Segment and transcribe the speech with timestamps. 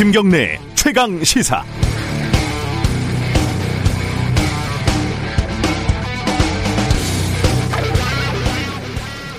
[0.00, 1.62] 김경래 최강 시사.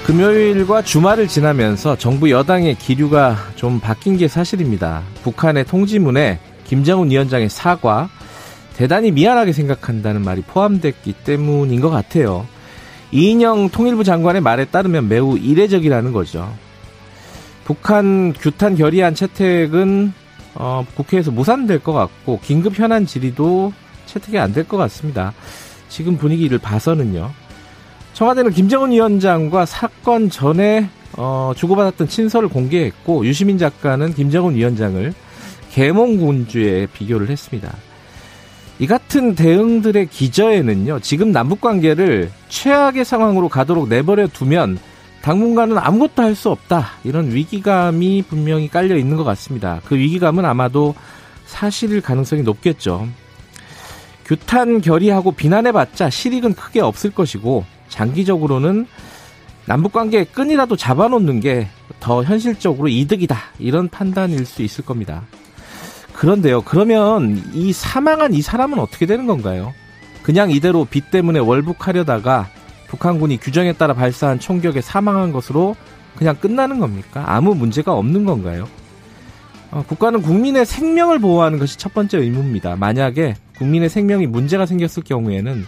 [0.05, 5.01] 금요일과 주말을 지나면서 정부 여당의 기류가 좀 바뀐 게 사실입니다.
[5.23, 8.11] 북한의 통지문에 김정은 위원장의 사과,
[8.77, 12.45] 대단히 미안하게 생각한다는 말이 포함됐기 때문인 것 같아요.
[13.11, 16.55] 이인영 통일부 장관의 말에 따르면 매우 이례적이라는 거죠.
[17.63, 20.20] 북한 규탄 결의안 채택은
[20.55, 23.73] 어, 국회에서 무산될 것 같고 긴급 현안 질의도
[24.05, 25.33] 채택이 안 될 것 같습니다.
[25.89, 27.31] 지금 분위기를 봐서는요.
[28.13, 35.13] 청와대는 김정은 위원장과 사건 전에 어, 주고받았던 친서를 공개했고 유시민 작가는 김정은 위원장을
[35.71, 37.73] 계몽군주에 비교를 했습니다.
[38.79, 44.79] 이 같은 대응들의 기저에는요, 지금 남북 관계를 최악의 상황으로 가도록 내버려 두면
[45.21, 46.91] 당분간은 아무것도 할 수 없다.
[47.03, 49.81] 이런 위기감이 분명히 깔려 있는 것 같습니다.
[49.85, 50.95] 그 위기감은 아마도
[51.45, 53.07] 사실일 가능성이 높겠죠.
[54.25, 58.87] 규탄 결의하고 비난해봤자 실익은 크게 없을 것이고, 장기적으로는
[59.65, 61.67] 남북 관계의 끈이라도 잡아놓는 게
[62.01, 63.37] 더 현실적으로 이득이다.
[63.59, 65.23] 이런 판단일 수 있을 겁니다.
[66.13, 66.61] 그런데요.
[66.63, 69.73] 그러면 이 사망한 이 사람은 어떻게 되는 건가요?
[70.23, 72.49] 그냥 이대로 빚 때문에 월북하려다가
[72.91, 75.77] 북한군이 규정에 따라 발사한 총격에 사망한 것으로
[76.17, 77.23] 그냥 끝나는 겁니까?
[77.25, 78.67] 아무 문제가 없는 건가요?
[79.71, 82.75] 어, 국가는 국민의 생명을 보호하는 것이 첫 번째 의무입니다.
[82.75, 85.63] 만약에 국민의 생명이 문제가 생겼을 경우에는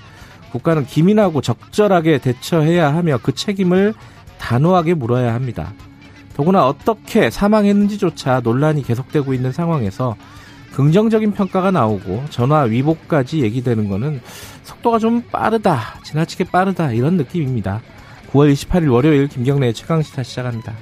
[0.51, 3.93] 국가는 기민하고 적절하게 대처해야 하며 그 책임을
[4.37, 5.71] 단호하게 물어야 합니다.
[6.35, 10.17] 더구나 어떻게 사망했는지조차 논란이 계속되고 있는 상황에서
[10.73, 14.21] 긍정적인 평가가 나오고 전화 위복까지 얘기되는 거는
[14.63, 17.81] 속도가 좀 빠르다, 지나치게 빠르다 이런 느낌입니다.
[18.31, 20.73] 9월 28일 월요일 김경래의 최강시사 시작합니다.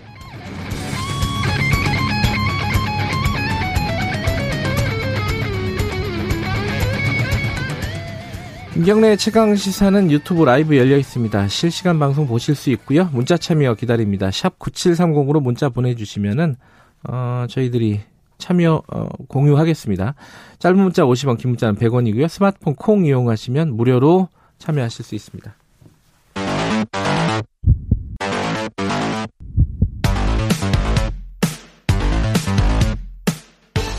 [8.73, 11.49] 김경래의 최강 시사는 유튜브 라이브 열려 있습니다.
[11.49, 13.09] 실시간 방송 보실 수 있고요.
[13.11, 14.31] 문자 참여 기다립니다.
[14.31, 16.55] 샵 9730으로 문자 보내주시면은
[17.03, 17.99] 어, 저희들이
[18.41, 20.15] 참여 어, 공유하겠습니다.
[20.59, 22.27] 짧은 문자 50원, 긴 문자는 100원이고요.
[22.27, 25.55] 스마트폰 콩 이용하시면 무료로 참여하실 수 있습니다.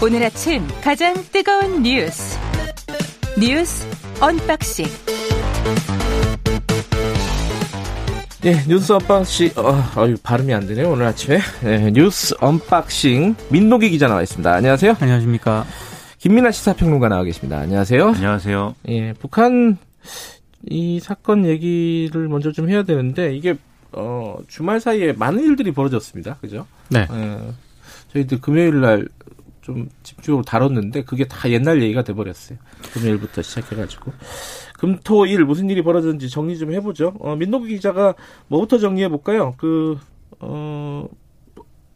[0.05, 2.37] 오늘 아침 가장 뜨거운 뉴스
[3.39, 3.87] 뉴스
[4.21, 4.85] unboxing
[8.43, 11.39] 네, 뉴스 unboxing, 어, 어유 발음이 안 되네요, 오늘 아침에.
[11.63, 14.53] 네, 뉴스 unboxing, 민노기 기자 나와 있습니다.
[14.53, 14.97] 안녕하세요.
[14.99, 15.65] 안녕하십니까.
[16.19, 17.59] 김민아 시사평론가 나와 계십니다.
[17.59, 18.09] 안녕하세요.
[18.09, 18.75] 안녕하세요.
[18.89, 19.79] 예, 북한
[20.69, 23.55] 이 사건 얘기를 먼저 좀 해야 되는데, 이게,
[23.93, 26.39] 어, 주말 사이에 많은 일들이 벌어졌습니다.
[26.41, 26.67] 그죠?
[26.89, 27.07] 네.
[27.13, 27.39] 예,
[28.13, 29.07] 저희들 금요일 날
[29.63, 32.59] 좀 집중적으로 다뤘는데, 그게 다 옛날 얘기가 돼버렸어요.
[32.95, 34.13] 금요일부터 시작해가지고.
[34.83, 37.15] 금토일 무슨 일이 벌어졌는지 정리 좀 해보죠.
[37.21, 38.15] 어, 민노기 기자가
[38.49, 39.55] 뭐부터 정리해 볼까요?
[39.57, 39.97] 그,
[40.41, 41.07] 어,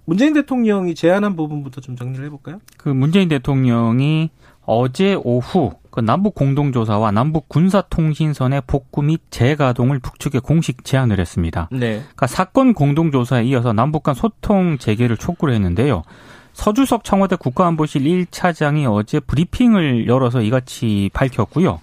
[0.05, 2.61] 문재인 대통령이 제안한 부분부터 좀 정리를 해볼까요?
[2.77, 4.31] 그 문재인 대통령이
[4.65, 11.69] 어제 오후 그 남북 공동조사와 남북 군사통신선의 복구 및 재가동을 북측에 공식 제안을 했습니다.
[11.73, 11.99] 네.
[11.99, 16.05] 그러니까 사건 공동조사에 이어서 남북 간 소통 재개를 촉구를 했는데요.
[16.53, 21.81] 서주석 청와대 국가안보실 1차장이 어제 브리핑을 열어서 이같이 밝혔고요.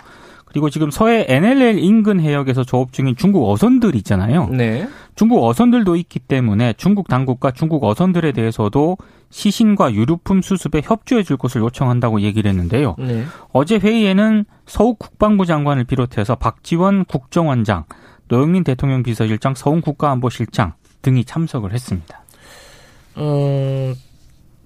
[0.54, 4.48] 그리고 지금 서해 NLL 인근 해역에서 조업 중인 중국 어선들 있잖아요.
[4.50, 4.88] 네.
[5.16, 8.98] 중국 어선들도 있기 때문에 중국 당국과 중국 어선들에 대해서도
[9.32, 12.96] 시신과 유류품 수습에 협조해 줄 것을 요청한다고 얘기를 했는데요.
[13.00, 13.24] 네.
[13.52, 17.86] 어제 회의에는 서욱 국방부 장관을 비롯해서 박지원 국정원장,
[18.28, 22.24] 노영민 대통령 비서실장, 서훈 국가안보실장 등이 참석을 했습니다.
[23.16, 23.94] 어,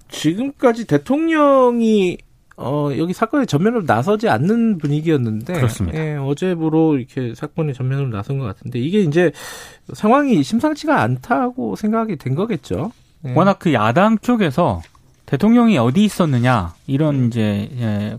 [0.09, 2.17] 지금까지 대통령이
[2.57, 5.53] 어, 여기 사건의 전면으로 나서지 않는 분위기였는데.
[5.53, 5.99] 그렇습니다.
[5.99, 9.31] 예, 어제부로 이렇게 사건의 전면으로 나선 것 같은데, 이게 이제
[9.93, 12.91] 상황이 심상치가 않다고 생각이 된 거겠죠.
[13.25, 13.33] 예.
[13.33, 14.81] 워낙 그 야당 쪽에서
[15.27, 18.17] 대통령이 어디 있었느냐, 이런 이제, 예,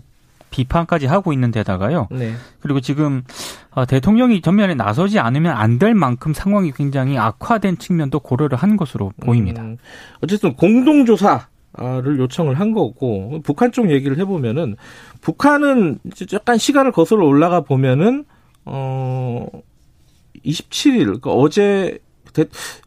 [0.51, 2.07] 비판까지 하고 있는 데다가요.
[2.09, 2.33] 네.
[2.59, 3.23] 그리고 지금
[3.69, 9.13] 어, 대통령이 전면에 나서지 않으면 안 될 만큼 상황이 굉장히 악화된 측면도 고려를 한 것으로
[9.21, 9.61] 보입니다.
[9.61, 9.77] 음,
[10.23, 11.47] 어쨌든 공동조사.
[11.79, 14.75] 를 요청을 한 거고 북한 쪽 얘기를 해보면은
[15.21, 15.99] 북한은
[16.33, 18.25] 약간 시간을 거슬러 올라가 보면은
[18.65, 19.47] 어
[20.45, 21.99] 27일 그러니까 어제
[22.33, 22.45] 대,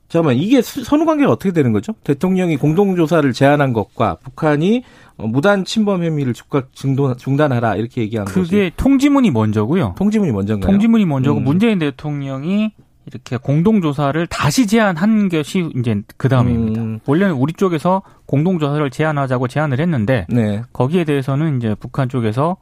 [0.09, 1.94] 잠깐만 이게 선후 관계가 어떻게 되는 거죠?
[2.05, 4.83] 대통령이 공동 조사를 제안한 것과 북한이
[5.17, 8.43] 어, 무단 침범 혐의를 즉각 중단, 중단하라 이렇게 얘기한 거죠.
[8.43, 9.94] 그게 통지문이 먼저고요.
[9.97, 10.71] 통지문이 먼저인가요?
[10.71, 11.44] 통지문이 먼저고 음.
[11.44, 12.73] 문재인 대통령이
[13.07, 16.83] 이렇게 공동조사를 다시 제안한 것이 이제 그 다음입니다.
[16.83, 17.01] 음.
[17.07, 20.63] 원래는 우리 쪽에서 공동조사를 제안하자고 제안을 했는데 네.
[20.73, 22.57] 거기에 대해서는 이제 북한 쪽에서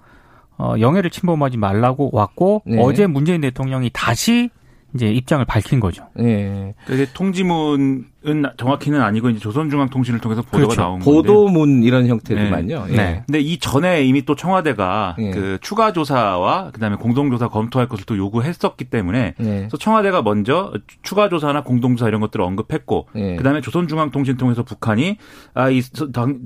[0.57, 2.79] 어, 영해를 침범하지 말라고 왔고 네.
[2.81, 4.51] 어제 문재인 대통령이 다시
[4.95, 6.09] 이제 입장을 밝힌 거죠.
[6.15, 6.75] 네.
[6.87, 10.81] 그게 통지문 은 정확히는 아니고 이제 조선중앙통신을 통해서 보도가 그렇죠.
[10.83, 12.85] 나온 건데 보도문 이런 형태지만요.
[12.89, 12.93] 네.
[12.93, 12.97] 예.
[12.97, 13.23] 네.
[13.27, 15.31] 근데 이 전에 이미 또 청와대가 예.
[15.31, 19.43] 그 추가 조사와 그다음에 공동조사 검토할 것을 또 요구했었기 때문에 예.
[19.43, 20.71] 그래서 청와대가 먼저
[21.03, 23.37] 추가 조사나 공동조사 이런 것들을 언급했고 예.
[23.37, 25.17] 그다음에 조선중앙통신 통해서 북한이
[25.55, 25.81] 아이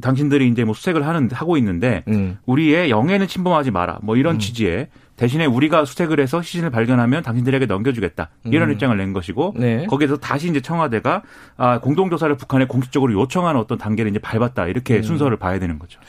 [0.00, 2.38] 당신들이 이제 뭐 수색을 하는 하고 있는데 음.
[2.46, 4.38] 우리의 영해는 침범하지 마라 뭐 이런 음.
[4.38, 8.74] 취지의 대신에 우리가 수색을 해서 시신을 발견하면 당신들에게 넘겨주겠다 이런 음.
[8.74, 9.86] 입장을 낸 것이고 네.
[9.86, 11.22] 거기에서 다시 이제 청와대가
[11.56, 15.02] 아, 공동조사를 북한에 공식적으로 요청하는 어떤 단계를 이제 밟았다 이렇게 음.
[15.02, 16.00] 순서를 봐야 되는 거죠.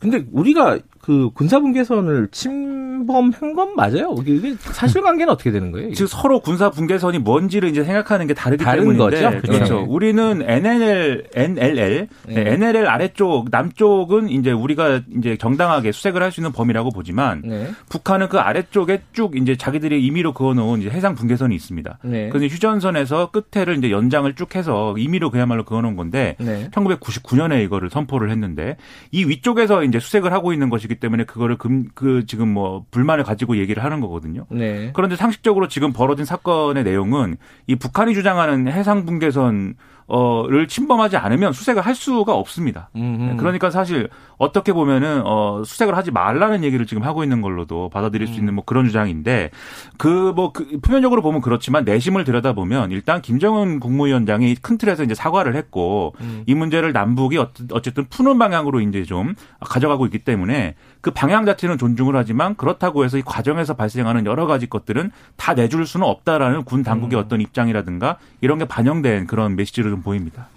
[0.00, 4.14] 근데 우리가 그 군사분 계선을 침범한 건 맞아요?
[4.26, 5.92] 이게 사실관계는 어떻게 되는 거예요?
[5.92, 9.40] 즉 서로 군사분 계선이 뭔지를 이제 생각하는 게 다르기 다른 때문인데 거죠?
[9.42, 9.80] 그렇죠.
[9.80, 9.86] 네.
[9.86, 12.34] 우리는 NLL, NLL, 네.
[12.34, 12.52] 네.
[12.54, 17.68] NLL 아래쪽 남쪽은 이제 우리가 이제 정당하게 수색을 할 수 있는 범위라고 보지만 네.
[17.90, 21.98] 북한은 그 아래쪽에 쭉 이제 자기들이 임의로 그어놓은 이제 해상 분계선이 있습니다.
[22.02, 22.30] 네.
[22.30, 26.36] 그래서 휴전선에서 끝에를 이제 연장을 쭉 해서 임의로 그야말로 그어놓은 건데
[26.72, 28.78] 1999년에 이거를 선포를 했는데
[29.12, 33.24] 이 위쪽에서 이제 수색을 하고 있는 것이기 거기 때문에 그거를 금, 그 지금 뭐 불만을
[33.24, 34.46] 가지고 얘기를 하는 거거든요.
[34.50, 34.90] 네.
[34.94, 37.36] 그런데 상식적으로 지금 벌어진 사건의 내용은
[37.66, 39.74] 이 북한이 주장하는 해상 분계선
[40.06, 42.90] 어를 침범하지 않으면 수색을 할 수가 없습니다.
[42.94, 43.36] 음흠.
[43.38, 48.34] 그러니까 사실 어떻게 보면은 어 수색을 하지 말라는 얘기를 지금 하고 있는 걸로도 받아들일 수
[48.34, 48.38] 음.
[48.40, 49.50] 있는 뭐 그런 주장인데
[49.96, 56.14] 그뭐 그 표면적으로 보면 그렇지만 내심을 들여다보면 일단 김정은 국무위원장이 큰 틀에서 이제 사과를 했고
[56.20, 56.42] 음.
[56.46, 57.38] 이 문제를 남북이
[57.72, 63.16] 어쨌든 푸는 방향으로 이제 좀 가져가고 있기 때문에 그 방향 자체는 존중을 하지만 그렇다고 해서
[63.18, 67.24] 이 과정에서 발생하는 여러 가지 것들은 다 내줄 수는 없다라는 군 당국의 음.
[67.24, 70.48] 어떤 입장이라든가 이런 게 반영된 그런 메시지를 좀 보입니다.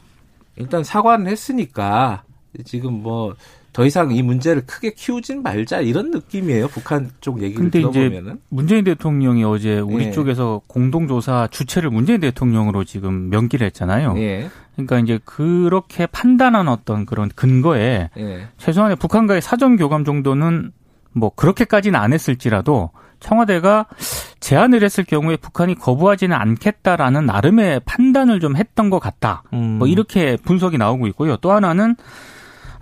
[0.56, 2.24] 일단 사과는 했으니까
[2.66, 3.36] 지금 뭐
[3.78, 6.68] 더 이상 이 문제를 크게 키우진 말자 이런 느낌이에요.
[6.68, 8.32] 북한 쪽 얘기를 근데 들어보면은.
[8.32, 10.12] 이제 문재인 대통령이 어제 우리 예.
[10.12, 14.16] 쪽에서 공동조사 주체를 문재인 대통령으로 지금 명기를 했잖아요.
[14.18, 14.50] 예.
[14.74, 18.48] 그러니까 이제 그렇게 판단한 어떤 그런 근거에 예.
[18.58, 20.72] 최소한의 북한과의 사전 교감 정도는
[21.18, 23.88] 뭐 그렇게까지는 안 했을지라도 청와대가
[24.40, 29.44] 제안을 했을 경우에 북한이 거부하지는 않겠다라는 나름의 판단을 좀 했던 것 같다.
[29.54, 29.78] 음.
[29.80, 31.38] 뭐 이렇게 분석이 나오고 있고요.
[31.38, 31.96] 또 하나는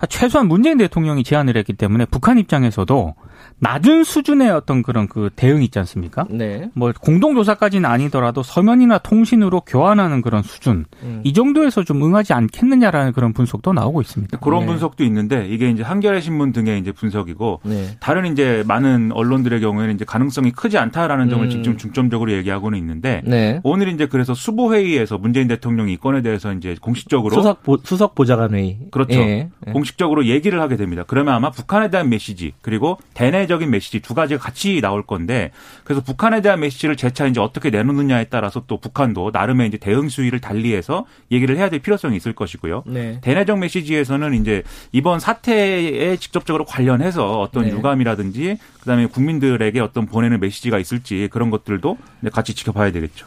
[0.08, 3.14] 최소한 문재인 대통령이 제안을 했기 때문에 북한 입장에서도
[3.58, 6.26] 낮은 수준의 어떤 그런 그 대응 있지 않습니까?
[6.30, 6.70] 네.
[6.74, 11.22] 뭐 공동조사까지는 아니더라도 서면이나 통신으로 교환하는 그런 수준 음.
[11.24, 14.38] 이 정도에서 좀 응하지 않겠느냐라는 그런 분석도 나오고 있습니다.
[14.38, 14.66] 그런 네.
[14.66, 17.96] 분석도 있는데 이게 이제 한겨레 신문 등의 이제 분석이고 네.
[18.00, 21.50] 다른 이제 많은 언론들의 경우에는 이제 가능성이 크지 않다라는 점을 음.
[21.50, 23.60] 지금 중점적으로 얘기하고는 있는데 네.
[23.62, 28.14] 오늘 이제 그래서 수보 회의에서 문재인 대통령이 이 건에 대해서 이제 공식적으로 수석 보, 수석
[28.14, 29.18] 보좌관 회의 그렇죠.
[29.18, 29.48] 예.
[29.66, 29.72] 예.
[29.72, 31.04] 공식적으로 얘기를 하게 됩니다.
[31.06, 35.50] 그러면 아마 북한에 대한 메시지 그리고 대내 사회적인 메시지 두 가지가 같이 나올 건데
[35.84, 40.40] 그래서 북한에 대한 메시지를 재차 이제 어떻게 내놓느냐에 따라서 또 북한도 나름의 이제 대응 수위를
[40.40, 42.84] 달리해서 얘기를 해야 될 필요성이 있을 것이고요.
[42.86, 43.20] 네.
[43.22, 44.62] 대내적 메시지에서는 이제
[44.92, 47.70] 이번 사태에 직접적으로 관련해서 어떤 네.
[47.70, 51.96] 유감이라든지 그다음에 국민들에게 어떤 보내는 메시지가 있을지 그런 것들도
[52.32, 53.26] 같이 지켜봐야 되겠죠.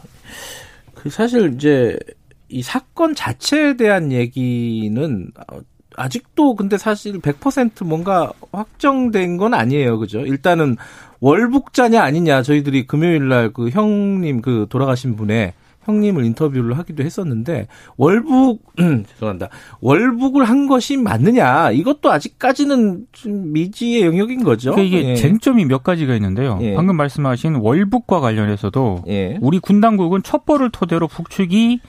[0.94, 1.98] 그 사실 이제
[2.50, 5.32] 이 사건 자체에 대한 얘기는
[5.96, 10.00] 아직도 근데 사실 100% 뭔가 확정된 건 아니에요.
[10.00, 10.20] 그죠?
[10.22, 10.78] 일단은
[11.20, 15.54] 월북자냐 아니냐 저희들이 금요일 날 그 형님 그 돌아가신 분의
[15.84, 17.68] 형님을 인터뷰를 하기도 했었는데
[17.98, 19.50] 월북 죄송합니다
[19.82, 24.72] 월북을 한 것이 맞느냐 이것도 아직까지는 좀 미지의 영역인 거죠.
[24.72, 25.16] 그러니까 이게 예.
[25.16, 26.60] 쟁점이 몇 가지가 있는데요.
[26.62, 26.76] 예.
[26.76, 29.38] 방금 말씀하신 월북과 관련해서도 예.
[29.42, 31.80] 우리 군 당국은 첩보를 토대로 북측이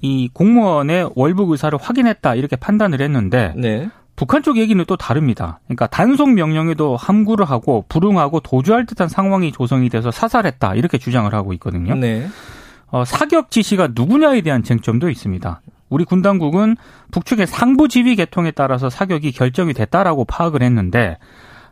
[0.00, 3.88] 이 공무원의 월북 의사를 확인했다 이렇게 판단을 했는데 네.
[4.16, 5.60] 북한 쪽 얘기는 또 다릅니다.
[5.64, 11.52] 그러니까 단속 명령에도 함구를 하고 불응하고 도주할 듯한 상황이 조성이 돼서 사살했다 이렇게 주장을 하고
[11.54, 11.94] 있거든요.
[11.94, 12.26] 네.
[12.88, 15.60] 어, 사격 지시가 누구냐에 대한 쟁점도 있습니다.
[15.88, 16.76] 우리 군 당국은
[17.10, 21.18] 북측의 상부 지휘 계통에 따라서 사격이 결정이 됐다라고 파악을 했는데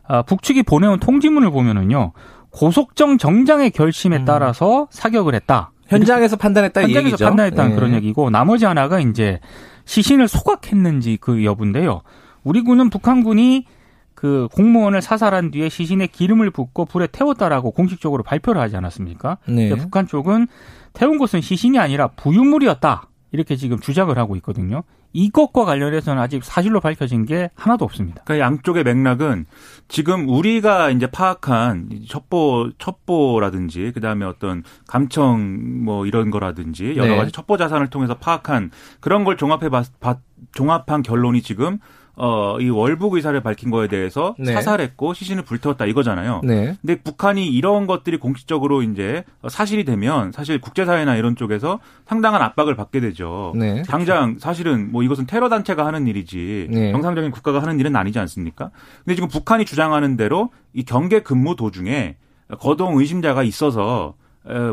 [0.07, 2.13] 어, 북측이 보내온 통지문을 보면은요
[2.51, 4.25] 고속정 정장의 결심에 음.
[4.25, 5.71] 따라서 사격을 했다.
[5.89, 7.25] 현장에서 판단했다 현장에서 얘기죠.
[7.25, 7.75] 판단했다는 네.
[7.75, 9.39] 그런 얘기고 나머지 하나가 이제
[9.85, 12.01] 시신을 소각했는지 그 여부인데요.
[12.43, 13.65] 우리 군은 북한군이
[14.13, 19.37] 그 공무원을 사살한 뒤에 시신에 기름을 붓고 불에 태웠다라고 공식적으로 발표를 하지 않았습니까?
[19.47, 19.73] 네.
[19.75, 20.47] 북한 쪽은
[20.93, 23.07] 태운 것은 시신이 아니라 부유물이었다.
[23.31, 24.83] 이렇게 지금 주장을 하고 있거든요.
[25.13, 28.21] 이것과 관련해서는 아직 사실로 밝혀진 게 하나도 없습니다.
[28.25, 29.45] 그러니까 양쪽의 맥락은
[29.87, 37.17] 지금 우리가 이제 파악한 첩보 첩보라든지 그다음에 어떤 감청 뭐 이런 거라든지 여러 네.
[37.17, 40.19] 가지 첩보 자산을 통해서 파악한 그런 걸 종합해 봤, 봤
[40.53, 41.79] 종합한 결론이 지금
[42.15, 44.53] 어, 이 월북 의사를 밝힌 거에 대해서 네.
[44.53, 46.41] 사살했고 시신을 불태웠다 이거잖아요.
[46.43, 46.75] 네.
[46.81, 52.99] 근데 북한이 이런 것들이 공식적으로 이제 사실이 되면 사실 국제사회나 이런 쪽에서 상당한 압박을 받게
[52.99, 53.53] 되죠.
[53.55, 53.83] 네.
[53.83, 56.91] 당장 사실은 뭐 이것은 테러 단체가 하는 일이지 네.
[56.91, 58.71] 정상적인 국가가 하는 일은 아니지 않습니까?
[59.05, 62.15] 근데 지금 북한이 주장하는 대로 이 경계 근무 도중에
[62.59, 64.15] 거동 의심자가 있어서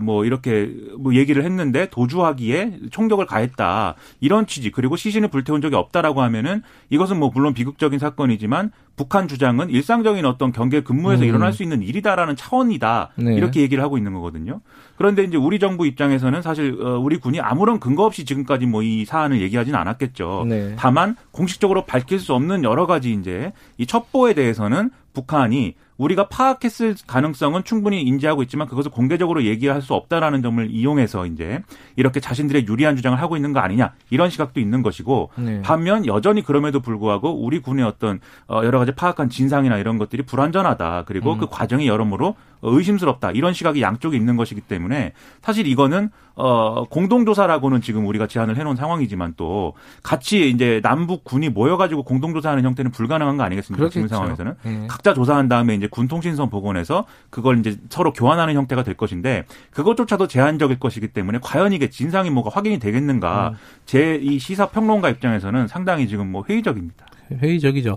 [0.03, 6.23] 뭐 이렇게 뭐 얘기를 했는데 도주하기에 총격을 가했다 이런 취지 그리고 시신을 불태운 적이 없다라고
[6.23, 11.29] 하면은 이것은 뭐 물론 비극적인 사건이지만 북한 주장은 일상적인 어떤 경계 근무에서 음.
[11.29, 13.35] 일어날 수 있는 일이다라는 차원이다 네.
[13.35, 14.63] 이렇게 얘기를 하고 있는 거거든요.
[14.97, 19.05] 그런데 이제 우리 정부 입장에서는 사실 어, 우리 군이 아무런 근거 없이 지금까지 뭐 이
[19.05, 20.47] 사안을 얘기하지는 않았겠죠.
[20.49, 20.75] 네.
[20.79, 27.65] 다만 공식적으로 밝힐 수 없는 여러 가지 이제 이 첩보에 대해서는 북한이 우리가 파악했을 가능성은
[27.65, 31.63] 충분히 인지하고 있지만 그것을 공개적으로 얘기할 수 없다라는 점을 이용해서 이제
[31.97, 35.63] 이렇게 자신들의 유리한 주장을 하고 있는 거 아니냐 이런 시각도 있는 것이고 네.
[35.63, 41.05] 반면 여전히 그럼에도 불구하고 우리 군의 어떤 어, 여러 가지 파악한 진상이나 이런 것들이 불완전하다
[41.07, 41.39] 그리고 음.
[41.39, 45.13] 그 과정이 여러모로 의심스럽다 이런 시각이 양쪽에 있는 것이기 때문에
[45.43, 52.03] 사실 이거는 어 공동조사라고는 지금 우리가 제안을 해놓은 상황이지만 또 같이 이제 남북 군이 모여가지고
[52.03, 54.07] 공동조사하는 형태는 불가능한 거 아니겠습니까 그렇겠죠.
[54.07, 54.87] 지금 상황에서는 네.
[54.87, 60.29] 각자 조사한 다음에 이제 군 통신선 복원해서 그걸 이제 서로 교환하는 형태가 될 것인데 그것조차도
[60.29, 63.55] 제한적일 것이기 때문에 과연 이게 진상이 뭐가 확인이 되겠는가 음.
[63.87, 67.07] 제이 시사 평론가 입장에서는 상당히 지금 뭐 회의적입니다.
[67.33, 67.97] 회의적이죠.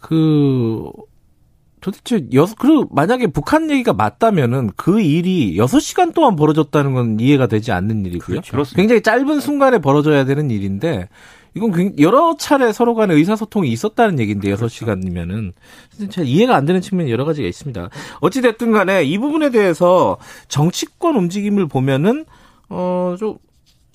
[0.00, 0.90] 그
[1.80, 7.46] 도대체 여섯 그리고 만약에 북한 얘기가 맞다면은 그 일이 여섯 시간 동안 벌어졌다는 건 이해가
[7.46, 8.40] 되지 않는 일이고요.
[8.48, 8.76] 그렇죠.
[8.76, 11.08] 굉장히 짧은 순간에 벌어져야 되는 일인데
[11.54, 15.52] 이건 여러 차례 서로 간에 의사소통이 있었다는 얘기인데 여섯 시간이면은
[16.10, 17.88] 잘 이해가 안 되는 측면이 여러 가지가 있습니다.
[18.20, 20.18] 어찌 됐든 간에 이 부분에 대해서
[20.48, 22.24] 정치권 움직임을 보면은
[22.68, 23.38] 어좀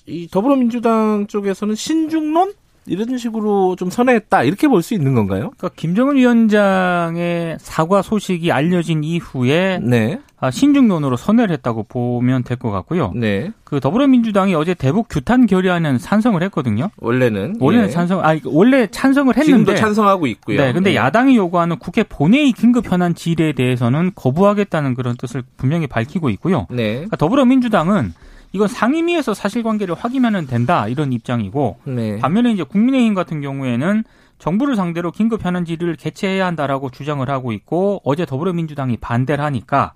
[0.06, 2.52] 이 더불어민주당 쪽에서는 신중론
[2.88, 5.50] 이런 식으로 좀 선회했다 이렇게 볼 수 있는 건가요?
[5.56, 10.20] 그러니까 김정은 위원장의 사과 소식이 알려진 이후에 네.
[10.38, 13.12] 아, 신중론으로 선회를 했다고 보면 될 것 같고요.
[13.16, 13.50] 네.
[13.64, 16.90] 그 더불어민주당이 어제 대북 규탄 결의안은 찬성을 했거든요.
[16.98, 17.90] 원래는 원래는 예.
[17.90, 20.58] 찬성 아 원래 찬성을 했는데 지금도 찬성하고 있고요.
[20.60, 20.72] 네.
[20.72, 20.96] 근데 예.
[20.96, 26.66] 야당이 요구하는 국회 본회의 긴급 현안 질의에 대해서는 거부하겠다는 그런 뜻을 분명히 밝히고 있고요.
[26.70, 26.94] 네.
[26.94, 28.12] 그러니까 더불어민주당은
[28.52, 32.18] 이건 상임위에서 사실관계를 확인하면 된다 이런 입장이고 네.
[32.18, 34.04] 반면에 이제 국민의힘 같은 경우에는
[34.38, 39.92] 정부를 상대로 긴급 현안 질의를 개최해야 한다라고 주장을 하고 있고 어제 더불어민주당이 반대를 하니까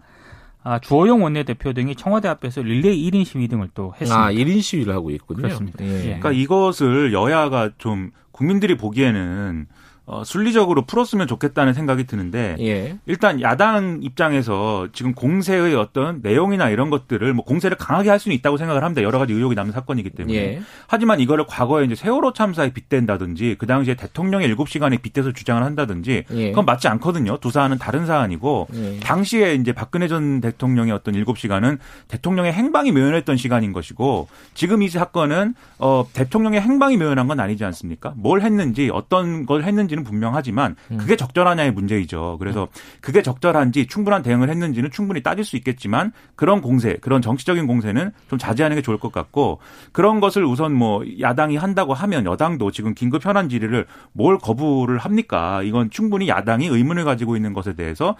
[0.62, 4.26] 아, 주호영 원내대표 등이 청와대 앞에서 릴레이 1인 시위 등을 또 했습니다.
[4.26, 5.42] 아, 1인 시위를 하고 있군요.
[5.42, 5.85] 그렇습니다.
[5.85, 6.02] 예.
[6.02, 9.66] 그러니까 이것을 여야가 좀 국민들이 보기에는
[10.10, 12.98] 어, 순리적으로 풀었으면 좋겠다는 생각이 드는데 예.
[13.06, 18.56] 일단 야당 입장에서 지금 공세의 어떤 내용이나 이런 것들을 뭐 공세를 강하게 할 수는 있다고
[18.56, 19.02] 생각을 합니다.
[19.04, 20.36] 여러 가지 의혹이 남는 사건이기 때문에.
[20.36, 20.62] 예.
[20.88, 26.48] 하지만 이거를 과거에 이제 세월호 참사에 빗댄다든지 그 당시에 대통령의 7시간에 빗대서 주장을 한다든지 예.
[26.50, 27.36] 그건 맞지 않거든요.
[27.36, 28.98] 두 사안은 다른 사안이고 예.
[28.98, 35.54] 당시에 이제 박근혜 전 대통령의 어떤 7시간은 대통령의 행방이 묘연했던 시간인 것이고 지금 이 사건은
[35.78, 38.12] 어 대통령의 행방이 묘연한 건 아니지 않습니까?
[38.16, 40.97] 뭘 했는지 어떤 걸 했는지는 문제는 분명하지만 음.
[40.99, 42.37] 그게 적절하냐의 문제이죠.
[42.38, 42.69] 그래서
[43.00, 48.38] 그게 적절한지 충분한 대응을 했는지는 충분히 따질 수 있겠지만 그런 공세, 그런 정치적인 공세는 좀
[48.38, 49.59] 자제하는 게 좋을 것 같고
[49.92, 55.62] 그런 것을 우선 뭐 야당이 한다고 하면 여당도 지금 긴급 현안 질의를 뭘 거부를 합니까?
[55.62, 58.16] 이건 충분히 야당이 의문을 가지고 있는 것에 대해서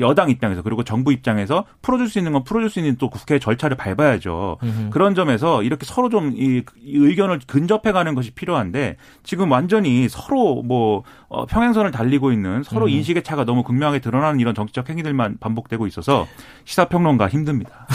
[0.00, 3.76] 여당 입장에서 그리고 정부 입장에서 풀어줄 수 있는 건 풀어줄 수 있는 또 국회 절차를
[3.76, 4.58] 밟아야죠.
[4.62, 4.90] 음흠.
[4.90, 11.46] 그런 점에서 이렇게 서로 좀 이 의견을 근접해가는 것이 필요한데 지금 완전히 서로 뭐 어,
[11.46, 12.90] 평행선을 달리고 있는 서로 음.
[12.90, 16.26] 인식의 차가 너무 극명하게 드러나는 이런 정치적 행위들만 반복되고 있어서
[16.64, 17.86] 시사평론가 힘듭니다.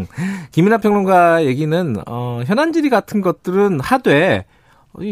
[0.52, 4.44] 김이나 평론가 얘기는 어, 현안 질의 같은 것들은 하되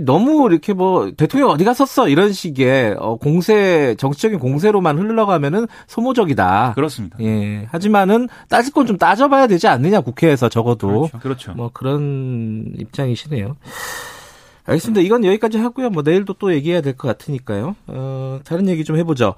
[0.05, 6.75] 너무 이렇게 뭐 대통령 어디 갔었어 이런 식의 어, 공세 정치적인 공세로만 흘러가면은 소모적이다.
[6.76, 7.19] 그렇습니다.
[7.21, 7.67] 예.
[7.71, 11.19] 하지만은 따질 건 좀 따져봐야 되지 않느냐 국회에서 적어도 그렇죠.
[11.19, 11.52] 그렇죠.
[11.55, 13.57] 뭐 그런 입장이시네요.
[14.64, 15.00] 알겠습니다.
[15.00, 15.90] 이건 여기까지 하고요.
[15.90, 17.75] 뭐 내일도 또 얘기해야 될 것 같으니까요.
[17.88, 19.35] 어, 다른 얘기 좀 해보죠.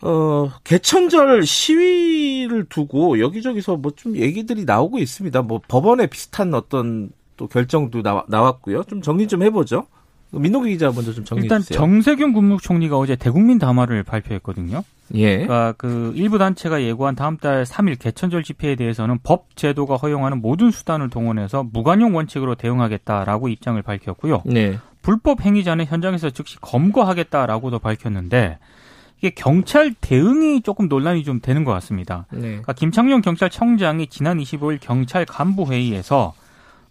[0.00, 5.42] 어, 개천절 시위를 두고 여기저기서 뭐 좀 얘기들이 나오고 있습니다.
[5.42, 8.84] 뭐 법원에 비슷한 어떤 또 결정도 나와, 나왔고요.
[8.84, 9.86] 좀 정리 좀 해보죠.
[10.32, 11.78] 민노기 기자 먼저 좀 정리해 일단 주세요.
[11.78, 14.82] 정세균 국무총리가 어제 대국민 담화를 발표했거든요.
[15.14, 15.32] 예.
[15.32, 20.70] 그러니까 그 일부 단체가 예고한 다음 달 3일 개천절 집회에 대해서는 법 제도가 허용하는 모든
[20.70, 24.42] 수단을 동원해서 무관용 원칙으로 대응하겠다라고 입장을 밝혔고요.
[24.46, 24.78] 네.
[25.02, 28.58] 불법 행위자는 현장에서 즉시 검거하겠다라고도 밝혔는데
[29.18, 32.26] 이게 경찰 대응이 조금 논란이 좀 되는 것 같습니다.
[32.30, 32.40] 네.
[32.40, 36.34] 그러니까 김창룡 경찰청장이 지난 25일 경찰 간부 회의에서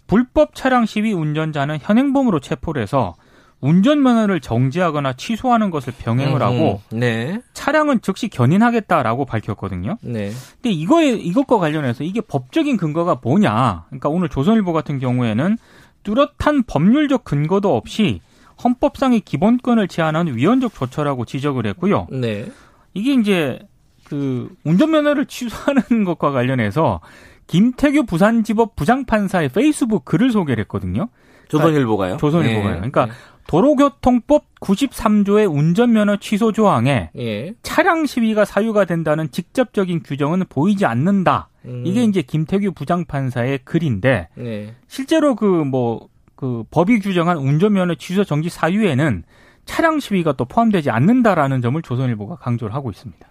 [0.07, 3.15] 불법 차량 시위 운전자는 현행범으로 체포를 해서
[3.62, 7.41] 운전면허를 정지하거나 취소하는 것을 병행을 하고 음, 네.
[7.53, 9.98] 차량은 즉시 견인하겠다라고 밝혔거든요.
[10.01, 10.32] 네.
[10.56, 13.86] 근데 이거에 이것과 관련해서 이게 법적인 근거가 뭐냐?
[13.88, 15.58] 그러니까 오늘 조선일보 같은 경우에는
[16.03, 18.22] 뚜렷한 법률적 근거도 없이
[18.63, 22.08] 헌법상의 기본권을 제한하는 위헌적 조처라고 지적을 했고요.
[22.12, 22.51] 네.
[22.94, 23.60] 이게 이제
[24.06, 27.00] 그 운전면허를 취소하는 것과 관련해서
[27.48, 31.10] 김태규 부산지법 부장판사의 페이스북 글을 소개를 했거든요.
[31.50, 32.18] 조선일보가요?
[32.18, 32.70] 조선일보가요.
[32.70, 32.77] 네.
[32.77, 33.12] 그러니까 네.
[33.51, 37.53] 도로교통법 93조의 운전면허 취소 조항에 예.
[37.63, 41.50] 차량 시위가 사유가 된다는 직접적인 규정은 보이지 않는다.
[41.65, 41.84] 음.
[41.86, 44.74] 이게 이제 김태규 부장판사의 글인데 네.
[44.88, 49.24] 실제로 그 뭐그 뭐, 그 법이 규정한 운전면허 취소 정지 사유에는
[49.65, 53.27] 차량 시위가 또 포함되지 않는다라는 점을 조선일보가 강조를 하고 있습니다.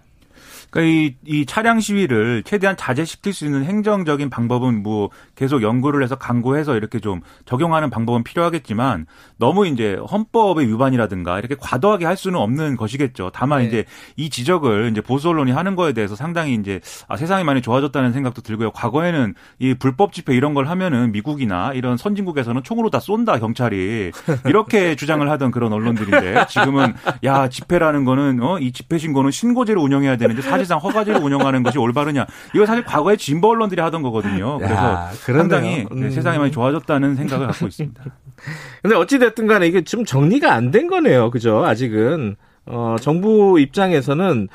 [0.71, 6.15] 그러니까 이, 이 차량 시위를 최대한 자제시킬 수 있는 행정적인 방법은 뭐 계속 연구를 해서
[6.15, 9.05] 강구해서 이렇게 좀 적용하는 방법은 필요하겠지만
[9.37, 13.31] 너무 이제 헌법의 위반이라든가 이렇게 과도하게 할 수는 없는 것이겠죠.
[13.33, 13.67] 다만 네.
[13.67, 13.85] 이제
[14.15, 18.41] 이 지적을 이제 보수 언론이 하는 거에 대해서 상당히 이제 아, 세상이 많이 좋아졌다는 생각도
[18.41, 18.71] 들고요.
[18.71, 24.11] 과거에는 이 불법 집회 이런 걸 하면은 미국이나 이런 선진국에서는 총으로 다 쏜다 경찰이
[24.45, 30.17] 이렇게 주장을 하던 그런 언론들인데 지금은 야 집회라는 거는 어 이 집회 신고는 신고제를 운영해야
[30.17, 32.25] 되는데 사실 사실상 허가제를 운영하는 것이 올바르냐.
[32.55, 34.57] 이거 사실 과거에 진보 언론들이 하던 거거든요.
[34.57, 36.09] 그래서 야, 상당히 네, 음.
[36.11, 38.03] 세상이 많이 좋아졌다는 생각을 갖고 있습니다.
[38.81, 41.29] 근데 어찌됐든 간에 이게 좀 정리가 안 된 거네요.
[41.31, 41.65] 그죠?
[41.65, 42.35] 아직은.
[42.67, 44.47] 어, 정부 입장에서는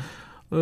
[0.52, 0.56] 어,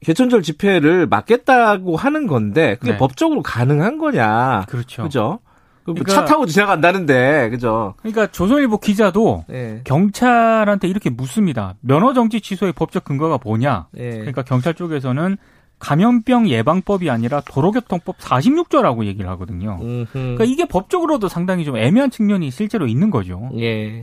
[0.00, 2.98] 개천절 집회를 막겠다고 하는 건데 그게 네.
[2.98, 4.64] 법적으로 가능한 거냐?
[4.68, 5.02] 그렇죠.
[5.04, 5.38] 그죠?
[5.84, 7.94] 그 그러니까, 차 타고 지나간다는데, 그죠?
[7.98, 9.80] 그러니까 조선일보 기자도 네.
[9.84, 11.74] 경찰한테 이렇게 묻습니다.
[11.80, 13.88] 면허 정지 취소의 법적 근거가 뭐냐?
[13.92, 14.10] 네.
[14.10, 15.36] 그러니까 경찰 쪽에서는
[15.80, 19.80] 감염병 예방법이 아니라 도로교통법 46조라고 얘기를 하거든요.
[19.82, 20.06] 음흠.
[20.12, 23.50] 그러니까 이게 법적으로도 상당히 좀 애매한 측면이 실제로 있는 거죠.
[23.58, 24.00] 예.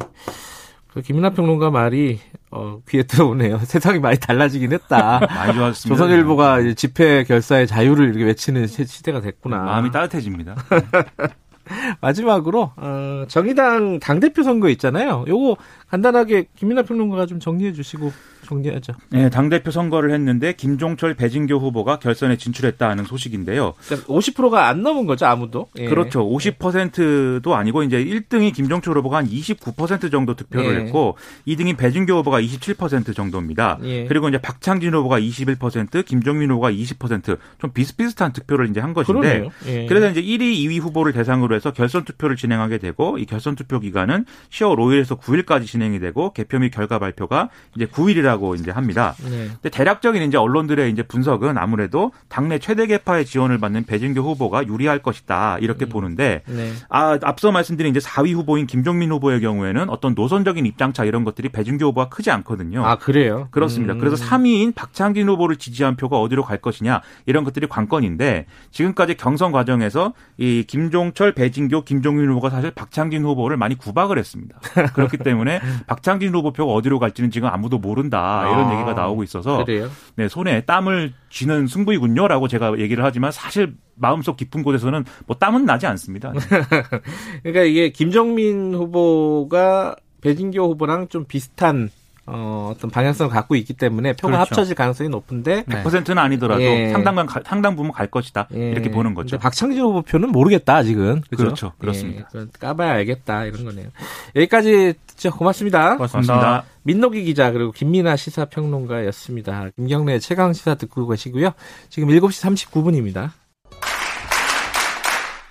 [0.89, 2.19] 그 김민하 평론가 말이
[2.51, 3.59] 어, 귀에 들어오네요.
[3.63, 5.19] 세상이 많이 달라지긴 했다.
[5.33, 5.95] 많이 좋았습니다.
[5.95, 9.59] 조선일보가 집회 결사의 자유를 이렇게 외치는 시대가 됐구나.
[9.59, 10.55] 마음이 따뜻해집니다.
[12.01, 15.25] 마지막으로 어, 정의당 당 대표 선거 있잖아요.
[15.27, 15.57] 요거
[15.89, 18.11] 간단하게 김민하 평론가가 좀 정리해 주시고
[18.49, 18.93] 정리하죠.
[19.09, 23.73] 네, 당대표 선거를 했는데 김종철, 배진교 후보가 결선에 진출했다는 소식인데요.
[24.07, 25.67] 50%가 그러니까 안 넘은 거죠, 아무도?
[25.77, 25.85] 예.
[25.85, 26.27] 그렇죠.
[26.27, 30.85] 50%도 아니고 이제 1등이 김종철 후보가 한 29% 정도 득표를 예.
[30.85, 33.79] 했고 2등이 배진교 후보가 27% 정도입니다.
[33.83, 34.05] 예.
[34.05, 39.85] 그리고 이제 박창진 후보가 21%, 김종민 후보가 20%좀 비슷비슷한 득표를 이제 한 것인데 예.
[39.85, 44.25] 그래서 이제 1위, 2위 후보를 대상으로 해서 결선 투표를 진행하게 되고 이 결선 투표 기간은
[44.49, 49.13] 10월 5일에서 9일까지 진행이 되고 개표 및 결과 발표가 이제 9일이라고 있다고 이제 합니다.
[49.23, 49.49] 네.
[49.49, 54.99] 근데 대략적인 이제 언론들의 이제 분석은 아무래도 당내 최대 개파의 지원을 받는 배진교 후보가 유리할
[54.99, 55.89] 것이다 이렇게 음.
[55.89, 56.71] 보는데 네.
[56.89, 61.85] 아 앞서 말씀드린 이제 4위 후보인 김종민 후보의 경우에는 어떤 노선적인 입장차 이런 것들이 배진교
[61.87, 62.85] 후보가 크지 않거든요.
[62.85, 63.49] 아 그래요?
[63.51, 63.93] 그렇습니다.
[63.93, 63.99] 음.
[63.99, 70.13] 그래서 3위인 박창진 후보를 지지한 표가 어디로 갈 것이냐 이런 것들이 관건인데 지금까지 경선 과정에서
[70.37, 74.59] 이 김종철, 배진교, 김종민 후보가 사실 박창진 후보를 많이 구박을 했습니다.
[74.93, 78.28] 그렇기 때문에 박창진 후보 표가 어디로 갈지는 지금 아무도 모른다.
[78.51, 79.89] 이런 아, 얘기가 나오고 있어서 그래요?
[80.15, 85.87] 네, 손에 땀을 쥐는 승부이군요라고 제가 얘기를 하지만 사실 마음속 깊은 곳에서는 뭐 땀은 나지
[85.87, 86.33] 않습니다.
[87.43, 91.89] 그러니까 이게 김정민 후보가 배진교 후보랑 좀 비슷한
[92.31, 94.51] 어, 어떤 방향성을 갖고 있기 때문에 표가 그렇죠.
[94.51, 96.89] 합쳐질 가능성이 높은데 100%는 아니더라도 예.
[96.89, 98.71] 상당한 상당 부분 갈 것이다 예.
[98.71, 99.37] 이렇게 보는 거죠.
[99.37, 101.43] 박창진 후보 표는 모르겠다 아직은 그렇죠.
[101.43, 101.73] 그렇죠.
[101.79, 102.29] 그렇습니다.
[102.35, 102.45] 예.
[102.59, 103.87] 까봐야 알겠다 이런 거네요.
[104.35, 105.95] 여기까지 진짜 고맙습니다.
[105.97, 106.33] 고맙습니다.
[106.33, 106.63] 고맙습니다.
[106.83, 109.69] 민노기 기자 그리고 김민아 시사평론가였습니다.
[109.75, 111.51] 김경래 최강 시사 듣고 계시고요.
[111.89, 113.31] 지금 7시 39분입니다.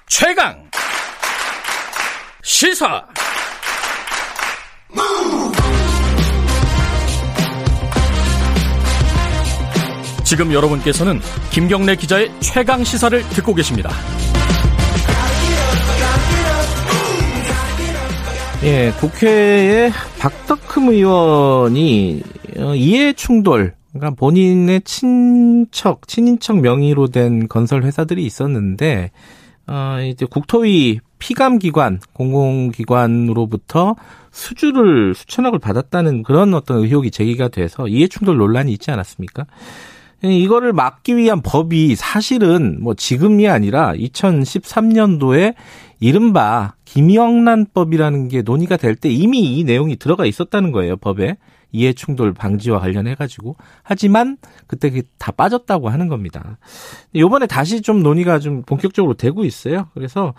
[0.07, 0.69] 최강
[2.43, 3.07] 시사
[10.29, 13.89] 지금 여러분께서는 김경래 기자의 최강 시사를 듣고 계십니다.
[18.63, 22.23] 예, 국회에 박덕흠 의원이
[22.59, 29.13] 어, 이해 충돌, 그러니까 본인의 친척, 친인척 명의로 된 건설 회사들이 있었는데,
[29.67, 33.97] 어, 이제 국토위 피감기관, 공공기관으로부터
[34.31, 39.47] 수주를 수천억을 받았다는 그런 어떤 의혹이 제기가 돼서 이해충돌 논란이 있지 않았습니까?
[40.23, 45.55] 이거를 막기 위한 법이 사실은 뭐 지금이 아니라 2013년도에
[46.01, 51.37] 이른바 김영란법이라는 게 논의가 될 때 이미 이 내용이 들어가 있었다는 거예요, 법에.
[51.71, 56.57] 이해 충돌 방지와 관련해 가지고 하지만 그때 다 빠졌다고 하는 겁니다.
[57.13, 59.89] 이번에 다시 좀 논의가 좀 본격적으로 되고 있어요.
[59.93, 60.33] 그래서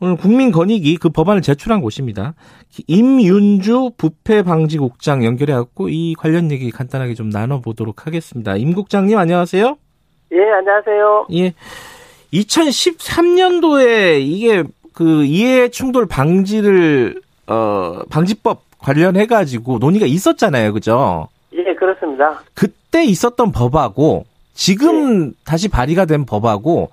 [0.00, 2.34] 오늘 국민권익위 그 법안을 제출한 곳입니다.
[2.86, 8.56] 임윤주 부패방지국장 연결해 갖고 이 관련 얘기 간단하게 좀 나눠보도록 하겠습니다.
[8.56, 9.76] 임 국장님 안녕하세요.
[10.32, 11.26] 예 안녕하세요.
[11.34, 11.54] 예.
[12.32, 20.72] 2013년도에 이게 그 이해 충돌 방지를 어 방지법 관련해 가지고 논의가 있었잖아요.
[20.72, 21.28] 그죠?
[21.52, 22.42] 예, 그렇습니다.
[22.54, 25.30] 그때 있었던 법하고 지금 예.
[25.44, 26.90] 다시 발의가 된 법하고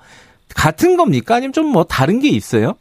[0.56, 1.36] 같은 겁니까?
[1.36, 2.76] 아니면 좀 뭐 다른 게 있어요?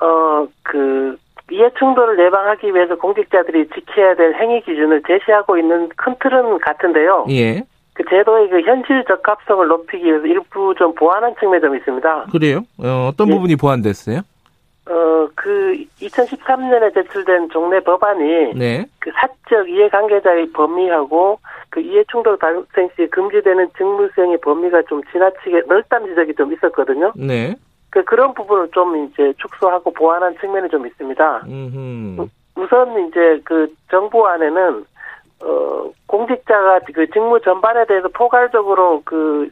[0.00, 1.16] 어, 그
[1.50, 7.26] 이해 충돌을 예방하기 위해서 공직자들이 지켜야 될 행위 기준을 제시하고 있는 큰 틀은 같은데요.
[7.30, 7.62] 예.
[7.94, 12.26] 그 제도의 그 현실 적합성을 높이기 위해서 일부 좀 보완한 측면이 좀 있습니다.
[12.30, 12.60] 그래요?
[12.78, 13.32] 어, 떤 예.
[13.32, 14.20] 부분이 보완됐어요?
[14.88, 18.86] 어, 그 2013년에 제출된 종래 법안이 네.
[19.00, 21.38] 그 사적 이해관계자의 범위하고
[21.70, 27.12] 그 이해충돌 발생 시 금지되는 직무 수행의 범위가 좀 지나치게 넓다는 지적이 좀 있었거든요.
[27.16, 27.54] 네.
[27.90, 31.42] 그 그런 부분을 좀 이제 축소하고 보완한 측면이 좀 있습니다.
[31.46, 32.26] 음흠.
[32.56, 34.84] 우선 이제 그 정부 안에는
[35.40, 39.48] 어 공직자가 그 직무 전반에 대해서 포괄적으로 그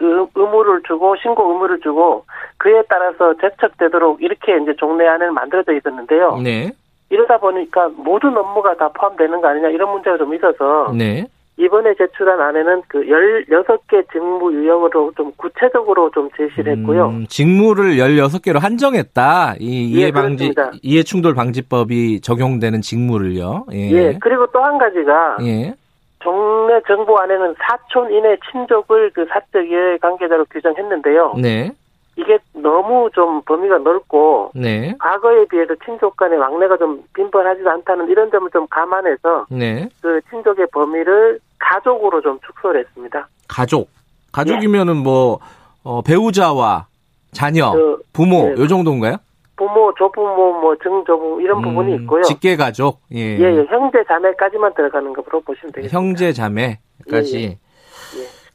[0.00, 2.24] 의무를 주고 신고 의무를 주고
[2.56, 6.38] 그에 따라서 제척되도록 이렇게 이제 종래안을 만들어져 있었는데요.
[6.42, 6.70] 네.
[7.10, 11.26] 이러다 보니까 모든 업무가 다 포함되는 거 아니냐 이런 문제가 좀 있어서 네.
[11.58, 17.08] 이번에 제출한 안에는 그 16개 직무 유형으로 좀 구체적으로 좀 제시를 했고요.
[17.08, 19.56] 음, 직무를 16개로 한정했다.
[19.58, 23.66] 이 예, 이해 방지 이해 충돌 방지법이 적용되는 직무를요.
[23.72, 23.90] 예.
[23.90, 24.18] 예.
[24.20, 25.74] 그리고 또 한 가지가 예.
[26.22, 31.34] 정례 정부 안에는 사촌 이내 친족을 그 사적 이해 관계자로 규정했는데요.
[31.40, 31.72] 네.
[32.16, 34.94] 이게 너무 좀 범위가 넓고 네.
[34.98, 39.88] 과거에 비해서 친족 간의 왕래가 좀 빈번하지도 않다는 이런 점을 좀 감안해서 네.
[40.02, 43.28] 그 친족의 범위를 가족으로 좀 축소를 했습니다.
[43.48, 43.90] 가족.
[44.32, 45.38] 가족이면은 뭐
[45.82, 46.86] 어, 배우자와
[47.32, 48.60] 자녀, 그, 부모 네.
[48.62, 49.16] 요 정도인가요?
[49.56, 52.22] 부모, 조부모, 뭐 증조부 이런 음, 부분이 있고요.
[52.22, 53.00] 직계 가족.
[53.12, 53.18] 예.
[53.38, 53.64] 예, 예.
[53.68, 55.98] 형제 자매까지만 들어가는 것으로 보시면 되겠습니다.
[55.98, 57.36] 형제 자매까지.
[57.36, 57.44] 예, 예.
[57.48, 57.58] 예.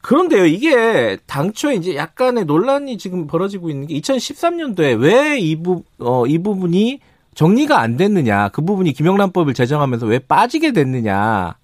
[0.01, 6.25] 그런데요, 이게 당초에 이제 약간의 논란이 지금 벌어지고 있는 게 2013년도에 왜 이 부, 어,
[6.25, 6.99] 이 부분이
[7.35, 8.49] 정리가 안 됐느냐.
[8.49, 11.55] 그 부분이 김영란법을 제정하면서 왜 빠지게 됐느냐.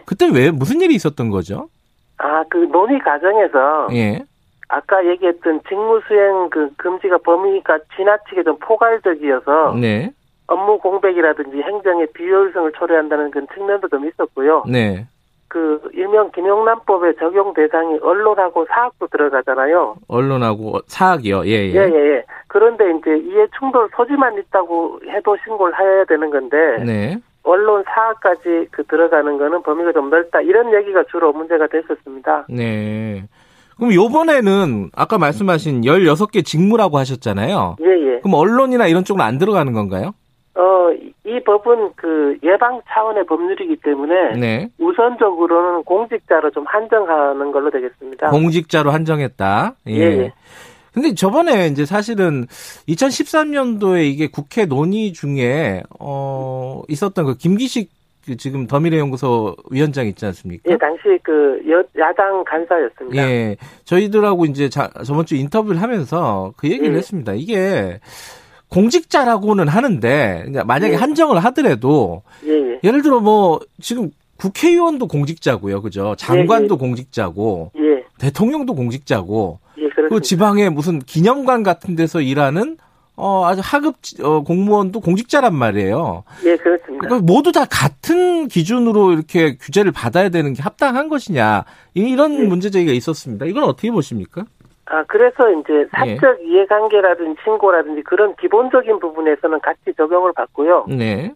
[0.00, 0.04] 예.
[0.06, 1.68] 그때 왜 무슨 일이 있었던 거죠?
[2.18, 4.20] 아, 그 논의 과정에서 예.
[4.68, 10.12] 아까 얘기했던 직무수행 그 금지가 범위가 지나치게 좀 포괄적이어서 네.
[10.46, 14.64] 업무 공백이라든지 행정의 비효율성을 초래한다는 그런 측면도 좀 있었고요.
[14.68, 15.06] 네.
[15.48, 19.96] 그 일명 김용남법의 적용 대상이 언론하고 사학도 들어가잖아요.
[20.06, 21.44] 언론하고 사학이요.
[21.46, 21.74] 예, 예.
[21.74, 22.24] 예, 예, 예.
[22.46, 27.18] 그런데 이제 이해 충돌 소지만 있다고 해도 신고를 해야 되는 건데 네.
[27.42, 30.40] 언론 사학까지 그 들어가는 거는 범위가 좀 넓다.
[30.40, 32.46] 이런 얘기가 주로 문제가 됐었습니다.
[32.48, 33.24] 네.
[33.76, 37.76] 그럼 요번에는 아까 말씀하신 16개 직무라고 하셨잖아요.
[37.80, 38.20] 예, 예.
[38.20, 40.12] 그럼 언론이나 이런 쪽은 안 들어가는 건가요?
[40.54, 40.90] 어,
[41.24, 44.68] 이 법은 그 예방 차원의 법률이기 때문에 네.
[44.78, 48.30] 우선적으로는 공직자로 좀 한정하는 걸로 되겠습니다.
[48.30, 49.74] 공직자로 한정했다.
[49.88, 49.92] 예.
[49.94, 50.00] 예.
[50.00, 50.32] 예.
[50.92, 52.46] 근데 저번에 이제 사실은
[52.88, 57.90] 2013년도에 이게 국회 논의 중에 어 있었던 그 김기식
[58.26, 60.70] 그 지금 더미래연구소 위원장 있지 않습니까?
[60.70, 63.16] 예, 당시 그 여, 야당 간사였습니다.
[63.16, 66.98] 예, 저희들하고 이제 자, 저번 주 인터뷰를 하면서 그 얘기를 예.
[66.98, 67.32] 했습니다.
[67.32, 68.00] 이게
[68.68, 70.96] 공직자라고는 하는데 만약에 예.
[70.96, 72.80] 한정을 하더라도 예, 예.
[72.84, 76.14] 예를 들어 뭐 지금 국회의원도 공직자고요, 그죠?
[76.16, 76.78] 장관도 예, 예.
[76.78, 78.04] 공직자고, 예.
[78.18, 82.76] 대통령도 공직자고, 예, 그 지방에 무슨 기념관 같은 데서 일하는
[83.16, 86.24] 어, 아주 하급 어, 공무원도 공직자란 말이에요.
[86.44, 87.06] 예, 그렇습니다.
[87.06, 91.64] 그러니까 모두 다 같은 기준으로 이렇게 규제를 받아야 되는 게 합당한 것이냐
[91.94, 92.44] 이런 예.
[92.44, 93.44] 문제 제기가 있었습니다.
[93.46, 94.44] 이건 어떻게 보십니까?
[94.86, 96.46] 아, 그래서 이제 사적 예.
[96.46, 100.86] 이해관계라든지 친고라든지 그런 기본적인 부분에서는 같이 적용을 받고요.
[100.88, 101.32] 네.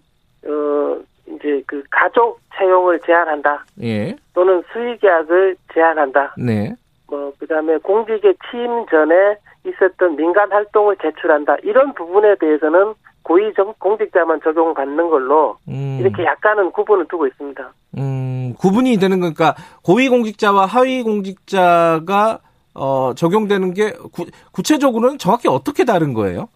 [0.46, 3.64] 어, 이제 그 가족 채용을 제한한다.
[3.82, 4.16] 예.
[4.32, 6.34] 또는 수의계약을 제한한다.
[6.38, 6.74] 네.
[7.06, 9.36] 뭐, 그 다음에 공직에 취임 전에
[9.66, 11.56] 있었던 민간 활동을 제출한다.
[11.62, 15.98] 이런 부분에 대해서는 고위 공직자만 적용받는 걸로 음.
[16.00, 17.72] 이렇게 약간은 구분을 두고 있습니다.
[17.96, 22.40] 음, 구분이 되는 거니까 고위 공직자와 하위 공직자가
[22.74, 26.48] 어, 적용되는 게 구, 구체적으로는 정확히 어떻게 다른 거예요?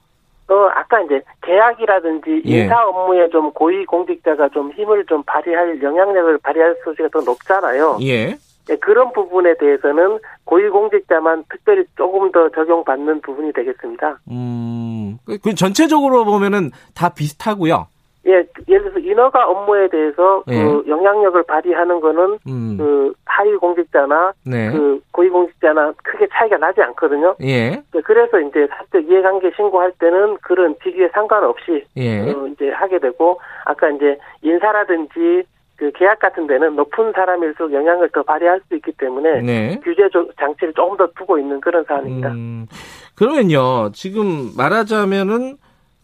[0.50, 2.62] 어, 아까 이제 계약이라든지 예.
[2.62, 7.98] 인사 업무에 좀 고위 공직자가 좀 힘을 좀 발휘할 영향력을 발휘할 소지가 더 높잖아요.
[8.02, 8.36] 예.
[8.68, 14.18] 네, 그런 부분에 대해서는 고위공직자만 특별히 조금 더 적용받는 부분이 되겠습니다.
[14.30, 17.86] 음, 그, 그 전체적으로 보면은 다 비슷하고요.
[18.26, 20.62] 예, 예를 들어서 인허가 업무에 대해서 예.
[20.62, 22.76] 그 영향력을 발휘하는 거는 음.
[22.76, 24.70] 그 하위 공직자나 네.
[24.70, 27.36] 그 고위 공직자나 크게 차이가 나지 않거든요.
[27.40, 27.70] 예.
[27.70, 32.30] 네, 그래서 이제 사적 이해관계 신고할 때는 그런 직위에 상관없이 예.
[32.30, 35.44] 어, 이제 하게 되고 아까 이제 인사라든지
[35.78, 39.80] 그 계약 같은 데는 높은 사람일수록 영향을 더 발휘할 수 있기 때문에 네.
[39.84, 42.30] 규제 장치를 조금 더 두고 있는 그런 사안입니다.
[42.30, 42.66] 음,
[43.14, 45.56] 그러면요, 지금 말하자면은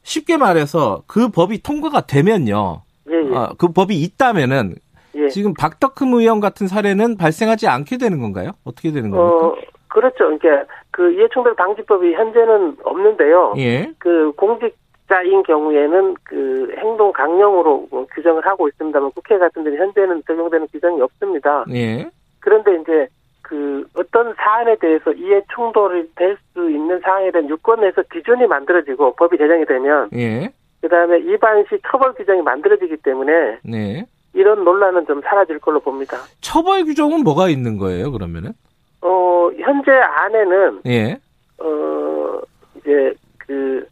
[0.05, 2.83] 쉽게 말해서 그 법이 통과가 되면요.
[3.11, 3.37] 예, 예.
[3.37, 4.77] 아, 그 법이 있다면은
[5.17, 5.29] 예.
[5.29, 8.53] 지금 박덕흠 의원 같은 사례는 발생하지 않게 되는 건가요?
[8.65, 9.47] 어떻게 되는 겁니까?
[9.47, 9.55] 어,
[9.89, 10.39] 그렇죠.
[10.39, 13.55] 그러니까 그 이해충돌 방지법이 현재는 없는데요.
[13.59, 13.93] 예.
[13.99, 14.77] 그 공직
[15.09, 21.01] 자인 경우에는 그 행동 강령으로 뭐 규정을 하고 있습니다만 국회 같은 데는 현재는 적용되는 규정이
[21.03, 21.65] 없습니다.
[21.73, 22.09] 예.
[22.41, 23.09] 그런데 이제
[23.43, 29.37] 그 어떤 사안에 대해서 이해 충돌이 될 수 있는 사항에 대한 유권에서 기준이 만들어지고 법이
[29.37, 30.49] 제정이 되면 예.
[30.81, 34.07] 그다음에 위반 시 처벌 규정이 만들어지기 때문에 네.
[34.33, 36.17] 이런 논란은 좀 사라질 걸로 봅니다.
[36.41, 38.53] 처벌 규정은 뭐가 있는 거예요, 그러면은?
[39.01, 41.19] 어, 현재 안에는 예.
[41.59, 42.41] 어,
[42.77, 43.87] 이제 그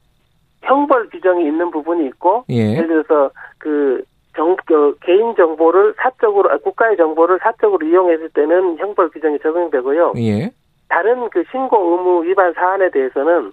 [0.63, 2.77] 형벌 규정이 있는 부분이 있고 예.
[2.77, 4.03] 예를 들어서 그
[4.35, 10.15] 정, 그 개인 정보를 사적으로 아, 국가의 정보를 사적으로 이용했을 때는 형벌 규정이 적용되고요.
[10.19, 10.51] 예.
[10.89, 13.53] 다른 그 신고 의무 위반 사안에 대해서는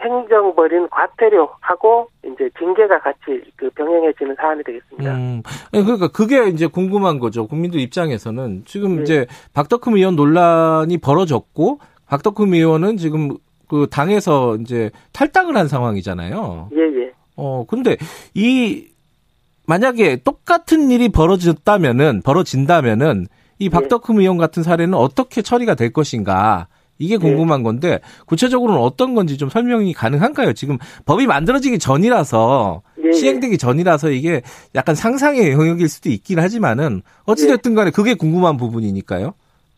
[0.00, 5.14] 행정벌인 과태료하고 이제 징계가 같이 그 병행해지는 사안이 되겠습니다.
[5.14, 5.42] 음,
[5.74, 7.46] 예, 그러니까 그게 이제 궁금한 거죠.
[7.46, 9.02] 국민들 입장에서는 지금 네.
[9.02, 11.78] 이제 박덕흠 의원 논란이 벌어졌고
[12.08, 13.36] 박덕흠 의원은 지금
[13.72, 16.68] 그 당에서 이제 탈당을 한 상황이잖아요.
[16.74, 17.12] 예, 예.
[17.36, 17.96] 어, 근데
[18.34, 18.84] 이
[19.66, 23.68] 만약에 똑같은 일이 벌어졌다면은 벌어진다면은 이 예.
[23.70, 26.66] 박덕흠 의원 같은 사례는 어떻게 처리가 될 것인가
[26.98, 27.16] 이게 예.
[27.16, 30.52] 궁금한 건데 구체적으로는 어떤 건지 좀 설명이 가능한가요?
[30.52, 33.12] 지금 법이 만들어지기 전이라서 예.
[33.12, 34.42] 시행되기 전이라서 이게
[34.74, 39.32] 약간 상상의 영역일 수도 있긴 하지만은 어찌됐든 간에 그게 궁금한 부분이니까요.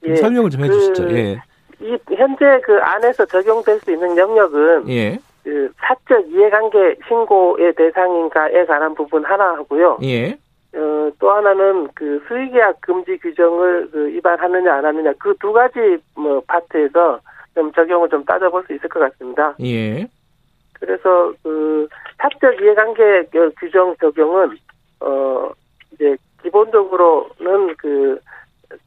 [0.04, 1.06] 좀 설명을 좀 해주시죠.
[1.06, 1.40] 그, 예.
[1.84, 5.18] 이 현재 그 안에서 적용될 수 있는 영역은 예.
[5.42, 9.98] 그 사적 이해관계 신고의 대상인가에 관한 부분 하나 하고요.
[10.02, 10.30] 예.
[10.74, 16.42] 어, 또 하나는 그 수의계약 금지 규정을 그 위반하느냐 안 하느냐 그 두 가지 뭐
[16.48, 17.20] 파트에서
[17.54, 19.54] 좀 적용을 좀 따져볼 수 있을 것 같습니다.
[19.62, 20.08] 예.
[20.72, 21.86] 그래서 그
[22.18, 23.26] 사적 이해관계
[23.60, 24.56] 규정 적용은
[25.00, 25.50] 어
[25.92, 28.18] 이제 기본적으로는 그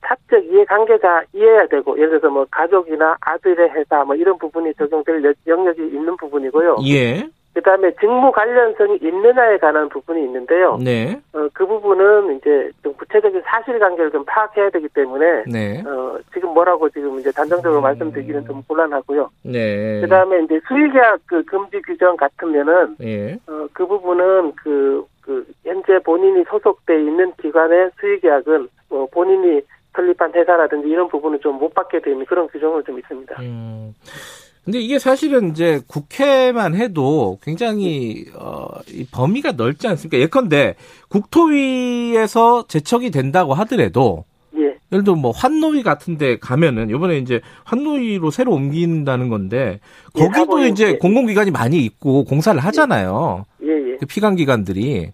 [0.02, 5.82] 사적 이해관계자 이해해야 되고 예를 들어서 뭐 가족이나 아들의 회사 뭐 이런 부분이 적용될 영역이
[5.88, 6.78] 있는 부분이고요.
[6.88, 7.28] 예.
[7.58, 10.78] 그다음에 직무 관련성이 있느냐에 관한 부분이 있는데요.
[10.80, 11.20] 네.
[11.34, 15.84] 어, 그 부분은 이제 좀 구체적인 사실관계를 좀 파악해야 되기 때문에 네.
[15.84, 17.84] 어, 지금 뭐라고 지금 이제 단정적으로 음.
[17.84, 19.30] 말씀드리기는 좀 곤란하고요.
[19.44, 20.02] 네.
[20.02, 23.34] 그다음에 이제 수의계약 그 금지 규정 같으면은 예.
[23.48, 29.62] 어, 그 부분은 그, 그 현재 본인이 소속돼 있는 기관의 수의계약은 뭐 본인이
[29.96, 33.36] 설립한 회사라든지 이런 부분은 좀 못 받게 되는 그런 규정은 좀 있습니다.
[33.42, 33.94] 음.
[34.64, 40.18] 근데 이게 사실은 이제 국회만 해도 굉장히 어, 이 범위가 넓지 않습니까?
[40.20, 40.76] 예컨대
[41.08, 44.26] 국토위에서 제척이 된다고 하더라도
[44.58, 44.78] 예.
[44.92, 49.80] 예를 들어 뭐 환노위 같은데 가면은 이번에 이제 환노위로 새로 옮긴다는 건데
[50.18, 53.46] 예, 거기도 예, 이제 공공기관이 많이 있고 공사를 하잖아요.
[53.64, 53.98] 예, 예.
[54.00, 55.12] 그 피감 기관들이.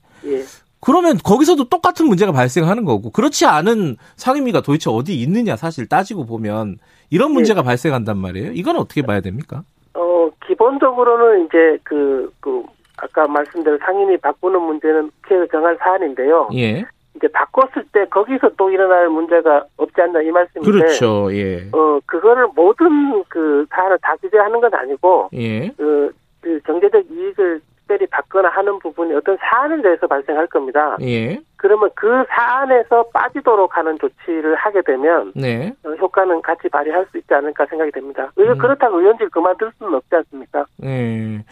[0.84, 0.86] 예.
[0.86, 6.78] 그러면 거기서도 똑같은 문제가 발생하는 거고 그렇지 않은 상임위가 도대체 어디 있느냐 사실 따지고 보면
[7.10, 7.34] 이런 네.
[7.36, 7.68] 문제가 네.
[7.68, 8.52] 발생한단 말이에요.
[8.54, 9.64] 이건 어떻게 봐야 됩니까?
[9.94, 12.64] 어 기본적으로는 이제 그, 그
[12.98, 16.50] 아까 말씀드린 상임위 바꾸는 문제는 국회에서 정할 사안인데요.
[16.56, 16.86] 예.
[17.16, 20.72] 이제 바꿨을 때 거기서 또 일어날 문제가 없지 않나 이 말씀인데.
[20.72, 21.34] 그렇죠.
[21.34, 21.68] 예.
[21.72, 25.30] 어 그거를 모든 그 사안을 다 규제하는 건 아니고.
[25.34, 25.70] 예.
[25.78, 27.62] 그, 그 경제적 이익을
[27.94, 30.98] 특별히 받거나 하는 부분이 어떤 사안에 대해서 발생할 겁니다.
[31.02, 31.40] 예.
[31.58, 35.74] 그러면 그 사안에서 빠지도록 하는 조치를 하게 되면 네.
[35.84, 38.32] 어, 효과는 같이 발휘할 수 있지 않을까 생각이 됩니다.
[38.38, 38.58] 음.
[38.58, 40.66] 그렇다고 의원직 그만둘 수는 없지 않습니까?
[40.78, 41.44] 네.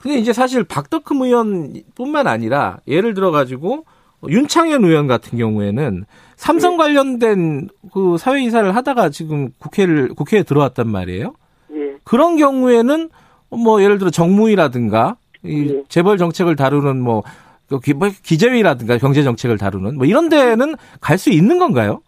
[0.00, 3.84] 근데 이제 사실 박덕흠 의원뿐만 아니라 예를 들어 가지고
[4.28, 6.04] 윤창현 의원 같은 경우에는
[6.36, 6.76] 삼성 예.
[6.76, 11.34] 관련된 그 사회 이사를 하다가 지금 국회를 국회에 들어왔단 말이에요.
[11.74, 11.96] 예.
[12.04, 13.08] 그런 경우에는
[13.50, 15.82] 뭐 예를 들어 정무위라든가 이 네.
[15.88, 17.22] 재벌 정책을 다루는 뭐,
[17.68, 22.00] 그뭐 기재위라든가 경제 정책을 다루는 뭐 이런 데는 갈 수 있는 건가요?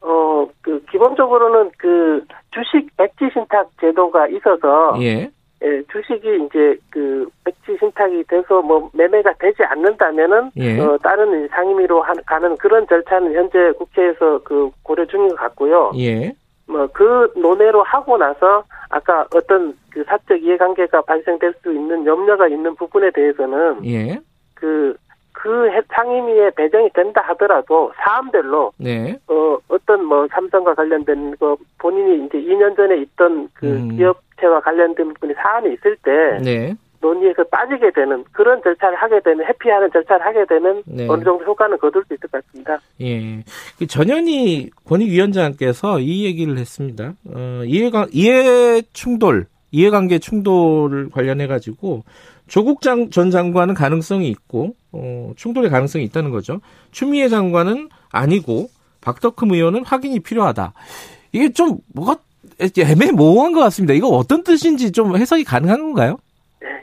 [0.00, 5.30] 어, 그 기본적으로는 그 주식 백지 신탁 제도가 있어서 예.
[5.64, 10.78] 예, 주식이 이제 그 백지 신탁이 돼서 뭐 매매가 되지 않는다면은 예.
[10.78, 15.92] 어, 다른 상임위로 가는 그런 절차는 현재 국회에서 그 고려 중인 것 같고요.
[15.96, 16.32] 예.
[16.68, 22.74] 뭐 그 논의로 하고 나서 아까 어떤 그 사적 이해관계가 발생될 수 있는 염려가 있는
[22.74, 24.18] 부분에 대해서는 예.
[24.54, 29.18] 그그 상임위에 배정이 된다 하더라도 사안별로 네.
[29.28, 33.96] 어 어떤 뭐 삼성과 관련된 거 본인이 이제 2년 전에 있던 그 음.
[33.96, 36.74] 기업체와 관련된 부분이 사안이 있을 때 네.
[37.00, 41.06] 논의에서 빠지게 되는 그런 절차를 하게 되는 회피하는 절차를 하게 되는 네.
[41.08, 42.80] 어느 정도 효과는 거둘 수 있을 것 같습니다.
[43.00, 43.42] 예.
[43.78, 47.14] 그 전현희 권익위원장께서 이 얘기를 했습니다.
[47.26, 52.02] 어, 이해관 이해 충돌, 이해관계 충돌을 관련해 가지고
[52.46, 56.60] 조국 장, 전 장관은 가능성이 있고 어, 충돌의 가능성이 있다는 거죠.
[56.90, 58.68] 추미애 장관은 아니고
[59.00, 60.72] 박덕흠 의원은 확인이 필요하다.
[61.32, 62.16] 이게 좀 뭐가
[62.60, 63.94] 애매모호한 것 같습니다.
[63.94, 66.18] 이거 어떤 뜻인지 좀 해석이 가능한 건가요?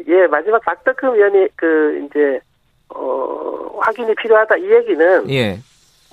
[0.08, 2.40] 예, 마지막 박덕흠 의원이 그 이제
[2.90, 5.58] 어, 확인이 필요하다 이 얘기는 예.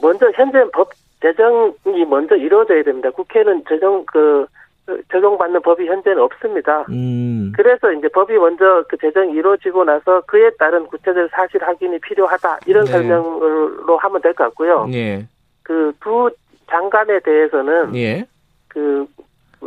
[0.00, 3.10] 먼저 현재 법 제정이 먼저 이루어져야 됩니다.
[3.10, 4.46] 국회는 재정 그
[5.12, 6.84] 적용받는 법이 현재는 없습니다.
[6.90, 7.52] 음.
[7.54, 12.84] 그래서 이제 법이 먼저 그 제정이 이루어지고 나서 그에 따른 구체적 사실 확인이 필요하다 이런
[12.86, 12.90] 네.
[12.90, 14.88] 설명으로 하면 될 것 같고요.
[14.92, 15.24] 예.
[15.62, 16.30] 그두
[16.68, 18.26] 장관에 대해서는 예.
[18.66, 19.06] 그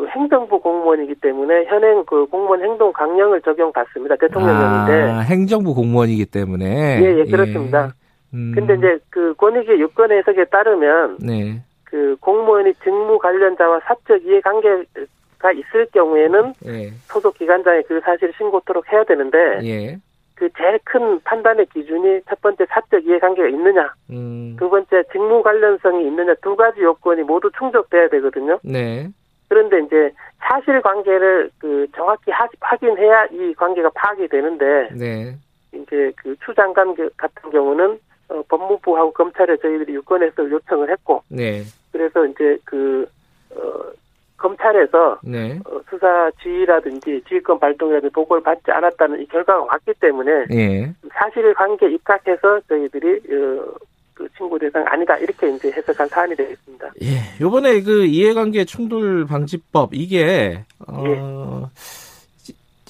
[0.10, 4.16] 행정부 공무원이기 때문에 현행 그 공무원 행동 강령을 적용받습니다.
[4.18, 7.86] 대통령령인데 아, 행정부 공무원이기 때문에 예, 예 그렇습니다.
[7.86, 8.38] 예.
[8.38, 8.52] 음.
[8.54, 11.62] 근데 이제 그 권익위 유권 해석에 따르면 네.
[11.86, 16.90] 그 공무원이 직무 관련자와 사적 이해관계가 있을 경우에는 예.
[17.06, 19.98] 소속 기관장에 그 사실을 신고토록 해야 되는데 예.
[20.36, 24.58] 그 제일 큰 판단의 기준이 첫 번째 사적 이해관계가 있느냐, 음.
[24.60, 28.60] 두 번째 직무 관련성이 있느냐 두 가지 요건이 모두 충족돼야 되거든요.
[28.62, 29.08] 네.
[29.48, 35.36] 그런데 이제 사실 관계를 그 정확히 하, 확인해야 이 관계가 파악이 되는데 네.
[35.74, 41.62] 이제 그 추장관 같은 경우는 어, 법무부하고 검찰에 저희들이 유권해서 요청을 했고, 네.
[41.92, 43.08] 그래서 이제 그
[43.52, 43.92] 어,
[44.38, 45.60] 검찰에서 네.
[45.66, 50.94] 어, 수사 지휘라든지 지휘권 발동이라든지 보고를 받지 않았다는 이 결과가 왔기 때문에 네.
[51.14, 53.74] 사실관계 입각해서 저희들이 어,
[54.16, 56.92] 그 친구 대상 아니다 이렇게 이제 해석한 사안이 되겠습니다.
[57.04, 61.04] 예, 요번에 그 이해관계 충돌 방지법 이게 어.
[61.06, 62.06] 예.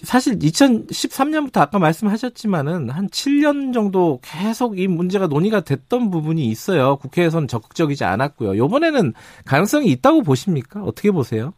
[0.03, 6.97] 사실 2013년부터 아까 말씀하셨지만은 한 7년 정도 계속 이 문제가 논의가 됐던 부분이 있어요.
[6.97, 8.53] 국회에서는 적극적이지 않았고요.
[8.53, 9.13] 이번에는
[9.47, 10.83] 가능성이 있다고 보십니까?
[10.83, 11.53] 어떻게 보세요?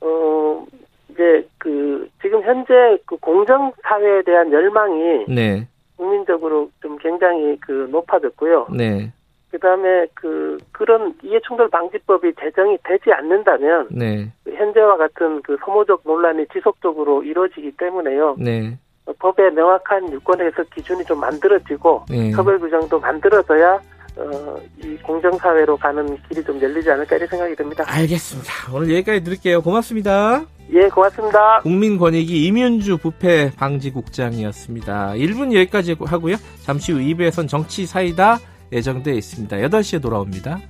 [0.00, 0.64] 어,
[1.10, 2.72] 이제 그 지금 현재
[3.06, 5.66] 그 공정 사회에 대한 열망이 네.
[5.96, 8.68] 국민적으로 좀 굉장히 그 높아졌고요.
[8.76, 9.12] 네.
[9.50, 14.32] 그다음에 그 그런 이해충돌 방지법이 제정이 되지 않는다면 네.
[14.44, 18.36] 현재와 같은 그 소모적 논란이 지속적으로 이루어지기 때문에요.
[18.38, 18.76] 네.
[19.18, 22.30] 법에 명확한 유권 해석 기준이 좀 만들어지고 네.
[22.32, 23.80] 처벌 규정도 만들어져야
[24.16, 27.84] 어, 이 공정사회로 가는 길이 좀 열리지 않을까 이렇게 생각이 듭니다.
[27.86, 28.52] 알겠습니다.
[28.72, 29.60] 오늘 여기까지 드릴게요.
[29.60, 30.44] 고맙습니다.
[30.72, 31.60] 예, 고맙습니다.
[31.62, 35.12] 국민권익위 이민주 부패 방지국장이었습니다.
[35.14, 36.36] 1분 여기까지 하고요.
[36.62, 38.38] 잠시 후 2부에선 정치 사이다
[38.72, 39.56] 예정되어 있습니다.
[39.56, 40.60] 8시에 돌아옵니다.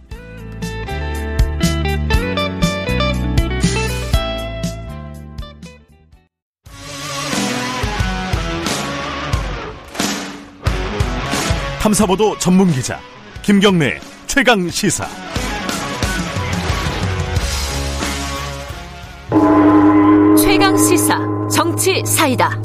[11.80, 12.98] 탐사보도 전문 기자
[13.44, 15.06] 김경래 최강 시사.
[20.42, 21.18] 최강 시사
[21.52, 22.62] 정치 사이다.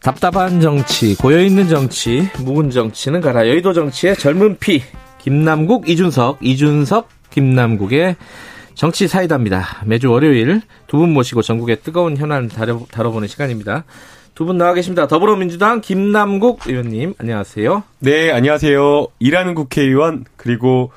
[0.00, 3.46] 답답한 정치, 고여있는 정치, 묵은 정치는 가라.
[3.48, 4.82] 여의도 정치의 젊은 피,
[5.18, 8.16] 김남국, 이준석, 이준석, 김남국의
[8.74, 9.82] 정치 사이다입니다.
[9.84, 13.84] 매주 월요일 두 분 모시고 전국의 뜨거운 현안 다뤄, 다뤄 보는 시간입니다.
[14.34, 15.06] 두 분 나와 계십니다.
[15.06, 17.84] 더불어민주당 김남국 의원님, 안녕하세요.
[18.00, 19.06] 네, 안녕하세요.
[19.20, 20.90] 일하는 국회의원, 그리고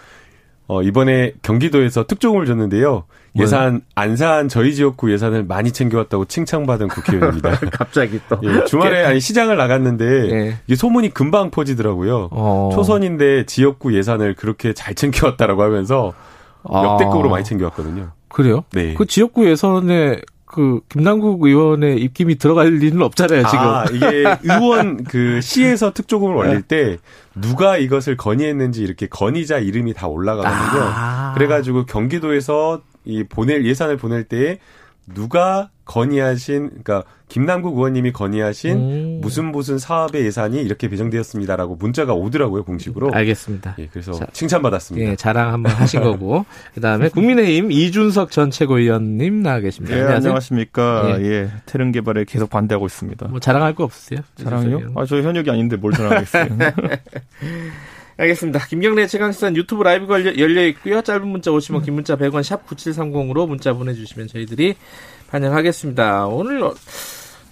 [0.67, 3.03] 어, 이번에 경기도에서 특종을 줬는데요.
[3.39, 7.51] 예산 안산 저희 지역구 예산을 많이 챙겨왔다고 칭찬받은 국회의원입니다.
[7.71, 10.57] 갑자기 또 예, 주말에 아니 시장을 나갔는데 예.
[10.65, 12.29] 이게 소문이 금방 퍼지더라고요.
[12.31, 12.71] 어.
[12.73, 16.13] 초선인데 지역구 예산을 그렇게 잘 챙겨왔다라고 하면서
[16.71, 17.31] 역대급으로 아.
[17.31, 18.11] 많이 챙겨왔거든요.
[18.29, 18.63] 그래요?
[18.71, 18.93] 네.
[18.93, 23.59] 그 지역구 예산에 그 김남국 의원의 입김이 들어갈 일은 없잖아요 지금.
[23.59, 26.39] 아, 이게 의원 그 시에서 특조금을 네.
[26.39, 26.97] 올릴 때
[27.35, 30.83] 누가 이것을 건의했는지 이렇게 건의자 이름이 다 올라가거든요.
[30.83, 31.33] 아.
[31.35, 34.59] 그래가지고 경기도에서 이 보낼 예산을 보낼 때
[35.13, 39.19] 누가 건의하신 그러니까 김남국 의원님이 건의하신 음.
[39.21, 43.11] 무슨 무슨 사업의 예산이 이렇게 배정되었습니다라고 문자가 오더라고요 공식으로.
[43.13, 43.75] 알겠습니다.
[43.79, 45.11] 예, 그래서 자, 칭찬받았습니다.
[45.11, 46.45] 예, 자랑 한번 하신 거고
[46.75, 49.97] 그다음에 국민의힘 이준석 전 최고위원님 나와 계십니다.
[49.97, 51.17] 예, 안녕하십니까.
[51.19, 51.25] 예.
[51.25, 53.27] 예, 태릉 개발에 계속 반대하고 있습니다.
[53.27, 54.21] 뭐 자랑할 거 없으세요?
[54.35, 54.91] 자랑요?
[54.95, 56.47] 아, 저 현역이 아닌데 뭘 자랑하겠어요.
[58.17, 58.65] 알겠습니다.
[58.65, 61.01] 김경래 최강시사 유튜브 라이브가 열려 있고요.
[61.01, 64.75] 짧은 문자 50원, 긴 문자 100원, 샵 9730으로 문자 보내주시면 저희들이
[65.29, 66.25] 반영하겠습니다.
[66.25, 66.73] 오늘 어,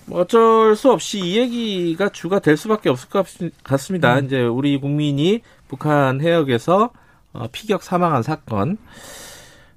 [0.07, 3.27] 뭐 어쩔 수 없이 이 얘기가 주가 될 수밖에 없을 것
[3.63, 4.17] 같습니다.
[4.17, 4.25] 음.
[4.25, 6.89] 이제 우리 국민이 북한 해역에서
[7.33, 8.77] 어, 피격 사망한 사건.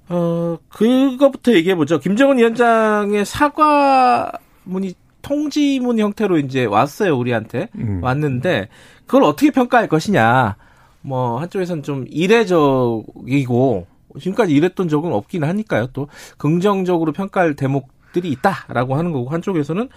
[0.07, 1.99] 어, 그거부터 얘기해보죠.
[1.99, 7.67] 김정은 위원장의 사과문이 통지문 형태로 이제 왔어요, 우리한테.
[7.77, 8.01] 음.
[8.01, 8.69] 왔는데,
[9.05, 10.55] 그걸 어떻게 평가할 것이냐.
[11.01, 13.87] 뭐, 한쪽에서는 좀 이례적이고,
[14.19, 15.87] 지금까지 이랬던 적은 없긴 하니까요.
[15.93, 19.87] 또 긍정적으로 평가할 대목들이 있다라고 하는 거고 한쪽에서는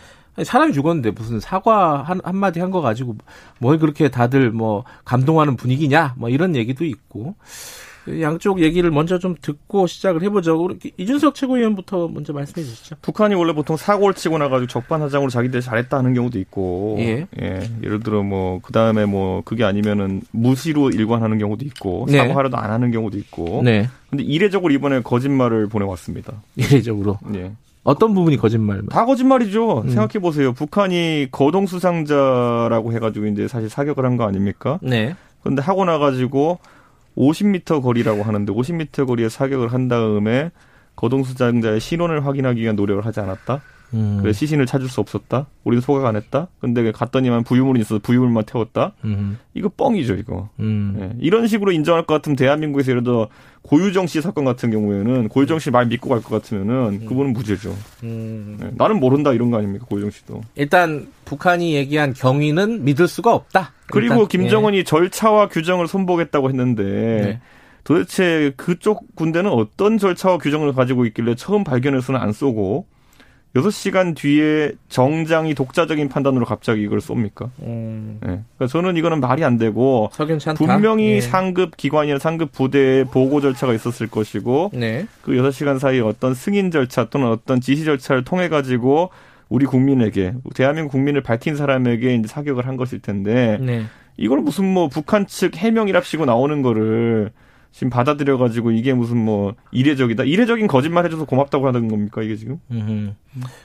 [0.45, 3.17] 사람이 죽었는데 무슨 사과 한, 한마디 한 거 가지고
[3.59, 7.35] 뭘 그렇게 다들 뭐 감동하는 분위기냐 뭐 이런 얘기도 있고
[8.21, 10.69] 양쪽 얘기를 먼저 좀 듣고 시작을 해보죠.
[10.97, 12.97] 이준석 최고위원부터 먼저 말씀해 주시죠.
[13.03, 18.01] 북한이 원래 보통 사고를 치고 나가지고 적반하장으로 자기들 잘했다 하는 경우도 있고, 예, 예 예를
[18.01, 22.19] 들어 뭐그 다음에 뭐 그게 아니면은 무시로 일관하는 경우도 있고, 네.
[22.19, 23.89] 사과하려도 안 하는 경우도 있고, 네.
[24.11, 26.33] 근데 이례적으로 이번에 거짓말을 보내왔습니다.
[26.57, 27.19] 이례적으로.
[27.35, 27.53] 예.
[27.85, 28.83] 어떤 부분이 거짓말?
[28.91, 29.81] 다 거짓말이죠.
[29.81, 29.89] 음.
[29.89, 30.53] 생각해 보세요.
[30.53, 34.79] 북한이 거동 수상자라고 해가지고 이제 사실 사격을 한 거 아닙니까?
[34.83, 35.17] 네.
[35.43, 36.59] 근데 하고 나가지고
[37.17, 40.51] 50m 거리라고 하는데 50m 거리에 사격을 한 다음에
[40.97, 43.63] 거동 수장자의 신원을 확인하기 위한 노력을 하지 않았다.
[43.95, 44.19] 음.
[44.21, 45.47] 그래 시신을 찾을 수 없었다.
[45.65, 46.49] 우리는 소각 안 했다.
[46.61, 48.93] 근데 갔더니만 부유물이 있어서 부유물만 태웠다.
[49.05, 49.39] 음.
[49.55, 50.49] 이거 뻥이죠, 이거.
[50.61, 50.97] 음.
[50.99, 51.17] 예.
[51.21, 53.29] 이런 식으로 인정할 것 같으면 대한민국에서 예를 들어
[53.63, 57.07] 고유정 씨 사건 같은 경우에는 고유정 씨 말 믿고 갈 것 같으면은 음.
[57.07, 57.77] 그분은 무죄죠.
[58.03, 58.59] 음.
[58.63, 58.71] 예.
[58.77, 60.41] 나는 모른다 이런 거 아닙니까, 고유정 씨도.
[60.57, 63.73] 일단 북한이 얘기한 경위는 믿을 수가 없다.
[63.87, 64.83] 그리고 일단, 김정은이 예.
[64.85, 67.41] 절차와 규정을 손보겠다고 했는데 네.
[67.85, 72.87] 도대체 그쪽 군대는 어떤 절차와 규정을 가지고 있길래 처음 발견해서는 안 쏘고
[73.55, 77.51] 6시간 뒤에 정장이 독자적인 판단으로 갑자기 이걸 쏩니까?
[77.61, 78.19] 음.
[78.23, 78.41] 네.
[78.57, 80.11] 그러니까 저는 이거는 말이 안 되고
[80.57, 81.21] 분명히 예.
[81.21, 85.07] 상급 기관이나 상급 부대의 보고 절차가 있었을 것이고 네.
[85.21, 89.11] 그 6시간 사이에 어떤 승인 절차 또는 어떤 지시 절차를 통해 가지고
[89.51, 93.85] 우리 국민에게 대한민국 국민을 밝힌 사람에게 이제 사격을 한 것일 텐데 네.
[94.17, 97.33] 이걸 무슨 뭐 북한 측 해명이랍시고 나오는 거를
[97.73, 100.25] 지금 받아들여가지고 이게 무슨 뭐 이례적이다.
[100.25, 102.59] 이례적인 거짓말 해줘서 고맙다고 하는 겁니까 이게 지금?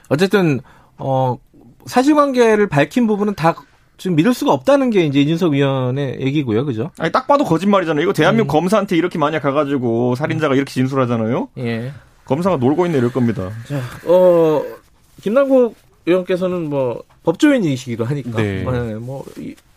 [0.08, 0.60] 어쨌든
[0.96, 1.38] 어
[1.86, 3.54] 사실관계를 밝힌 부분은 다
[3.98, 6.90] 지금 믿을 수가 없다는 게 이제 이준석 위원의 얘기고요, 그죠?
[6.98, 8.02] 아니 딱 봐도 거짓말이잖아요.
[8.02, 8.60] 이거 대한민국 음.
[8.60, 11.48] 검사한테 이렇게 만약 가가지고 살인자가 이렇게 진술하잖아요.
[11.58, 11.92] 예.
[12.24, 13.50] 검사가 놀고 있네 이럴 겁니다.
[13.66, 14.62] 자, 어
[15.20, 18.64] 김남국 의원께서는 뭐 법조인이시기도 하니까 네.
[18.64, 19.24] 네, 뭐,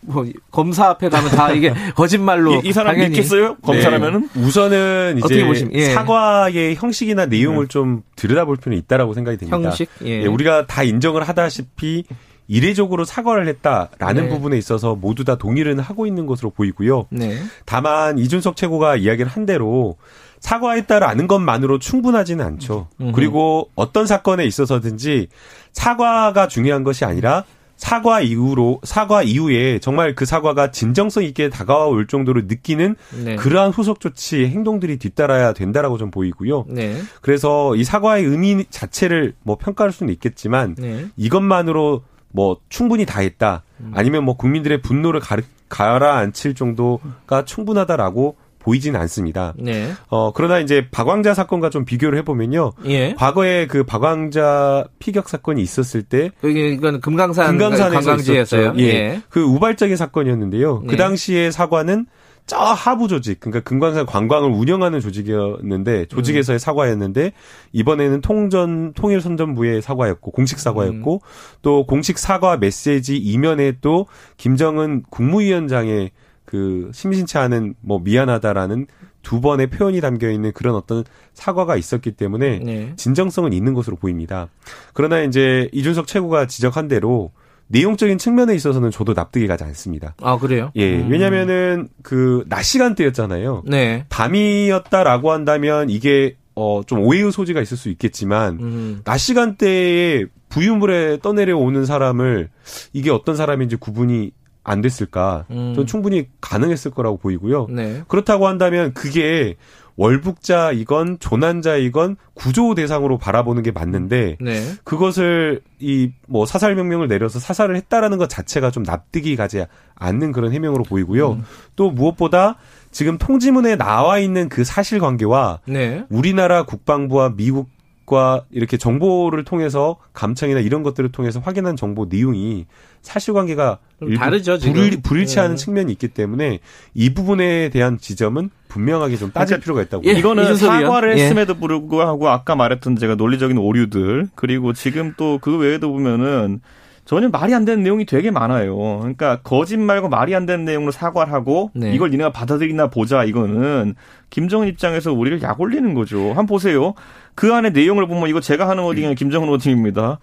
[0.00, 3.10] 뭐 검사 앞에 가면 다 이게 거짓말로 이, 이 사람 당연히.
[3.10, 3.56] 믿겠어요?
[3.56, 4.40] 검사라면은 네.
[4.40, 5.92] 우선은 이제 예.
[5.92, 7.68] 사과의 형식이나 내용을 네.
[7.68, 9.56] 좀 들여다볼 필요는 있다라고 생각이 듭니다.
[9.56, 10.22] 형식 예.
[10.22, 12.04] 예, 우리가 다 인정을 하다시피
[12.48, 14.28] 이례적으로 사과를 했다라는 네.
[14.28, 17.06] 부분에 있어서 모두 다 동의를 하고 있는 것으로 보이고요.
[17.10, 17.38] 네.
[17.66, 19.96] 다만 이준석 최고가 이야기를 한 대로
[20.42, 22.88] 사과했다라는 것만으로 충분하지는 않죠.
[23.00, 23.12] 음흠.
[23.12, 25.28] 그리고 어떤 사건에 있어서든지
[25.72, 27.44] 사과가 중요한 것이 아니라
[27.76, 33.36] 사과 이후로 사과 이후에 정말 그 사과가 진정성 있게 다가올 정도로 느끼는 네.
[33.36, 36.66] 그러한 후속 조치 행동들이 뒤따라야 된다라고 좀 보이고요.
[36.68, 36.96] 네.
[37.20, 41.06] 그래서 이 사과의 의미 자체를 뭐 평가할 수는 있겠지만 네.
[41.16, 43.62] 이것만으로 뭐 충분히 다 했다.
[43.80, 43.92] 음.
[43.94, 49.54] 아니면 뭐 국민들의 분노를 가르, 가라앉힐 정도가 충분하다라고 보이진 않습니다.
[49.58, 49.92] 네.
[50.08, 52.72] 어, 그러나 이제 박왕자 사건과 좀 비교를 해보면요.
[52.86, 53.14] 예.
[53.14, 56.30] 과거에 그 박왕자 피격 사건이 있었을 때.
[56.44, 58.74] 이건 금강산 관광지에서요.
[58.78, 58.82] 예.
[58.82, 59.22] 예.
[59.28, 60.80] 그 우발적인 사건이었는데요.
[60.82, 60.96] 그 네.
[60.96, 62.06] 당시에 사과는
[62.44, 66.58] 저 하부 조직, 그러니까 금강산 관광을 운영하는 조직이었는데 조직에서의 음.
[66.58, 67.32] 사과였는데
[67.72, 71.58] 이번에는 통전 통일 선전부의 사과였고 공식 사과였고 음.
[71.62, 74.06] 또 공식 사과 메시지 이면에 또
[74.38, 76.10] 김정은 국무위원장의
[76.52, 78.86] 그 심심치 않은 뭐 미안하다라는
[79.22, 82.92] 두 번의 표현이 담겨 있는 그런 어떤 사과가 있었기 때문에 네.
[82.96, 84.48] 진정성은 있는 것으로 보입니다.
[84.92, 87.32] 그러나 이제 이준석 최고가 지적한 대로
[87.68, 90.14] 내용적인 측면에 있어서는 저도 납득이 가지 않습니다.
[90.20, 90.70] 아 그래요?
[90.76, 91.08] 예, 음.
[91.10, 93.62] 왜냐면은 그 낮 시간대였잖아요.
[93.66, 94.04] 네.
[94.10, 99.00] 밤이었다라고 한다면 이게 어 좀 오해의 소지가 있을 수 있겠지만 음.
[99.04, 102.50] 낮 시간대에 부유물에 떠내려 오는 사람을
[102.92, 104.32] 이게 어떤 사람인지 구분이
[104.64, 105.44] 안 됐을까?
[105.50, 105.72] 음.
[105.74, 107.66] 전 충분히 가능했을 거라고 보이고요.
[107.70, 108.02] 네.
[108.08, 109.56] 그렇다고 한다면 그게
[109.96, 114.62] 월북자이건 조난자이건 구조 대상으로 바라보는 게 맞는데 네.
[114.84, 119.62] 그것을 이 뭐 사살 명령을 내려서 사살을 했다라는 것 자체가 좀 납득이 가지
[119.96, 121.32] 않는 그런 해명으로 보이고요.
[121.32, 121.44] 음.
[121.76, 122.56] 또 무엇보다
[122.90, 126.06] 지금 통지문에 나와 있는 그 사실관계와 네.
[126.08, 127.68] 우리나라 국방부와 미국
[128.12, 132.66] 과 이렇게 정보를 통해서 감청이나 이런 것들을 통해서 확인한 정보 내용이
[133.00, 133.78] 사실관계가
[134.18, 134.58] 다르죠.
[134.58, 135.64] 불일, 불일치하는 네.
[135.64, 136.58] 측면이 있기 때문에
[136.92, 140.04] 이 부분에 대한 지점은 분명하게 좀 따질 그러니까 필요가 있다고.
[140.06, 141.24] 예, 이거는 사과를 예.
[141.24, 146.60] 했음에도 불구하고 아까 말했던 제가 논리적인 오류들 그리고 지금 또 그 외에도 보면은
[147.04, 148.76] 전혀 말이 안 되는 내용이 되게 많아요.
[149.00, 151.92] 그러니까 거짓말과 말이 안 되는 내용으로 사과를 하고 네.
[151.92, 153.94] 이걸 니네가 받아들이나 보자 이거는
[154.30, 156.28] 김정은 입장에서 우리를 약 올리는 거죠.
[156.28, 156.94] 한번 보세요.
[157.34, 159.14] 그 안에 내용을 보면 이거 제가 하는 워딩은 음.
[159.16, 160.20] 김정은 워딩입니다.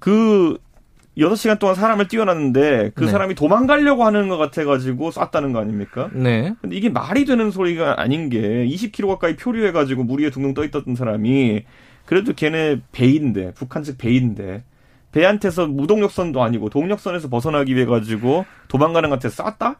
[0.00, 0.56] 그
[1.18, 3.10] 6시간 동안 사람을 띄워놨는데 그 네.
[3.10, 6.08] 사람이 도망가려고 하는 것 같아가지고 쐈다는 거 아닙니까?
[6.14, 6.54] 네.
[6.62, 11.64] 근데 이게 말이 되는 소리가 아닌 게 20km 가까이 표류해가지고 물 위에 둥둥 떠있던 사람이
[12.06, 14.64] 그래도 걔네 배인데 북한 측 배인데
[15.12, 19.78] 배한테서 무동력선도 아니고 동력선에서 벗어나기 위해 가지고 도망가는 것한테 쐈다?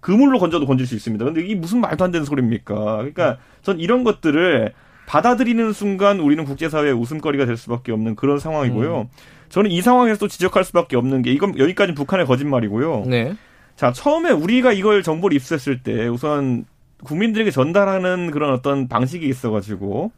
[0.00, 1.24] 그물로 건져도 건질 수 있습니다.
[1.24, 2.74] 근데 이게 무슨 말도 안 되는 소리입니까?
[2.74, 4.72] 그러니까 전 이런 것들을
[5.06, 9.00] 받아들이는 순간 우리는 국제사회의 웃음거리가 될 수밖에 없는 그런 상황이고요.
[9.02, 9.08] 음.
[9.48, 13.04] 저는 이 상황에서 또 지적할 수밖에 없는 게 이건 여기까지 북한의 거짓말이고요.
[13.06, 13.34] 네.
[13.76, 16.64] 자, 처음에 우리가 이걸 정보를 입수했을 때 우선
[17.04, 20.12] 국민들에게 전달하는 그런 어떤 방식이 있어가지고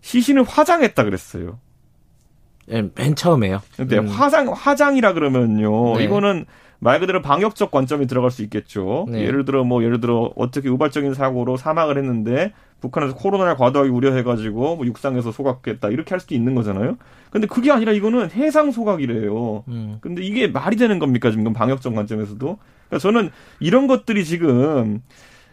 [0.00, 1.58] 시신을 화장했다 그랬어요.
[2.66, 3.60] 네, 맨 처음에요.
[3.76, 4.06] 근데 음.
[4.06, 5.96] 화장 화장이라 그러면요.
[5.98, 6.04] 네.
[6.04, 6.46] 이거는
[6.78, 9.06] 말 그대로 방역적 관점이 들어갈 수 있겠죠.
[9.08, 9.22] 네.
[9.22, 14.86] 예를 들어 뭐 예를 들어 어떻게 우발적인 사고로 사망을 했는데 북한에서 코로나를 과도하게 우려해가지고 뭐
[14.86, 16.98] 육상에서 소각했다 이렇게 할 수도 있는 거잖아요.
[17.30, 19.62] 근데 그게 아니라 이거는 해상 소각이래요.
[19.68, 19.98] 음.
[20.00, 22.58] 근데 이게 말이 되는 겁니까 지금 방역적 관점에서도?
[22.88, 25.02] 그러니까 저는 이런 것들이 지금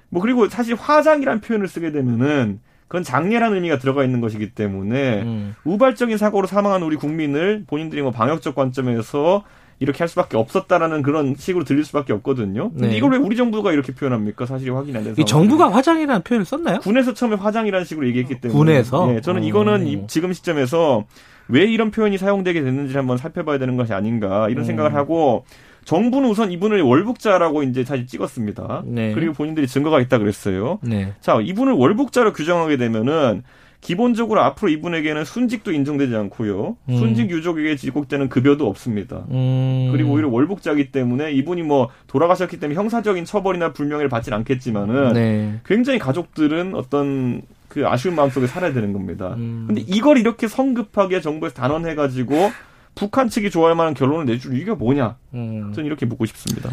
[0.10, 2.60] 뭐 그리고 사실 화장이란 표현을 쓰게 되면은
[2.90, 5.56] 그건 장례라는 의미가 들어가 있는 것이기 때문에 음.
[5.64, 9.44] 우발적인 사고로 사망한 우리 국민을 본인들이 뭐 방역적 관점에서
[9.80, 12.72] 이렇게 할 수밖에 없었다라는 그런 식으로 들릴 수밖에 없거든요.
[12.72, 12.98] 근데 네.
[12.98, 14.46] 이걸 왜 우리 정부가 이렇게 표현합니까?
[14.46, 15.24] 사실이 확인이 안 돼서.
[15.24, 16.80] 정부가 화장이라는 표현을 썼나요?
[16.80, 18.58] 군에서 처음에 화장이라는 식으로 얘기했기 때문에.
[18.58, 19.06] 군에서?
[19.06, 20.08] 네, 저는 이거는 음.
[20.08, 21.06] 지금 시점에서
[21.48, 24.66] 왜 이런 표현이 사용되게 됐는지를 한번 살펴봐야 되는 것이 아닌가 이런 음.
[24.66, 25.46] 생각을 하고
[25.86, 28.84] 정부는 우선 이분을 월북자라고 이제 사실 찍었습니다.
[28.86, 29.14] 네.
[29.14, 30.80] 그리고 본인들이 증거가 있다 그랬어요.
[30.82, 31.14] 네.
[31.22, 33.44] 자, 이분을 월북자로 규정하게 되면은
[33.82, 36.76] 기본적으로 앞으로 이분에게는 순직도 인정되지 않고요.
[36.90, 36.98] 음.
[36.98, 39.24] 순직 유족에게 지급되는 급여도 없습니다.
[39.32, 39.90] 음.
[39.92, 45.60] 그리고 오히려 월북자기 때문에 이분이 뭐 돌아가셨기 때문에 형사적인 처벌이나 불명예를 받지는 않겠지만은 네.
[45.66, 49.36] 굉장히 가족들은 어떤 그 아쉬운 마음속에 살아야 되는 겁니다.
[49.38, 49.66] 음.
[49.68, 52.52] 근데 이걸 이렇게 성급하게 정부에서 단언해 가지고
[53.00, 55.16] 북한 측이 좋아할 만한 결론을 내줄 이유가 뭐냐?
[55.34, 55.72] 음.
[55.74, 56.70] 저는 이렇게 묻고 싶습니다.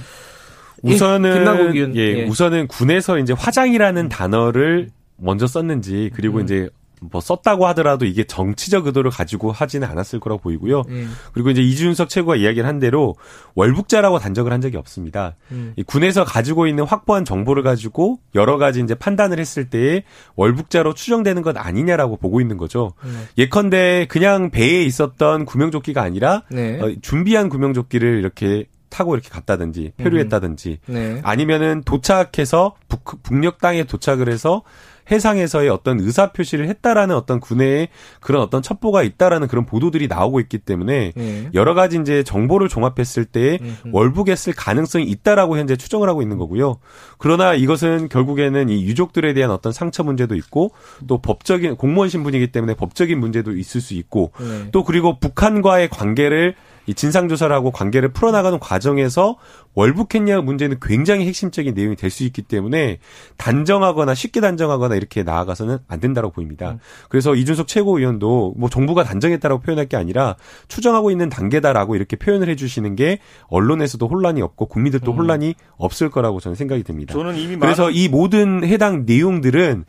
[0.83, 6.43] 우선은 예, 예, 우선은 군에서 이제 화장이라는 단어를 먼저 썼는지 그리고 음.
[6.45, 6.69] 이제
[7.01, 10.83] 뭐 썼다고 하더라도 이게 정치적 의도를 가지고 하지는 않았을 거라고 보이고요.
[10.89, 11.15] 음.
[11.33, 13.17] 그리고 이제 이준석 최고가 이야기를 한 대로
[13.55, 15.37] 월북자라고 단정을 한 적이 없습니다.
[15.53, 15.75] 음.
[15.77, 20.05] 이 군에서 가지고 있는 확보한 정보를 가지고 여러 가지 이제 판단을 했을 때
[20.37, 22.93] 월북자로 추정되는 것 아니냐라고 보고 있는 거죠.
[23.05, 23.27] 음.
[23.37, 26.81] 예컨대 그냥 배에 있었던 구명조끼가 아니라 네.
[26.81, 30.95] 어, 준비한 구명조끼를 이렇게 타고 이렇게 갔다든지 표류했다든지 음.
[30.95, 31.21] 네.
[31.23, 34.63] 아니면은 도착해서 북, 북녘 땅에 도착을 해서
[35.11, 37.89] 해상에서의 어떤 의사 표시를 했다라는 어떤 군의
[38.21, 41.51] 그런 어떤 첩보가 있다라는 그런 보도들이 나오고 있기 때문에 네.
[41.55, 43.59] 여러 가지 이제 정보를 종합했을 때
[43.93, 46.79] 월북했을 가능성이 있다라고 현재 추정을 하고 있는 거고요.
[47.19, 50.73] 그러나 이것은 결국에는 이 유족들에 대한 어떤 상처 문제도 있고
[51.07, 54.69] 또 법적인 공무원 신분이기 때문에 법적인 문제도 있을 수 있고 네.
[54.73, 56.55] 또 그리고 북한과의 관계를
[56.87, 59.37] 이 진상조사라고 관계를 풀어나가는 과정에서
[59.75, 62.99] 월북했냐 문제는 굉장히 핵심적인 내용이 될 수 있기 때문에
[63.37, 66.71] 단정하거나 쉽게 단정하거나 이렇게 나아가서는 안 된다고 보입니다.
[66.71, 66.79] 음.
[67.09, 70.37] 그래서 이준석 최고위원도 뭐 정부가 단정했다라고 표현할 게 아니라
[70.69, 73.19] 추정하고 있는 단계다라고 이렇게 표현을 해주시는 게
[73.49, 75.19] 언론에서도 혼란이 없고 국민들도 음.
[75.19, 77.13] 혼란이 없을 거라고 저는 생각이 듭니다.
[77.13, 77.91] 저는 이미 그래서.
[77.91, 79.85] 이 모든 해당 내용들은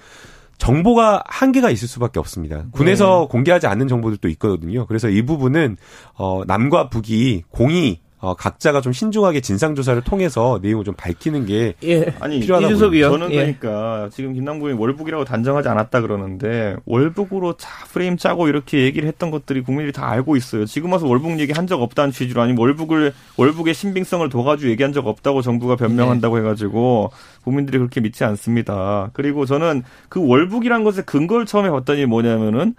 [0.58, 2.66] 정보가 한계가 있을 수밖에 없습니다.
[2.72, 3.28] 군에서 네.
[3.32, 4.86] 공개하지 않는 정보들도 있거든요.
[4.88, 5.78] 그래서 이 부분은
[6.16, 11.76] 어 남과 북이 공이 어, 각자가 좀 신중하게 진상 조사를 통해서 내용을 좀 밝히는 게
[11.84, 12.16] 예.
[12.20, 13.10] 아니 필요하다고 이준석이요.
[13.12, 13.36] 저는 예.
[13.36, 19.62] 그러니까 지금 김남국이 월북이라고 단정하지 않았다 그러는데 월북으로 자 프레임 짜고 이렇게 얘기를 했던 것들이
[19.62, 20.66] 국민들이 다 알고 있어요.
[20.66, 25.06] 지금 와서 월북 얘기 한 적 없다는 취지로 아니면 월북을 월북의 신빙성을 둬가지고 얘기한 적
[25.06, 26.42] 없다고 정부가 변명한다고 네.
[26.42, 27.12] 해가지고
[27.44, 29.10] 국민들이 그렇게 믿지 않습니다.
[29.14, 32.74] 그리고 저는 그 월북이란 것의 근거를 처음에 봤더니 뭐냐면은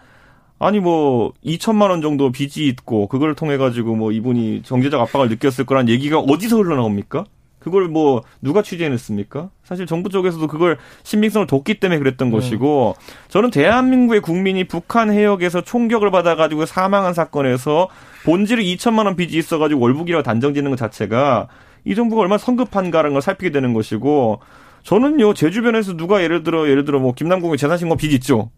[0.59, 5.67] 아니 뭐 2천만 원 정도 빚이 있고 그걸 통해 가지고 뭐 이분이 경제적 압박을 느꼈을
[5.67, 7.25] 거란 얘기가 어디서 흘러나옵니까?
[7.59, 9.51] 그걸 뭐 누가 취재해냈습니까?
[9.65, 12.37] 사실 정부 쪽에서도 그걸 신빙성을 뒀기 때문에 그랬던 네.
[12.37, 12.97] 것이고
[13.29, 17.89] 저는 대한민국의 국민이 북한 해역에서 총격을 받아가지고 사망한 사건에서
[18.25, 21.49] 본질을 2천만 원 빚이 있어가지고 월북이라고 단정짓는 것 자체가
[21.85, 24.41] 이 정부가 얼마나 성급한가라는 걸 살피게 되는 것이고
[24.83, 28.51] 저는요 제 주변에서 누가 예를 들어 예를 들어 뭐 김남국의 재산신고 빚 있죠.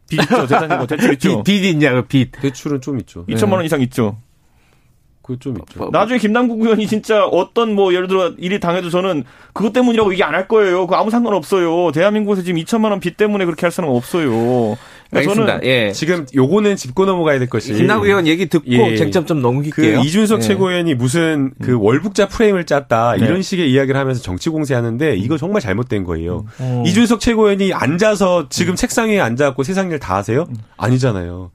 [0.08, 1.42] 빚 있죠 재산신고 대출 있죠.
[1.42, 2.32] 빚, 빚 있냐고 빚.
[2.32, 3.24] 대출은 좀 있죠.
[3.26, 4.18] 2천만 원 이상 있죠.
[5.26, 5.90] 그좀 있죠.
[5.92, 10.34] 나중에 김남국 의원이 진짜 어떤 뭐 예를 들어 일이 당해도 저는 그것 때문이라고 얘기 안
[10.36, 10.86] 할 거예요.
[10.86, 11.90] 그 아무 상관 없어요.
[11.92, 14.76] 대한민국에서 지금 2천만 원 빚 때문에 그렇게 할 사람 없어요.
[15.10, 15.92] 그러니까 저는 예.
[15.92, 18.96] 지금 요거는 짚고 넘어가야 될 것이 김남국 의원 얘기 듣고 예.
[18.96, 20.00] 쟁점 좀 넘길게요.
[20.00, 20.42] 그 이준석 예.
[20.42, 21.80] 최고위원이 무슨 그 음.
[21.80, 23.24] 월북자 프레임을 짰다 네.
[23.24, 26.44] 이런 식의 이야기를 하면서 정치 공세하는데 이거 정말 잘못된 거예요.
[26.60, 26.82] 음.
[26.86, 28.76] 이준석 최고위원이 앉아서 지금 음.
[28.76, 30.46] 책상 위에 앉아갖고 세상 일 다 하세요?
[30.48, 30.56] 음.
[30.76, 31.50] 아니잖아요.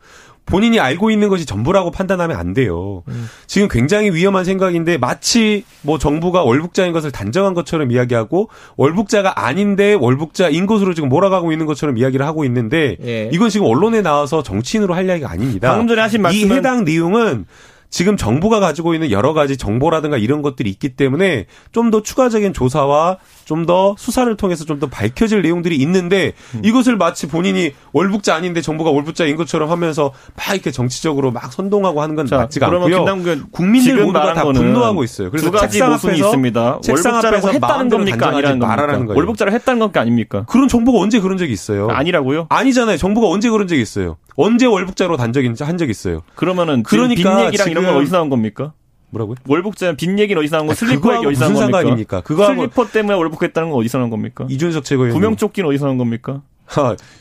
[0.45, 3.03] 본인이 알고 있는 것이 전부라고 판단하면 안 돼요.
[3.07, 3.29] 음.
[3.47, 10.65] 지금 굉장히 위험한 생각인데 마치 뭐 정부가 월북자인 것을 단정한 것처럼 이야기하고 월북자가 아닌데 월북자인
[10.65, 13.29] 것으로 지금 몰아가고 있는 것처럼 이야기를 하고 있는데 예.
[13.31, 15.69] 이건 지금 언론에 나와서 정치인으로 할 이야기가 아닙니다.
[15.69, 17.45] 방금 전에 하신 말씀은 이 해당 내용은
[17.91, 23.17] 지금 정부가 가지고 있는 여러 가지 정보라든가 이런 것들이 있기 때문에 좀 더 추가적인 조사와
[23.45, 26.61] 좀 더 수사를 통해서 좀 더 밝혀질 내용들이 있는데 음.
[26.63, 32.15] 이것을 마치 본인이 월북자 아닌데 정부가 월북자인 것처럼 하면서 막 이렇게 정치적으로 막 선동하고 하는
[32.15, 33.05] 건 자, 맞지가 않고요.
[33.51, 35.29] 국민들 모두가 다 분노하고 있어요.
[35.29, 36.61] 그래서 두 가지 책상 모순이 있습니다.
[36.87, 39.13] 월북자라고 했다는 겁니까 아니라는 겁니까?
[39.15, 40.45] 월북자를 했다는 건 아닙니까?
[40.47, 41.89] 그런 정부가 언제 그런 적이 있어요?
[41.89, 42.47] 아니라고요?
[42.49, 42.95] 아니잖아요.
[42.97, 44.15] 정부가 언제 그런 적이 있어요?
[44.41, 46.21] 언제 월북자로 단정한 적 있어요?
[46.35, 48.73] 그러면은 그러니까 빚 얘기랑 이런 건 어디서 나온 겁니까?
[49.11, 49.35] 뭐라고요?
[49.47, 50.73] 월북자 빚 얘기는 어디서 나온 거?
[50.73, 51.77] 슬리퍼 얘기 어디서 나온 겁니까?
[51.79, 52.21] 상관입니까?
[52.21, 54.45] 그거 슬리퍼 때문에 월북했다는 건 어디서 나온 겁니까?
[54.49, 56.41] 이준석 최고위원 구명조끼는 어디서 나온 겁니까?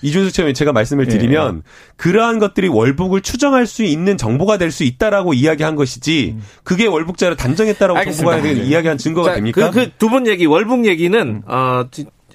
[0.02, 1.10] 이준석 최고위원 제가 말씀을 예.
[1.10, 1.70] 드리면 예.
[1.96, 6.42] 그러한 것들이 월북을 추정할 수 있는 정보가 될 수 있다라고 이야기한 것이지 음.
[6.62, 8.36] 그게 월북자를 단정했다라고 알겠습니다.
[8.36, 8.68] 정보가 네.
[8.68, 9.70] 이야기한 증거가 자, 됩니까?
[9.72, 11.42] 그 두분 그 얘기 월북 얘기는 음.
[11.46, 11.82] 어,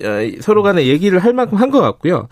[0.03, 0.09] 어,
[0.41, 2.27] 서로 간에 얘기를 할 만큼 한 것 같고요.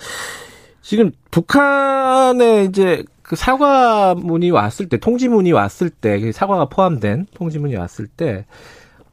[0.84, 8.06] 지금 북한에 이제 그 사과문이 왔을 때, 통지문이 왔을 때, 그 사과가 포함된 통지문이 왔을
[8.06, 8.46] 때,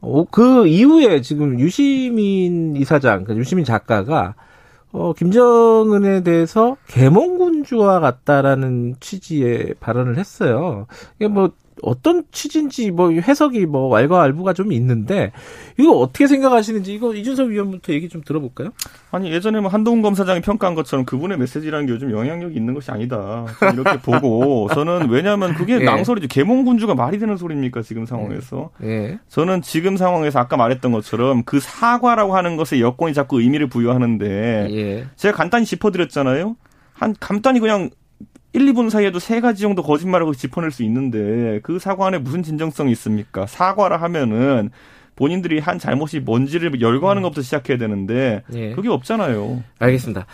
[0.01, 4.35] 어, 그 이후에 지금 유시민 이사장, 그 유시민 작가가
[4.91, 10.87] 어, 김정은에 대해서 개몽군주와 같다라는 취지의 발언을 했어요.
[11.15, 11.51] 이게 뭐
[11.81, 15.31] 어떤 취지인지 뭐 해석이 뭐 왈가왈부가 좀 있는데
[15.79, 18.69] 이거 어떻게 생각하시는지 이거 이준석 위원부터 얘기 좀 들어볼까요?
[19.11, 23.45] 아니 예전에 뭐 한동훈 검사장이 평가한 것처럼 그분의 메시지라는 게 요즘 영향력이 있는 것이 아니다
[23.73, 25.83] 이렇게 보고 저는 왜냐하면 그게 예.
[25.83, 29.19] 낭설이지 개몽군주가 말이 되는 소리입니까 지금 상황에서 예.
[29.27, 35.05] 저는 지금 상황에서 아까 말했던 것처럼 그 사과라고 하는 것에 여권이 자꾸 의미를 부여하는데 예.
[35.15, 36.55] 제가 간단히 짚어드렸잖아요.
[36.93, 37.89] 한 간단히 그냥
[38.53, 42.91] 1, 2분 사이에도 세 가지 정도 거짓말하고 짚어낼 수 있는데 그 사과 안에 무슨 진정성이
[42.93, 43.45] 있습니까?
[43.45, 44.71] 사과라 하면은
[45.15, 47.23] 본인들이 한 잘못이 뭔지를 열거하는 음.
[47.23, 48.73] 것부터 시작해야 되는데 예.
[48.73, 49.63] 그게 없잖아요.
[49.79, 50.25] 알겠습니다.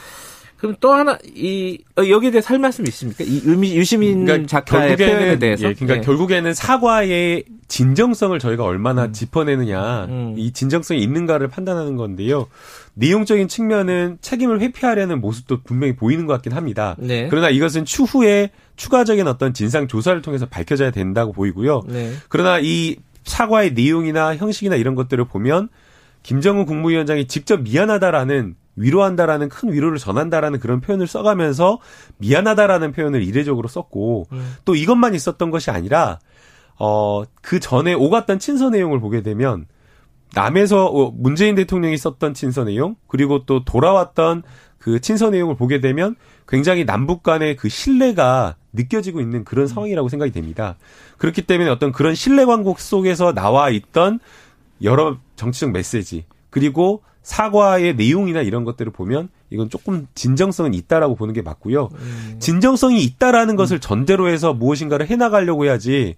[0.58, 3.24] 그럼 또 하나 이 어, 여기에 대해서 할 말씀 있습니까?
[3.24, 5.70] 이 의미 유시민 그러니까 작가의 표현에 대해서.
[5.70, 6.02] 예, 그러니까 예.
[6.02, 9.14] 결국에는 사과의 진정성을 저희가 얼마나 음.
[9.14, 10.34] 짚어내느냐, 음.
[10.38, 12.48] 이 진정성이 있는가를 판단하는 건데요.
[13.00, 16.96] 내용적인 측면은 책임을 회피하려는 모습도 분명히 보이는 것 같긴 합니다.
[16.98, 17.28] 네.
[17.30, 21.84] 그러나 이것은 추후에 추가적인 어떤 진상 조사를 통해서 밝혀져야 된다고 보이고요.
[21.88, 22.12] 네.
[22.28, 25.70] 그러나 이 사과의 내용이나 형식이나 이런 것들을 보면
[26.24, 31.80] 김정은 국무위원장이 직접 미안하다라는 위로한다라는 큰 위로를 전한다라는 그런 표현을 써가면서
[32.18, 34.56] 미안하다라는 표현을 이례적으로 썼고 음.
[34.66, 36.20] 또 이것만 있었던 것이 아니라
[36.80, 39.68] 어 그 전에 오갔던 친서 내용을 보게 되면
[40.34, 44.44] 남에서 어, 문재인 대통령이 썼던 친서 내용 그리고 또 돌아왔던
[44.78, 46.16] 그 친서 내용을 보게 되면
[46.48, 49.68] 굉장히 남북 간의 그 신뢰가 느껴지고 있는 그런 음.
[49.68, 50.78] 상황이라고 생각이 됩니다.
[51.18, 54.20] 그렇기 때문에 어떤 그런 신뢰 광국 속에서 나와 있던
[54.82, 61.42] 여러 정치적 메시지 그리고 사과의 내용이나 이런 것들을 보면 이건 조금 진정성은 있다라고 보는 게
[61.42, 61.90] 맞고요.
[61.94, 62.36] 음.
[62.40, 63.58] 진정성이 있다라는 음.
[63.58, 66.16] 것을 전제로 해서 무엇인가를 해나가려고 해야지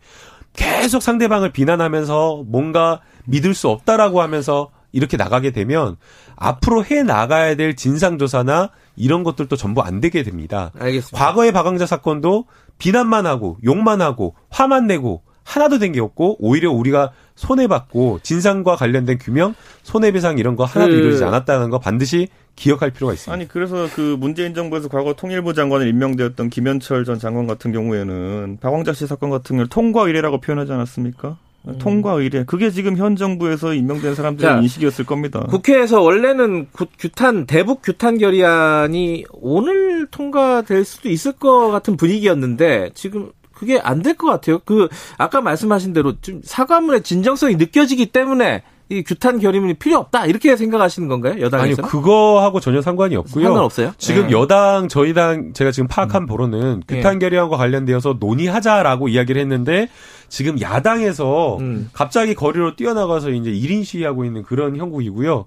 [0.53, 5.97] 계속 상대방을 비난하면서 뭔가 믿을 수 없다라고 하면서 이렇게 나가게 되면
[6.35, 10.71] 앞으로 해 나가야 될 진상조사나 이런 것들도 전부 안 되게 됩니다.
[10.79, 11.17] 알겠습니다.
[11.17, 12.45] 과거의 박광자 사건도
[12.79, 19.17] 비난만 하고 욕만 하고 화만 내고 하나도 된 게 없고 오히려 우리가 손해받고 진상과 관련된
[19.17, 20.97] 규명, 손해배상 이런 거 하나도 그...
[20.97, 23.33] 이루어지지 않았다는 거 반드시 기억할 필요가 있습니다.
[23.33, 28.93] 아니 그래서 그 문재인 정부에서 과거 통일부 장관을 임명되었던 김현철 전 장관 같은 경우에는 박광자
[28.93, 31.37] 씨 사건 같은 경우 통과 의례라고 표현하지 않았습니까?
[31.67, 31.77] 음.
[31.77, 35.45] 통과 의뢰 그게 지금 현 정부에서 임명된 사람들의 자, 인식이었을 겁니다.
[35.49, 43.77] 국회에서 원래는 규탄 대북 규탄 결의안이 오늘 통과될 수도 있을 것 같은 분위기였는데 지금 그게
[43.79, 44.59] 안 될 것 같아요.
[44.63, 44.87] 그
[45.17, 51.07] 아까 말씀하신 대로 좀 사과문의 진정성이 느껴지기 때문에 이 규탄 결의문이 필요 없다 이렇게 생각하시는
[51.07, 51.39] 건가요?
[51.39, 51.83] 여당에서?
[51.83, 53.45] 아니 그거하고 전혀 상관이 없고요.
[53.45, 53.93] 상관없어요?
[53.99, 54.31] 지금 네.
[54.31, 56.25] 여당 저희 당 제가 지금 파악한 음.
[56.25, 59.89] 보로는 규탄 결의안과 관련되어서 논의하자라고 이야기를 했는데
[60.27, 61.89] 지금 야당에서 음.
[61.93, 65.45] 갑자기 거리로 뛰어나가서 이제 1인 시위하고 있는 그런 형국이고요.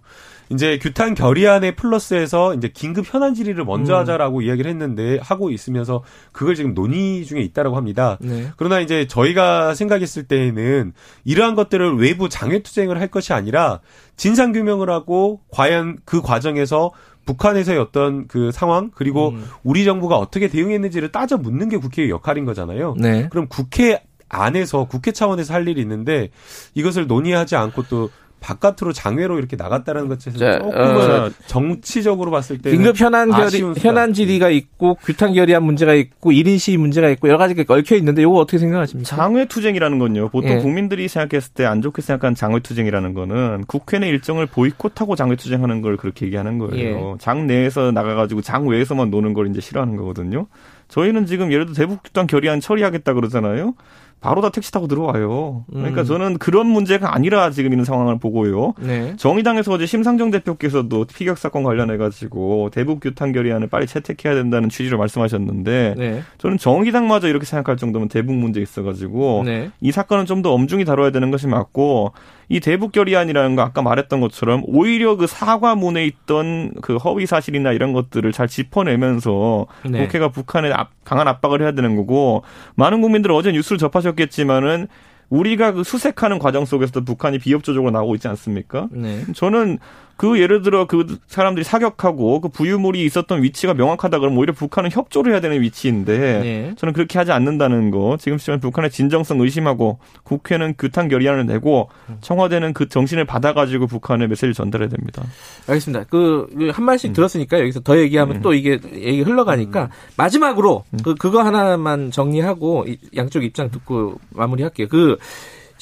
[0.53, 4.01] 이제 규탄 결의안의 플러스에서 이제 긴급 현안 질의를 먼저 음.
[4.01, 8.19] 하자라고 이야기를 했는데 하고 있으면서 그걸 지금 논의 중에 있다라고 합니다.
[8.21, 8.51] 네.
[8.57, 10.93] 그러나 이제 저희가 생각했을 때에는
[11.25, 13.81] 이러한 것들을 외부 장외 투쟁을 할 것이 아니라
[14.17, 16.91] 진상 규명을 하고 과연 그 과정에서
[17.25, 19.47] 북한에서의 어떤 그 상황 그리고 음.
[19.63, 22.97] 우리 정부가 어떻게 대응했는지를 따져 묻는 게 국회의 역할인 거잖아요.
[22.99, 23.29] 네.
[23.31, 26.31] 그럼 국회 안에서 국회 차원에서 할 일이 있는데
[26.75, 28.11] 이것을 논의하지 않고 또
[28.43, 34.51] 바깥으로 장외로 이렇게 나갔다는 것에서 조금은 어, 정치적으로 봤을 때 긴급 현안 결의 현안 질의가
[34.51, 38.59] 있고 규탄 결의안 문제가 있고 1인 시위 문제가 있고 여러 가지가 얽혀 있는데 이거 어떻게
[38.59, 39.09] 생각하십니까?
[39.17, 40.29] 장외 투쟁이라는 건요.
[40.29, 40.57] 보통 예.
[40.59, 45.81] 국민들이 생각했을 때 안 좋게 생각하는 장외 투쟁이라는 거는 국회 내 일정을 보이콧하고 장외 투쟁하는
[45.81, 47.13] 걸 그렇게 얘기하는 거예요.
[47.15, 47.19] 예.
[47.19, 50.47] 장 내에서 나가 가지고 장 외에서만 노는 걸 이제 싫어하는 거거든요.
[50.89, 53.75] 저희는 지금 예를 들어 대북 규탄 결의안 처리하겠다 그러잖아요.
[54.23, 55.65] 바로 다 택시 타고 들어와요.
[55.71, 56.07] 그러니까 음.
[56.07, 58.75] 저는 그런 문제가 아니라 지금 있는 상황을 보고요.
[58.79, 59.15] 네.
[59.17, 64.97] 정의당에서 어제 심상정 대표께서도 피격 사건 관련해 가지고 대북 규탄 결의안을 빨리 채택해야 된다는 취지로
[64.99, 66.23] 말씀하셨는데 네.
[66.39, 69.71] 저는 정의당마저 이렇게 생각할 정도면 대북 문제 있어 가지고 네.
[69.81, 72.13] 이 사건은 좀 더 엄중히 다뤄야 되는 것이 맞고
[72.53, 77.95] 이 대북 결의안이라는 거 아까 말했던 것처럼 오히려 그 사과문에 있던 그 허위 사실이나 이런
[77.95, 80.05] 것들을 잘 짚어내면서 네.
[80.05, 80.71] 국회가 북한에
[81.03, 82.43] 강한 압박을 해야 되는 거고
[82.75, 84.89] 많은 국민들 어제 뉴스를 접하셨겠지만은
[85.31, 88.87] 우리가 그 수색하는 과정 속에서도 북한이 비협조적으로 나오고 있지 않습니까?
[88.91, 89.23] 네.
[89.35, 89.79] 저는
[90.17, 95.33] 그 예를 들어 그 사람들이 사격하고 그 부유물이 있었던 위치가 명확하다 그러면 오히려 북한은 협조를
[95.33, 96.75] 해야 되는 위치인데 네.
[96.77, 101.89] 저는 그렇게 하지 않는다는 거 지금 시점 북한의 진정성 의심하고 국회는 규탄 결의안을 내고
[102.21, 105.23] 청와대는 그 정신을 받아가지고 북한에 메시지를 전달해야 됩니다.
[105.67, 106.05] 알겠습니다.
[106.05, 107.13] 그한 그 말씩 음.
[107.15, 108.43] 들었으니까 여기서 더 얘기하면 음.
[108.43, 109.89] 또 이게 얘기 흘러가니까 음.
[110.17, 110.99] 마지막으로 음.
[111.03, 112.87] 그 그거 하나만 정리하고
[113.17, 114.89] 양쪽 입장 듣고 마무리할게요.
[114.89, 115.17] 그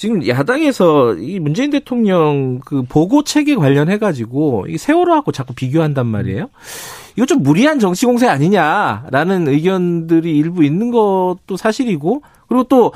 [0.01, 6.49] 지금 야당에서 이 문재인 대통령 그 보고 체계 관련해 가지고 이 세월호하고 자꾸 비교한단 말이에요.
[7.17, 12.95] 이거 좀 무리한 정치 공세 아니냐라는 의견들이 일부 있는 것도 사실이고 그리고 또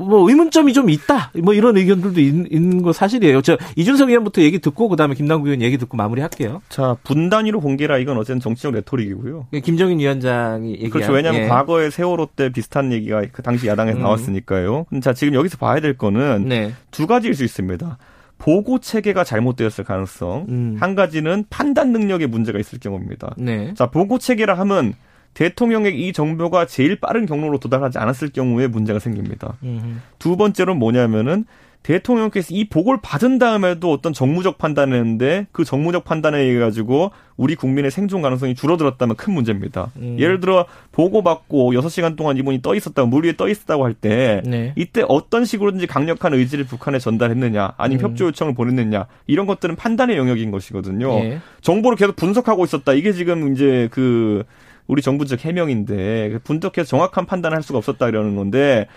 [0.00, 1.30] 뭐 의문점이 좀 있다.
[1.42, 3.42] 뭐 이런 의견들도 있, 는 거 사실이에요.
[3.42, 6.62] 저 이준석 의원부터 얘기 듣고 그다음에 김남국 의원 얘기 듣고 마무리할게요.
[6.68, 9.48] 자 분단위로 공개라 이건 어쨌든 정치적 레토릭이고요.
[9.52, 11.12] 예, 김정인 위원장이 얘기 그렇죠.
[11.12, 11.48] 왜냐하면 예.
[11.48, 14.02] 과거에 세월호 때 비슷한 얘기가 그 당시 야당에서 음.
[14.02, 14.86] 나왔으니까요.
[15.02, 16.72] 자 지금 여기서 봐야 될 거는 네.
[16.90, 17.98] 두 가지일 수 있습니다.
[18.38, 20.46] 보고 체계가 잘못되었을 가능성.
[20.48, 20.76] 음.
[20.80, 23.34] 한 가지는 판단 능력에 문제가 있을 경우입니다.
[23.36, 23.74] 네.
[23.74, 24.94] 자 보고 체계라 하면
[25.34, 29.56] 대통령의 이 정보가 제일 빠른 경로로 도달하지 않았을 경우에 문제가 생깁니다.
[29.62, 29.96] 음흠.
[30.18, 31.44] 두 번째로는 뭐냐면은
[31.82, 37.54] 대통령께서 이 보고를 받은 다음에도 어떤 정무적 판단을 했는데 그 정무적 판단에 의해 가지고 우리
[37.54, 39.90] 국민의 생존 가능성이 줄어들었다면 큰 문제입니다.
[39.96, 40.16] 음.
[40.18, 44.74] 예를 들어 보고 받고 6시간 동안 이분이 떠 있었다고 물 위에 떠 있었다고 할때 네.
[44.76, 48.10] 이때 어떤 식으로든지 강력한 의지를 북한에 전달했느냐 아니면 음.
[48.10, 51.14] 협조 요청을 보냈느냐 이런 것들은 판단의 영역인 것이거든요.
[51.14, 51.40] 네.
[51.62, 52.92] 정보를 계속 분석하고 있었다.
[52.92, 54.44] 이게 지금 이제 그
[54.90, 58.88] 우리 정부 적 해명인데 분석해서 정확한 판단을 할 수가 없었다 이러는 건데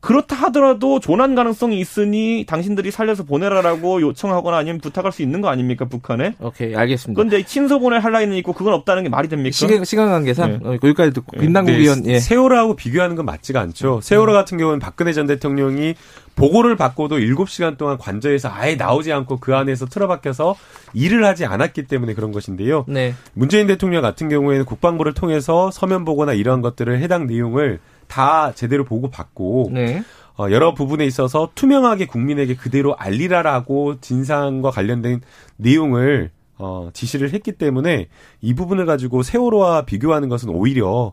[0.00, 5.84] 그렇다 하더라도 조난 가능성이 있으니 당신들이 살려서 보내라라고 요청하거나 아니면 부탁할 수 있는 거 아닙니까
[5.84, 6.34] 북한에?
[6.40, 7.18] 오케이 알겠습니다.
[7.18, 9.52] 그런데 친서 보낼 할라인은 있고 그건 없다는 게 말이 됩니까?
[9.52, 10.68] 시간, 시간 관계상 네.
[10.68, 11.42] 어, 여기까지 듣고 네.
[11.44, 12.18] 김남국 의원 예.
[12.18, 14.00] 세월호하고 비교하는 건 맞지가 않죠.
[14.02, 15.94] 세월호 같은 경우는 박근혜 전 대통령이
[16.34, 20.56] 보고를 받고도 7시간 동안 관저에서 아예 나오지 않고 그 안에서 틀어박혀서
[20.94, 22.86] 일을 하지 않았기 때문에 그런 것인데요.
[22.88, 23.14] 네.
[23.34, 27.80] 문재인 대통령 같은 경우에는 국방부를 통해서 서면 보고나 이런 것들을 해당 내용을
[28.10, 30.02] 다 제대로 보고받고 네.
[30.36, 35.20] 어, 여러 부분에 있어서 투명하게 국민에게 그대로 알리라라고 진상과 관련된
[35.56, 38.08] 내용을 어, 지시를 했기 때문에
[38.42, 41.12] 이 부분을 가지고 세월호와 비교하는 것은 오히려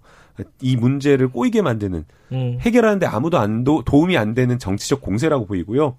[0.62, 2.58] 이 문제를 꼬이게 만드는 음.
[2.62, 5.98] 해결하는데 아무도 안 도, 도움이 안 되는 정치적 공세라고 보이고요.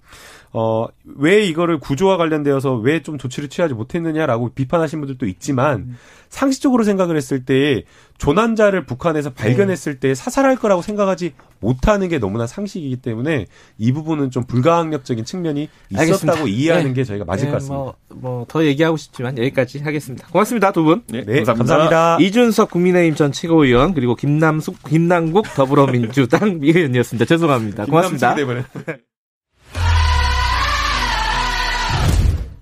[0.53, 0.85] 어,
[1.17, 5.97] 왜 이거를 구조와 관련되어서 왜 좀 조치를 취하지 못했느냐라고 비판하신 분들도 있지만 음.
[6.29, 7.83] 상식적으로 생각을 했을 때
[8.17, 14.45] 조난자를 북한에서 발견했을 때 사살할 거라고 생각하지 못하는 게 너무나 상식이기 때문에 이 부분은 좀
[14.45, 16.43] 불가항력적인 측면이 있었다고 알겠습니다.
[16.47, 16.93] 이해하는 네.
[16.93, 17.93] 게 저희가 맞을 네, 것 같습니다.
[18.09, 20.27] 뭐더 얘기하고 싶지만 여기까지 하겠습니다.
[20.27, 21.03] 고맙습니다 두 분.
[21.07, 21.53] 네, 네 감사합니다.
[21.53, 22.17] 감사합니다.
[22.21, 27.25] 이준석 국민의힘 전 최고위원 그리고 김남숙 김남국 더불어민주당 위원이었습니다.
[27.25, 27.85] 죄송합니다.
[27.85, 28.35] 고맙습니다.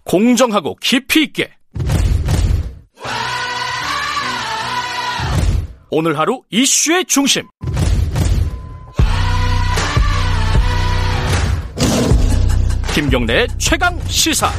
[0.05, 1.56] 공정하고 깊이 있게
[5.89, 7.43] 오늘 하루 이슈의 중심
[12.93, 14.49] 김경래의 최강 시사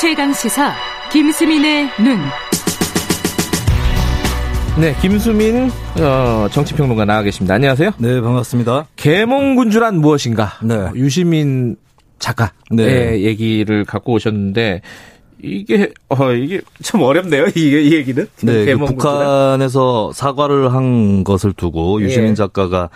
[0.00, 0.74] 최강 시사
[1.12, 2.18] 김수민의 눈.
[4.80, 5.70] 네, 김수민
[6.00, 7.54] 어, 정치평론가 나와 계십니다.
[7.54, 7.90] 안녕하세요.
[7.98, 8.86] 네, 반갑습니다.
[8.96, 10.58] 계몽군주란 무엇인가?
[10.62, 10.74] 네.
[10.94, 11.76] 유시민
[12.18, 13.20] 작가의 네.
[13.22, 14.82] 얘기를 갖고 오셨는데
[15.42, 17.46] 이게 어 이게 참 어렵네요.
[17.54, 18.26] 이게 이 얘기는.
[18.42, 22.34] 네, 그 북한에서 사과를 한 것을 두고 유시민 예.
[22.34, 22.90] 작가가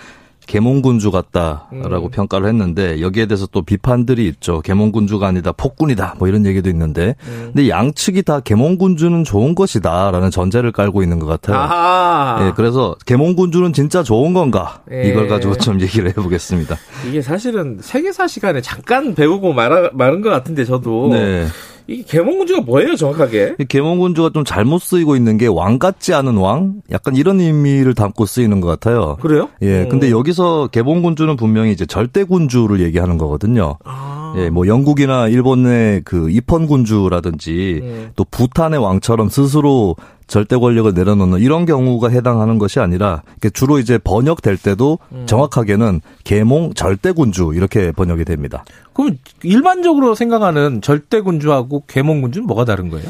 [0.46, 2.10] 개몽군주 같다라고 음.
[2.10, 4.60] 평가를 했는데 여기에 대해서 또 비판들이 있죠.
[4.60, 7.50] 개몽군주가 아니다 폭군이다 뭐 이런 얘기도 있는데 음.
[7.52, 11.56] 근데 양측이 다 개몽군주는 좋은 것이다라는 전제를 깔고 있는 것 같아요.
[11.56, 12.46] 아하.
[12.46, 15.08] 예, 그래서 개몽군주는 진짜 좋은 건가 예.
[15.08, 16.76] 이걸 가지고 좀 얘기를 해보겠습니다.
[17.08, 21.46] 이게 사실은 세계사 시간에 잠깐 배우고 말, 말은 것 같은데 저도 네.
[21.92, 23.56] 이 계몽군주가 뭐예요, 정확하게?
[23.68, 26.76] 계몽군주가 좀 잘못 쓰이고 있는 게 왕 같지 않은 왕?
[26.90, 29.16] 약간 이런 의미를 담고 쓰이는 것 같아요.
[29.20, 29.48] 그래요?
[29.60, 29.82] 예.
[29.82, 29.88] 음.
[29.90, 33.76] 근데 여기서 계몽군주는 분명히 이제 절대군주를 얘기하는 거거든요.
[33.84, 34.34] 아.
[34.38, 38.10] 예, 뭐 영국이나 일본의 그 입헌군주라든지 음.
[38.16, 39.96] 또 부탄의 왕처럼 스스로
[40.26, 45.24] 절대 권력을 내려놓는 이런 경우가 해당하는 것이 아니라 주로 이제 번역될 때도 음.
[45.26, 48.64] 정확하게는 계몽 절대군주 이렇게 번역이 됩니다.
[48.92, 53.08] 그럼 일반적으로 생각하는 절대군주하고 계몽군주는 뭐가 다른 거예요?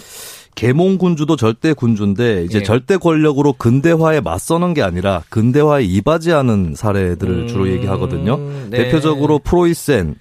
[0.55, 2.63] 계몽군주도 절대 군주인데 이제 예.
[2.63, 8.37] 절대 권력으로 근대화에 맞서는 게 아니라 근대화에 이바지하는 사례들을 음, 주로 얘기하거든요.
[8.69, 8.77] 네.
[8.77, 10.15] 대표적으로 프로이센,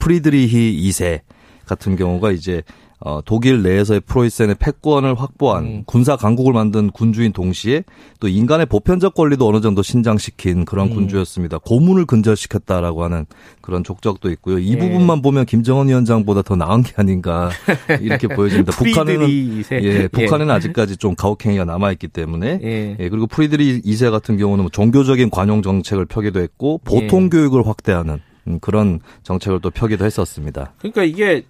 [0.00, 1.20] 프리드리히 2세
[1.66, 2.62] 같은 경우가 이제
[3.02, 5.82] 어, 독일 내에서의 프로이센의 패권을 확보한 음.
[5.86, 7.82] 군사 강국을 만든 군주인 동시에
[8.20, 10.94] 또 인간의 보편적 권리도 어느 정도 신장시킨 그런 음.
[10.94, 11.58] 군주였습니다.
[11.58, 13.24] 고문을 근절시켰다라고 하는
[13.62, 14.58] 그런 족적도 있고요.
[14.58, 14.78] 이 예.
[14.78, 17.50] 부분만 보면 김정은 위원장보다 더 나은 게 아닌가
[18.02, 18.72] 이렇게 보여집니다.
[18.72, 19.30] 북한은
[19.72, 20.52] 예, 북한은 예.
[20.52, 22.96] 아직까지 좀 가혹행위가 남아 있기 때문에 예.
[23.00, 23.08] 예.
[23.08, 27.28] 그리고 프리드리 2세 같은 경우는 뭐 종교적인 관용 정책을 펴기도 했고 보통 예.
[27.30, 30.74] 교육을 확대하는 음, 그런 정책을 또 펴기도 했었습니다.
[30.78, 31.44] 그러니까 이게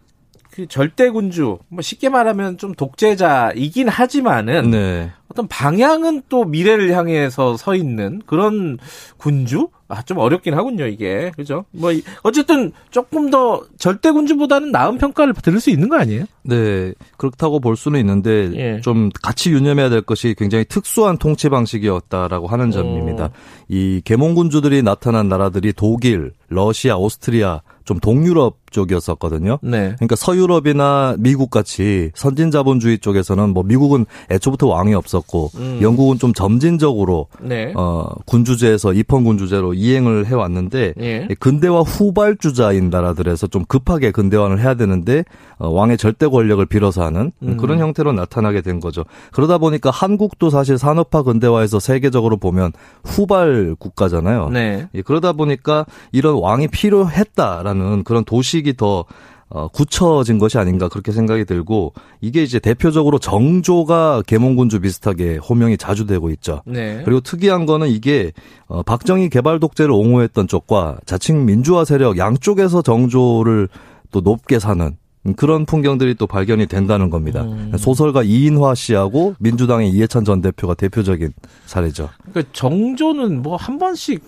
[0.50, 5.10] 그 절대 군주 뭐 쉽게 말하면 좀 독재자이긴 하지만은 네.
[5.28, 8.78] 어떤 방향은 또 미래를 향해서 서 있는 그런
[9.16, 11.90] 군주 아 좀 어렵긴 하군요 이게 그죠 뭐
[12.22, 16.24] 어쨌든 조금 더 절대 군주보다는 나은 평가를 들을 수 있는 거 아니에요?
[16.42, 18.80] 네 그렇다고 볼 수는 있는데 예.
[18.80, 23.26] 좀 같이 유념해야 될 것이 굉장히 특수한 통치 방식이었다라고 하는 점입니다.
[23.26, 23.30] 오.
[23.68, 29.58] 이 계몽군주들이 나타난 나라들이 독일, 러시아, 오스트리아 좀 동유럽 쪽이었었거든요.
[29.62, 29.94] 네.
[29.96, 35.78] 그러니까 서유럽이나 미국 같이 선진 자본주의 쪽에서는 뭐 미국은 애초부터 왕이 없었고 음.
[35.82, 37.72] 영국은 좀 점진적으로 네.
[37.76, 41.28] 어 군주제에서 입헌 군주제로 이행을 해 왔는데 예.
[41.38, 45.24] 근대화 후발주자인 나라들에서 좀 급하게 근대화를 해야 되는데
[45.58, 47.56] 어, 왕의 절대 권력을 빌어서 하는 음.
[47.56, 49.04] 그런 형태로 나타나게 된 거죠.
[49.32, 52.72] 그러다 보니까 한국도 사실 산업화 근대화에서 세계적으로 보면
[53.04, 54.48] 후발 국가잖아요.
[54.48, 54.88] 네.
[54.94, 59.04] 예, 그러다 보니까 이런 왕이 필요했다라는 그런 도 식이 더
[59.52, 66.06] 어, 굳혀진 것이 아닌가 그렇게 생각이 들고 이게 이제 대표적으로 정조가 계몽군주 비슷하게 호명이 자주
[66.06, 66.62] 되고 있죠.
[66.66, 67.02] 네.
[67.04, 68.30] 그리고 특이한 거는 이게
[68.68, 73.68] 어, 박정희 개발 독재를 옹호했던 쪽과 자칭 민주화 세력 양쪽에서 정조를
[74.12, 74.96] 또 높게 사는
[75.36, 77.42] 그런 풍경들이 또 발견이 된다는 겁니다.
[77.42, 77.72] 음.
[77.76, 81.32] 소설가 이인화 씨하고 민주당의 이해찬 전 대표가 대표적인
[81.66, 82.08] 사례죠.
[82.30, 84.22] 그러니까 정조는 뭐 한 번씩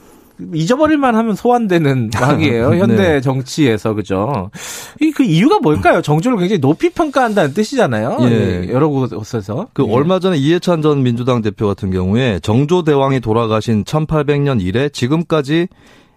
[0.55, 2.71] 잊어버릴만 하면 소환되는 왕이에요.
[2.71, 2.79] 네.
[2.79, 3.21] 현대 네.
[3.21, 4.51] 정치에서 그죠.
[5.01, 6.01] 이 그 이유가 뭘까요?
[6.03, 8.19] 정조를 굉장히 높이 평가한다는 뜻이잖아요.
[8.23, 8.69] 예.
[8.71, 9.69] 여러 곳에서.
[9.75, 9.93] 그 예.
[9.93, 15.69] 얼마 전에 이해찬 전 민주당 대표 같은 경우에 정조 대왕이 돌아가신 1800년 이래 지금까지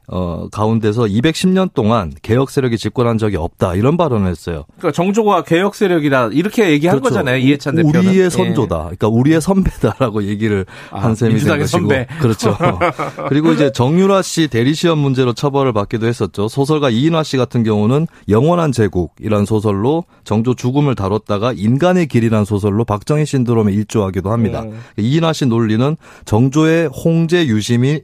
[0.08, 4.66] 어, 가운데서 210년 동안 개혁 세력이 집권한 적이 없다 이런 발언을 했어요.
[4.78, 7.16] 그러니까 정조가 개혁 세력이라 이렇게 얘기한 그렇죠.
[7.16, 7.38] 거잖아요.
[7.38, 8.08] 이해찬 대표는.
[8.08, 8.30] 우리의 예.
[8.30, 8.78] 선조다.
[8.78, 11.68] 그러니까 우리의 선배다라고 얘기를 아, 한 셈이 된 것이고.
[11.68, 12.08] 선배.
[12.20, 12.58] 그렇죠.
[13.30, 16.48] 그리고 이제 정유라 씨 대리 시험 문제로 처벌을 받기도 했었죠.
[16.48, 23.26] 소설가 이인화 씨 같은 경우는 영원한 제국이란 소설로 정조 죽음을 다뤘다가 인간의 길이란 소설로 박정희
[23.26, 24.64] 신드롬에 일조하기도 합니다.
[24.64, 24.80] 음.
[24.98, 25.96] 이인화 씨 논리는
[26.26, 28.02] 정조의 홍제 유심이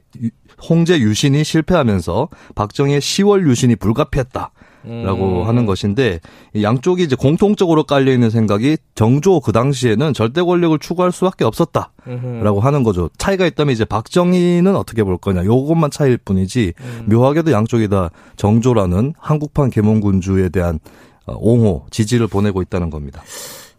[0.68, 4.52] 홍제 유신이 실패하면서 박정희의 10월 유신이 불가피했다.
[4.84, 5.48] 라고 음.
[5.48, 6.18] 하는 것인데
[6.60, 12.82] 양쪽이 이제 공통적으로 깔려 있는 생각이 정조 그 당시에는 절대 권력을 추구할 수밖에 없었다라고 하는
[12.82, 13.08] 거죠.
[13.16, 15.44] 차이가 있다면 이제 박정희는 어떻게 볼 거냐.
[15.44, 17.06] 요것만 차이일 뿐이지 음.
[17.08, 20.80] 묘하게도 양쪽이 다 정조라는 한국판 계몽군주에 대한
[21.26, 23.22] 어, 옹호, 지지를 보내고 있다는 겁니다.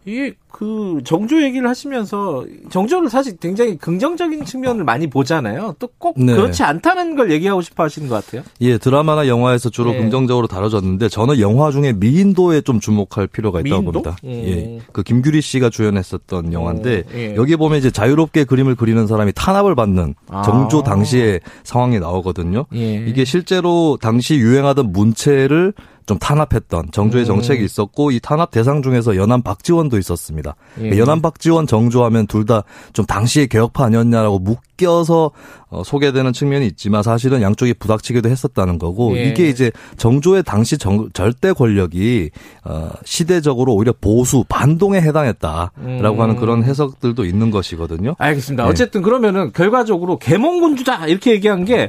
[0.06, 5.74] 이게 그 정조 얘기를 하시면서 정조를 사실 굉장히 긍정적인 측면을 많이 보잖아요.
[5.78, 6.34] 또꼭 네.
[6.34, 8.42] 그렇지 않다는 걸 얘기하고 싶어 하시는 것 같아요.
[8.60, 9.98] 예, 드라마나 영화에서 주로 네.
[9.98, 14.02] 긍정적으로 다뤄졌는데 저는 영화 중에 미인도에 좀 주목할 필요가 있다고 미인도?
[14.02, 14.16] 봅니다.
[14.24, 14.30] 예.
[14.30, 14.78] 예.
[14.92, 17.34] 그 김규리 씨가 주연했었던 영화인데 오, 예.
[17.34, 20.42] 여기 보면 이제 자유롭게 그림을 그리는 사람이 탄압을 받는 아.
[20.42, 22.66] 정조 당시의 상황이 나오거든요.
[22.74, 22.94] 예.
[23.06, 25.72] 이게 실제로 당시 유행하던 문체를
[26.06, 27.26] 좀 탄압했던 정조의 음.
[27.26, 30.54] 정책이 있었고 이 탄압 대상 중에서 연안 박지원도 있었습니다.
[30.80, 30.98] 예.
[30.98, 35.30] 연안 박지원 정조하면 둘 다 좀 당시의 개혁파 아니었냐라고 묶여서
[35.70, 39.24] 어, 소개되는 측면이 있지만 사실은 양쪽이 부닥치기도 했었다는 거고 예.
[39.24, 42.30] 이게 이제 정조의 당시 정, 절대 권력이
[42.64, 46.20] 어, 시대적으로 오히려 보수 반동에 해당했다라고 음.
[46.20, 48.14] 하는 그런 해석들도 있는 것이거든요.
[48.18, 48.64] 알겠습니다.
[48.64, 48.68] 네.
[48.70, 51.88] 어쨌든 그러면은 결과적으로 개몽군주다 이렇게 얘기한 게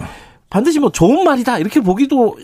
[0.49, 2.37] 반드시 뭐 좋은 말이다 이렇게 보기도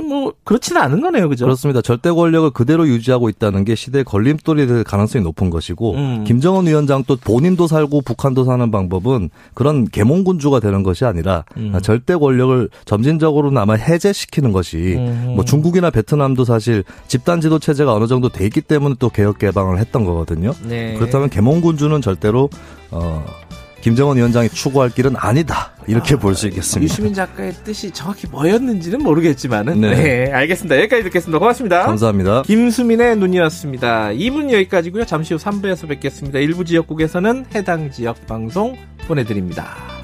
[0.00, 1.44] 뭐 그렇지는 않은 거네요, 그죠?
[1.44, 1.82] 그렇습니다.
[1.82, 6.24] 절대 권력을 그대로 유지하고 있다는 게 시대의 걸림돌이 될 가능성이 높은 것이고 음.
[6.24, 11.78] 김정은 위원장 또 본인도 살고 북한도 사는 방법은 그런 계몽군주가 되는 것이 아니라 음.
[11.82, 15.32] 절대 권력을 점진적으로나마 해제시키는 것이 음.
[15.36, 19.78] 뭐 중국이나 베트남도 사실 집단 지도 체제가 어느 정도 돼 있기 때문에 또 개혁 개방을
[19.78, 20.52] 했던 거거든요.
[20.62, 20.94] 네.
[20.94, 22.48] 그렇다면 계몽군주는 절대로
[22.90, 23.24] 어
[23.84, 25.72] 김정은 위원장이 추구할 길은 아니다.
[25.86, 26.90] 이렇게 아, 볼수 있겠습니다.
[26.90, 29.78] 유시민 작가의 뜻이 정확히 뭐였는지는 모르겠지만은.
[29.78, 29.94] 네.
[29.94, 30.32] 네.
[30.32, 30.78] 알겠습니다.
[30.78, 31.38] 여기까지 듣겠습니다.
[31.38, 31.84] 고맙습니다.
[31.84, 32.42] 감사합니다.
[32.46, 34.08] 김수민의 눈이었습니다.
[34.12, 35.04] 2분 여기까지고요.
[35.04, 36.38] 잠시 후 3부에서 뵙겠습니다.
[36.38, 38.74] 일부 지역국에서는 해당 지역 방송
[39.06, 40.03] 보내드립니다.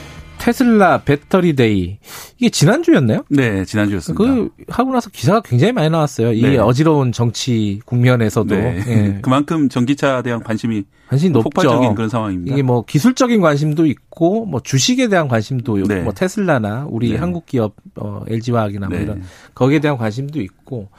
[0.41, 1.99] 테슬라 Battery Day
[2.39, 3.25] 이게 지난주였나요?
[3.29, 4.23] 네, 지난주였습니다.
[4.23, 6.33] 그 하고 나서 기사가 굉장히 많이 나왔어요.
[6.33, 6.57] 이 네.
[6.57, 8.83] 어지러운 정치 국면에서도 네.
[8.87, 9.19] 예.
[9.21, 11.43] 그만큼 전기차에 대한 관심이 관심이 높죠.
[11.43, 12.55] 폭발적인 그런 상황입니다.
[12.55, 16.01] 이게 뭐 기술적인 관심도 있고 뭐 주식에 대한 관심도 네.
[16.01, 17.17] 뭐 테슬라나 우리 네.
[17.17, 19.03] 한국 기업 어, LG화학이나 뭐 네.
[19.03, 19.21] 이런
[19.53, 20.89] 거기에 대한 관심도 있고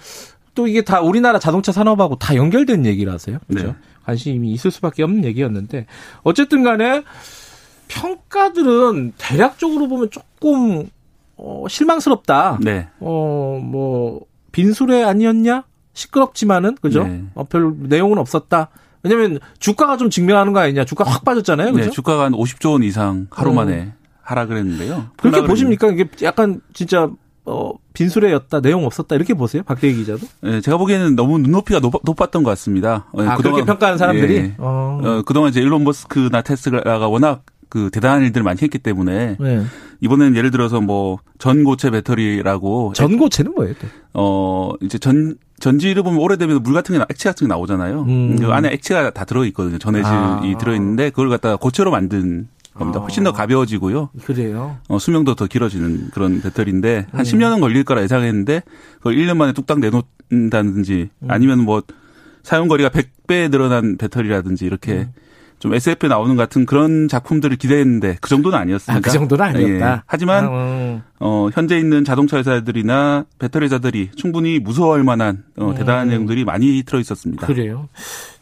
[0.55, 3.39] 또 이게 다 우리나라 자동차 산업하고 다 연결된 얘기라서요.
[3.49, 3.67] 그렇죠?
[3.67, 3.75] 네.
[4.05, 5.87] 관심이 있을 수밖에 없는 얘기였는데
[6.23, 7.03] 어쨌든 간에
[7.93, 10.89] 평가들은 대략적으로 보면 조금
[11.37, 12.59] 어, 실망스럽다.
[12.61, 12.89] 네.
[13.01, 14.23] 어, 뭐
[14.53, 15.65] 빈수레 아니었냐?
[15.93, 17.05] 시끄럽지만은 그죠?
[17.05, 17.25] 네.
[17.35, 18.69] 어, 별 내용은 없었다.
[19.03, 20.85] 왜냐면 주가가 좀 증명하는 거 아니냐?
[20.85, 21.73] 주가 확 빠졌잖아요.
[21.73, 21.85] 그죠?
[21.85, 23.55] 네, 주가가 한 50조 원 이상 하루 어.
[23.55, 25.11] 만에 하락을 했는데요.
[25.17, 25.89] 그렇게 보십니까?
[25.89, 27.11] 이게 약간 진짜
[27.45, 30.27] 어, 빈수레였다, 내용 없었다 이렇게 보세요, 박대기 기자도?
[30.43, 33.07] 네, 제가 보기에는 너무 눈높이가 높, 았던것 같습니다.
[33.13, 34.37] 어, 아, 그동안, 그렇게 평가하는 사람들이?
[34.37, 35.01] 예, 어.
[35.03, 37.43] 어, 그동안 이제 일론 머스크나 테스라가 워낙
[37.73, 39.65] 그 대단한 일들을 많이 했기 때문에 네.
[40.03, 43.73] 이번에는 예를 들어서 뭐 전고체 배터리라고 전고체는 뭐예요?
[43.81, 43.87] 또?
[44.13, 48.03] 어 이제 전 전지를 보면 오래되면 물 같은 게 액체 같은 게 나오잖아요.
[48.03, 48.37] 음.
[48.39, 49.79] 그 안에 액체가 다 들어 있거든요.
[49.79, 50.59] 전해질이 아.
[50.61, 53.01] 들어 있는데 그걸 갖다가 고체로 만든 겁니다.
[53.01, 53.05] 아.
[53.05, 54.11] 훨씬 더 가벼워지고요.
[54.23, 54.77] 그래요.
[54.89, 57.31] 어, 수명도 더 길어지는 그런 배터리인데 한 네.
[57.31, 58.65] 10년은 걸릴 거라 예상했는데
[58.99, 61.31] 그걸 1년 만에 뚝딱 내놓는다든지 음.
[61.31, 61.83] 아니면 뭐
[62.43, 65.13] 사용 거리가 100배 늘어난 배터리라든지 이렇게 음.
[65.63, 68.99] 좀 SF에 나오는 같은 그런 작품들을 기대했는데 그 정도는 아니었습니다.
[68.99, 69.93] 아, 그 정도는 아니었다.
[69.93, 70.03] 예.
[70.07, 71.03] 하지만 아, 어.
[71.21, 75.75] 어, 현재 있는 자동차 회사들이나 배터리 회사들이 충분히 무서워할 만한 어, 음.
[75.77, 77.47] 대단한 내용들이 많이 들어 있었습니다.
[77.47, 77.89] 그래요.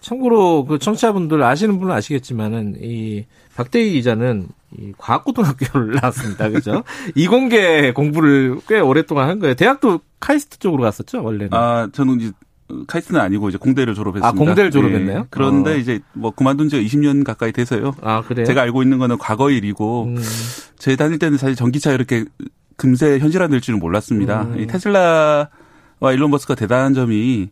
[0.01, 4.49] 참고로 그 청취자분들 아시는 분은 아시겠지만은 이 박대희 기자는
[4.79, 6.49] 이 과학고등학교를 나왔습니다.
[6.49, 6.85] 그죠?
[7.17, 9.53] 이공계 공부를 꽤 오랫동안 한 거예요.
[9.53, 11.53] 대학도 카이스트 쪽으로 갔었죠, 원래는.
[11.53, 12.33] 아, 저는 이제
[12.87, 14.29] 카이스트는 아니고 이제 공대를 졸업했습니다.
[14.29, 15.19] 아, 공대를 졸업했네요?
[15.21, 15.25] 네.
[15.31, 15.77] 그런데 어.
[15.77, 17.95] 이제 뭐 그만둔 지가 20년 가까이 돼서요.
[18.03, 18.47] 아, 그래요?
[18.47, 20.17] 제가 알고 있는 거는 과거 일이고 음.
[20.79, 22.25] 제 다닐 때는 사실 전기차 이렇게
[22.77, 24.43] 금세 현실화 될 줄은 몰랐습니다.
[24.43, 24.61] 음.
[24.61, 25.49] 이 테슬라와
[26.13, 27.51] 일론 머스크가 대단한 점이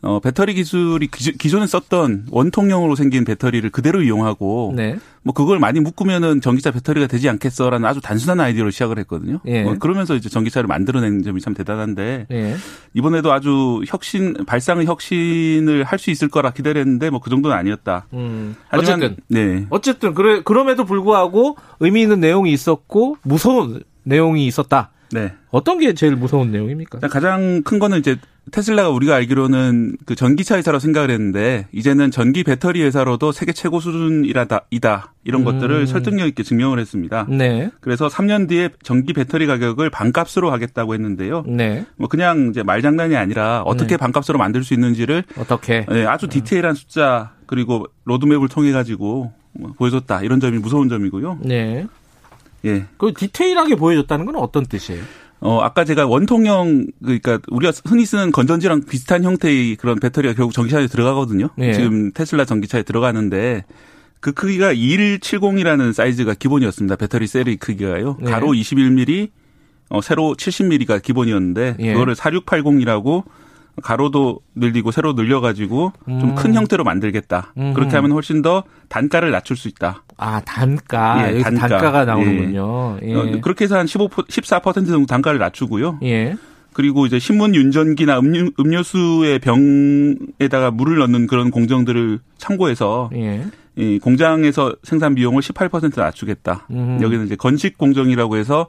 [0.00, 4.96] 어, 배터리 기술이 기존에 썼던 원통형으로 생긴 배터리를 그대로 이용하고 네.
[5.24, 9.40] 뭐 그걸 많이 묶으면은 전기차 배터리가 되지 않겠어라는 아주 단순한 아이디어로 시작을 했거든요.
[9.46, 9.64] 예.
[9.64, 12.56] 뭐 그러면서 이제 전기차를 만들어낸 점이 참 대단한데 예.
[12.94, 18.06] 이번에도 아주 혁신 발상의 혁신을 할 수 있을 거라 기대했는데 뭐 그 정도는 아니었다.
[18.12, 18.54] 음.
[18.68, 19.66] 하지만, 어쨌든 네.
[19.70, 24.90] 어쨌든 그래 그럼에도 불구하고 의미 있는 내용이 있었고 무서운 내용이 있었다.
[25.12, 25.32] 네.
[25.50, 27.00] 어떤 게 제일 무서운 내용입니까?
[27.08, 28.16] 가장 큰 거는 이제
[28.50, 34.66] 테슬라가 우리가 알기로는 그 전기차 회사로 생각을 했는데 이제는 전기 배터리 회사로도 세계 최고 수준이라다
[34.70, 35.44] 이다 이런 음.
[35.44, 37.26] 것들을 설득력 있게 증명을 했습니다.
[37.28, 37.70] 네.
[37.80, 41.44] 그래서 3년 뒤에 전기 배터리 가격을 반값으로 하겠다고 했는데요.
[41.46, 41.86] 네.
[41.96, 43.96] 뭐 그냥 이제 말장난이 아니라 어떻게 네.
[43.98, 50.22] 반값으로 만들 수 있는지를 어떻게 네, 아주 디테일한 숫자 그리고 로드맵을 통해 가지고 뭐 보여줬다
[50.22, 51.38] 이런 점이 무서운 점이고요.
[51.42, 51.86] 네.
[52.64, 52.86] 예.
[52.96, 55.02] 그 디테일하게 보여줬다는 건 어떤 뜻이에요?
[55.40, 60.88] 어, 아까 제가 원통형, 그러니까 우리가 흔히 쓰는 건전지랑 비슷한 형태의 그런 배터리가 결국 전기차에
[60.88, 61.50] 들어가거든요.
[61.56, 61.74] 네.
[61.74, 63.64] 지금 테슬라 전기차에 들어가는데
[64.20, 66.96] 그 크기가 2170이라는 사이즈가 기본이었습니다.
[66.96, 68.16] 배터리 셀의 크기가요.
[68.20, 68.30] 네.
[68.30, 69.28] 가로 21mm,
[69.90, 71.92] 어, 세로 70mm가 기본이었는데 예.
[71.92, 73.24] 그거를 4680이라고
[73.82, 76.20] 가로도 늘리고 세로 늘려가지고 음.
[76.20, 77.52] 좀큰 형태로 만들겠다.
[77.56, 77.74] 음.
[77.74, 80.02] 그렇게 하면 훨씬 더 단가를 낮출 수 있다.
[80.16, 81.68] 아 단가 예, 단가.
[81.68, 82.98] 단가 가 나오는군요.
[83.02, 83.08] 예.
[83.08, 83.40] 예.
[83.40, 86.00] 그렇게 해서 한 15, 14% 정도 단가를 낮추고요.
[86.02, 86.36] 예.
[86.72, 93.44] 그리고 이제 신문 윤전기나 음료, 음료수의 병에다가 물을 넣는 그런 공정들을 참고해서 예.
[93.76, 96.66] 이 공장에서 생산 비용을 18% 낮추겠다.
[96.70, 96.98] 음.
[97.00, 98.68] 여기는 이제 건식 공정이라고 해서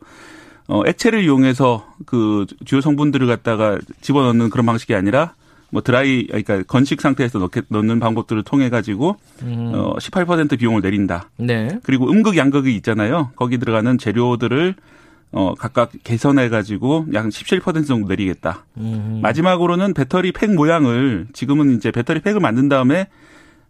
[0.70, 5.34] 어, 액체를 이용해서 그 주요 성분들을 갖다가 집어넣는 그런 방식이 아니라
[5.72, 9.72] 뭐 드라이 그러니까 건식 상태에서 넣게, 넣는 방법들을 통해 가지고 음.
[9.74, 11.30] 어, 18% 비용을 내린다.
[11.38, 11.80] 네.
[11.84, 13.32] 그리고 음극 양극이 있잖아요.
[13.36, 14.76] 거기 들어가는 재료들을
[15.32, 18.66] 어, 각각 개선해 가지고 약 17% 정도 내리겠다.
[18.78, 19.20] 음.
[19.24, 23.08] 마지막으로는 배터리 팩 모양을 지금은 이제 배터리 팩을 만든 다음에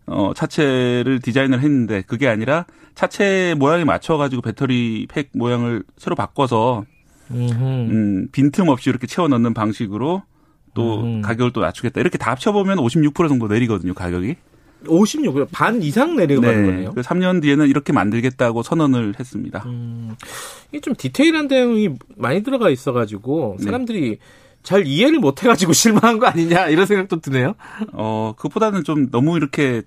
[0.09, 6.83] 어, 차체를 디자인을 했는데 그게 아니라 차체 모양에 맞춰가지고 배터리 팩 모양을 새로 바꿔서
[7.31, 10.23] 음, 빈틈 없이 이렇게 채워 넣는 방식으로
[10.73, 11.21] 또 음.
[11.21, 11.99] 가격을 또 낮추겠다.
[12.01, 14.35] 이렇게 다 합쳐보면 56% 정도 내리거든요, 가격이.
[14.87, 16.69] 56, 반 이상 내려가는 네.
[16.69, 16.93] 거네요.
[16.93, 19.63] 3년 뒤에는 이렇게 만들겠다고 선언을 했습니다.
[19.65, 20.15] 음,
[20.69, 23.65] 이게 좀 디테일한 내용이 많이 들어가 있어가지고 네.
[23.65, 24.17] 사람들이 네.
[24.63, 27.55] 잘 이해를 못 해가지고 실망한 거 아니냐 이런 생각도 드네요.
[27.93, 29.83] 어 그것보다는 좀 너무 이렇게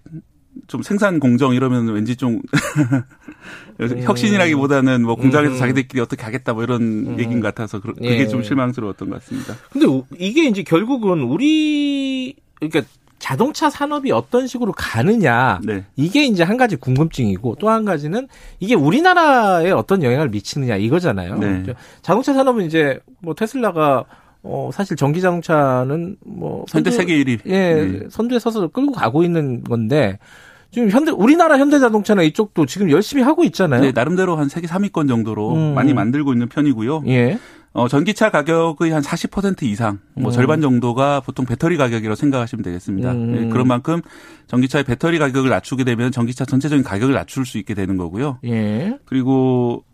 [0.67, 2.41] 좀 생산 공정 이러면 왠지 좀
[3.81, 4.03] 음.
[4.03, 5.59] 혁신이라기보다는 뭐 공장에서 음.
[5.59, 7.19] 자기들끼리 어떻게 하겠다 뭐 이런 음.
[7.19, 8.29] 얘기인 것 같아서 그게 예.
[8.29, 9.55] 좀 실망스러웠던 것 같습니다.
[9.73, 9.87] 근데
[10.19, 12.83] 이게 이제 결국은 우리 그러니까
[13.19, 15.85] 자동차 산업이 어떤 식으로 가느냐 네.
[15.95, 18.27] 이게 이제 한 가지 궁금증이고 또 한 가지는
[18.59, 21.39] 이게 우리나라에 어떤 영향을 미치느냐 이거잖아요.
[21.39, 21.63] 네.
[22.03, 24.05] 자동차 산업은 이제 뭐 테슬라가
[24.43, 27.41] 어, 사실 전기 자동차는 뭐 현대 세계 1위.
[27.47, 28.01] 예, 네.
[28.11, 30.19] 선두에 서서 끌고 가고 있는 건데
[30.73, 33.83] 지금 현대 우리나라 현대 자동차나 이쪽도 지금 열심히 하고 있잖아요.
[33.83, 35.75] 네, 나름대로 한 세계 3위권 정도로 음.
[35.75, 37.05] 많이 만들고 있는 편이고요.
[37.09, 37.39] 예.
[37.75, 40.33] 어, 전기차 가격의 한 40% 이상, 뭐 음.
[40.33, 43.13] 절반 정도가 보통 배터리 가격이라고 생각하시면 되겠습니다.
[43.13, 43.33] 음.
[43.33, 44.03] 네, 그런 만큼
[44.49, 48.39] 전기차의 배터리 가격을 낮추게 되면 전기차 전체적인 가격을 낮출 수 있게 되는 거고요.
[48.45, 48.99] 예.
[49.07, 49.85] 그리고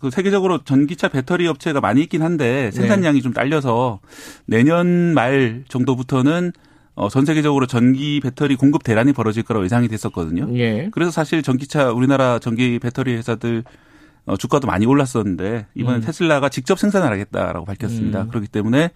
[0.00, 3.22] 그 세계적으로 전기차 배터리 업체가 많이 있긴 한데 생산량이 네.
[3.22, 4.00] 좀 딸려서
[4.46, 6.52] 내년 말 정도부터는
[6.94, 10.48] 어, 전 세계적으로 전기 배터리 공급 대란이 벌어질 거라고 예상이 됐었거든요.
[10.58, 10.88] 예.
[10.92, 13.64] 그래서 사실 전기차 우리나라 전기 배터리 회사들
[14.26, 16.00] 어, 주가도 많이 올랐었는데 이번에 음.
[16.02, 18.22] 테슬라가 직접 생산을 하겠다라고 밝혔습니다.
[18.22, 18.28] 음.
[18.28, 18.90] 그렇기 때문에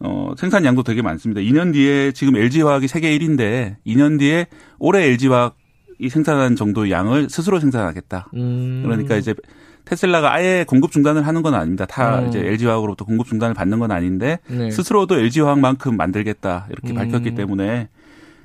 [0.00, 1.40] 어, 생산량도 되게 많습니다.
[1.40, 4.46] 2년 뒤에 지금 LG화학이 세계 1위인데 2년 뒤에
[4.78, 8.30] 올해 LG화학이 생산한 정도의 양을 스스로 생산하겠다.
[8.34, 8.82] 음.
[8.84, 9.34] 그러니까 이제
[9.90, 11.84] 테슬라가 아예 공급 중단을 하는 건 아닙니다.
[11.84, 12.28] 다 음.
[12.28, 14.70] 이제 LG화학으로부터 공급 중단을 받는 건 아닌데 네.
[14.70, 16.94] 스스로도 LG화학만큼 만들겠다 이렇게 음.
[16.94, 17.88] 밝혔기 때문에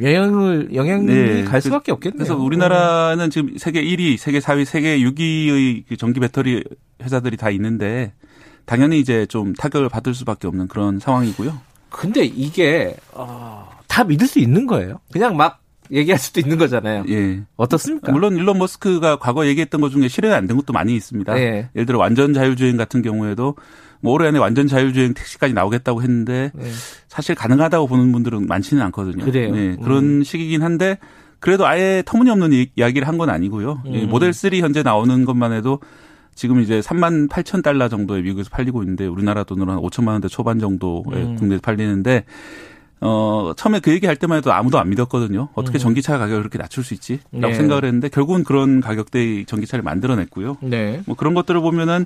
[0.02, 1.44] 영향을 영향이 네.
[1.44, 2.18] 갈 수밖에 없겠네요.
[2.18, 6.64] 그래서 우리나라는 지금 세계 1위, 세계 4위, 세계 6위의 그 전기 배터리
[7.04, 8.14] 회사들이 다 있는데
[8.66, 11.56] 당연히 이제 좀 타격을 받을 수밖에 없는 그런 상황이고요.
[11.90, 15.00] 근데 이게 어, 다 믿을 수 있는 거예요.
[15.14, 15.62] 그냥 막
[15.92, 17.06] 얘기할 수도 있는 거잖아요.
[17.10, 17.42] 예.
[17.58, 18.12] 어떻습니까?
[18.12, 21.38] 물론 일론 머스크가 과거 얘기했던 것 중에 실현이 안 된 것도 많이 있습니다.
[21.40, 21.70] 예.
[21.76, 23.56] 예를 들어 완전 자율주행 같은 경우에도
[24.02, 26.64] 뭐 올해 안에 완전 자율주행 택시까지 나오겠다고 했는데 예.
[27.08, 29.24] 사실 가능하다고 보는 분들은 많지는 않거든요.
[29.26, 29.52] 그래요.
[29.52, 30.24] 네, 그런 음.
[30.24, 30.98] 시기긴 한데
[31.40, 33.82] 그래도 아예 터무니없는 이야기를 한 건 아니고요.
[33.86, 34.08] 음.
[34.10, 35.80] 모델 3 현재 나오는 것만 해도
[36.34, 40.60] 지금 이제 3만 8천 달러 정도에 미국에서 팔리고 있는데 우리나라 돈으로 한 5천만 원대 초반
[40.60, 41.36] 정도에 음.
[41.36, 42.26] 국내에서 팔리는데
[43.02, 45.50] 어, 처음에 그 얘기 할 때만 해도 아무도 안 믿었거든요.
[45.54, 45.80] 어떻게 음.
[45.80, 47.20] 전기차 가격을 그렇게 낮출 수 있지?
[47.32, 47.54] 라고 네.
[47.54, 50.58] 생각을 했는데 결국은 그런 가격대의 전기차를 만들어냈고요.
[50.62, 51.02] 네.
[51.06, 52.06] 뭐 그런 것들을 보면은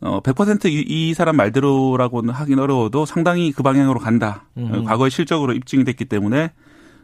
[0.00, 4.44] 어, 100%이 이 사람 말대로라고는 하긴 어려워도 상당히 그 방향으로 간다.
[4.56, 4.84] 음.
[4.84, 6.52] 과거에 실적으로 입증이 됐기 때문에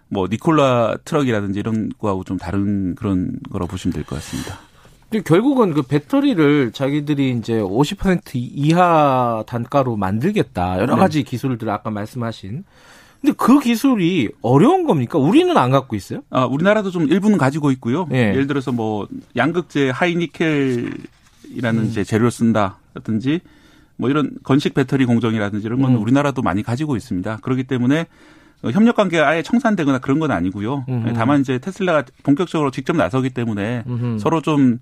[0.08, 4.58] 뭐 니콜라 트럭이라든지 이런 거하고 좀 다른 그런 거라고 보시면 될 것 같습니다.
[5.24, 10.78] 결국은 그 배터리를 자기들이 이제 50% 이하 단가로 만들겠다.
[10.78, 11.00] 여러 네.
[11.00, 11.30] 가지 네.
[11.30, 12.64] 기술들 아까 말씀하신
[13.20, 15.18] 근데 그 기술이 어려운 겁니까?
[15.18, 16.22] 우리는 안 갖고 있어요?
[16.30, 18.06] 아, 우리나라도 좀 일부는 가지고 있고요.
[18.10, 18.30] 네.
[18.30, 19.06] 예를 들어서 뭐
[19.36, 21.02] 양극재 하이니켈이라는
[21.76, 21.92] 음.
[21.92, 23.40] 재료를 쓴다든지
[23.96, 26.02] 뭐 이런 건식 배터리 공정이라든지 이런 건 음.
[26.02, 27.38] 우리나라도 많이 가지고 있습니다.
[27.42, 28.06] 그렇기 때문에
[28.72, 30.86] 협력 관계가 아예 청산되거나 그런 건 아니고요.
[30.88, 31.12] 음.
[31.14, 34.18] 다만 이제 테슬라가 본격적으로 직접 나서기 때문에 음.
[34.18, 34.78] 서로 좀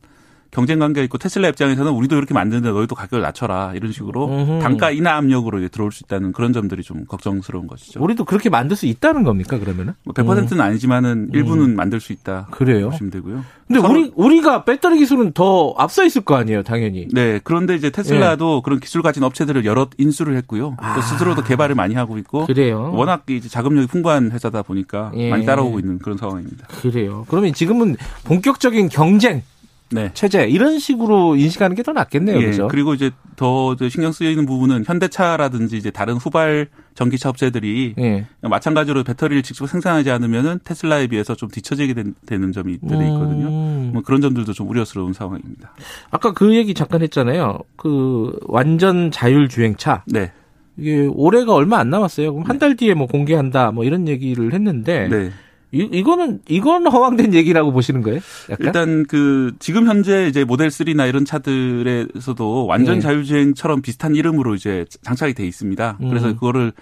[0.51, 4.63] 경쟁 관계가 있고 테슬라 입장에서는 우리도 이렇게 만드는데 너희도 가격을 낮춰라 이런 식으로 음흠.
[4.63, 8.03] 단가 인하 압력으로 들어올 수 있다는 그런 점들이 좀 걱정스러운 것이죠.
[8.03, 9.95] 우리도 그렇게 만들 수 있다는 겁니까 그러면은?
[10.05, 10.61] 뭐 100%는 음.
[10.61, 11.77] 아니지만은 일부는 음.
[11.77, 12.49] 만들 수 있다.
[12.51, 12.91] 그래요.
[12.91, 13.45] 보시면 되고요.
[13.67, 17.07] 근데 우리 우리가 배터리 기술은 더 앞서 있을 거 아니에요, 당연히.
[17.13, 17.39] 네.
[17.45, 18.61] 그런데 이제 테슬라도 예.
[18.65, 20.77] 그런 기술 가진 업체들을 여러 인수를 했고요.
[20.79, 20.95] 아.
[20.95, 22.47] 또 스스로도 개발을 많이 하고 있고.
[22.47, 22.91] 그래요.
[22.95, 25.29] 워낙 이제 자금력이 풍부한 회사다 보니까 예.
[25.29, 26.67] 많이 따라오고 있는 그런 상황입니다.
[26.69, 27.27] 그래요.
[27.29, 29.43] 그러면 지금은 본격적인 경쟁
[29.91, 30.11] 네.
[30.15, 32.39] 체제 이런 식으로 인식하는 게 더 낫겠네요.
[32.41, 32.69] 예, 그죠?
[32.69, 38.27] 그리고 이제 더 신경 쓰이는 부분은 현대차라든지 이제 다른 후발 전기차 업체들이 예.
[38.43, 41.95] 마찬가지로 배터리를 직접 생산하지 않으면은 테슬라에 비해서 좀 뒤처지게
[42.27, 43.47] 되는 점이 있거든요.
[43.49, 43.91] 음.
[43.95, 45.73] 뭐 그런 점들도 좀 우려스러운 상황입니다.
[46.11, 47.59] 아까 그 얘기 잠깐 했잖아요.
[47.77, 50.03] 그 완전 자율 주행차.
[50.07, 50.33] 네.
[50.77, 52.33] 이게 올해가 얼마 안 남았어요.
[52.35, 55.31] 그럼 한 달 뒤에 뭐 공개한다 뭐 이런 얘기를 했는데 네.
[55.71, 58.21] 이, 이거는 이건 허황된 얘기라고 보시는 거예요?
[58.51, 58.67] 약간?
[58.67, 63.01] 일단 그 지금 현재 이제 모델 3나 이런 차들에서도 완전 네.
[63.01, 65.99] 자율주행처럼 비슷한 이름으로 이제 장착이 돼 있습니다.
[66.01, 66.09] 음.
[66.09, 66.73] 그래서 그거를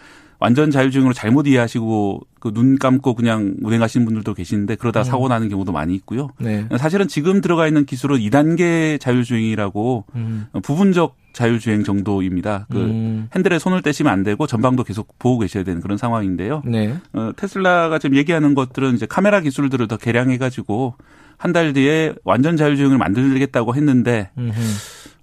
[0.47, 5.05] 완전 자율주행으로 잘못 이해하시고 그 눈 감고 그냥 운행하시는 분들도 계시는데 그러다 음.
[5.05, 6.31] 사고 나는 경우도 많이 있고요.
[6.39, 6.65] 네.
[6.79, 10.47] 사실은 지금 들어가 있는 기술은 2단계 자율주행이라고 음.
[10.63, 12.67] 부분적 자율주행 정도입니다.
[12.71, 13.29] 그 음.
[13.35, 16.63] 핸들에 손을 떼시면 안 되고 전방도 계속 보고 계셔야 되는 그런 상황인데요.
[16.65, 16.97] 네.
[17.13, 20.95] 어, 테슬라가 지금 얘기하는 것들은 이제 카메라 기술들을 더 개량해 가지고
[21.39, 24.55] 한 달 뒤에 완전 자율주행을 만들겠다고 했는데 음흠.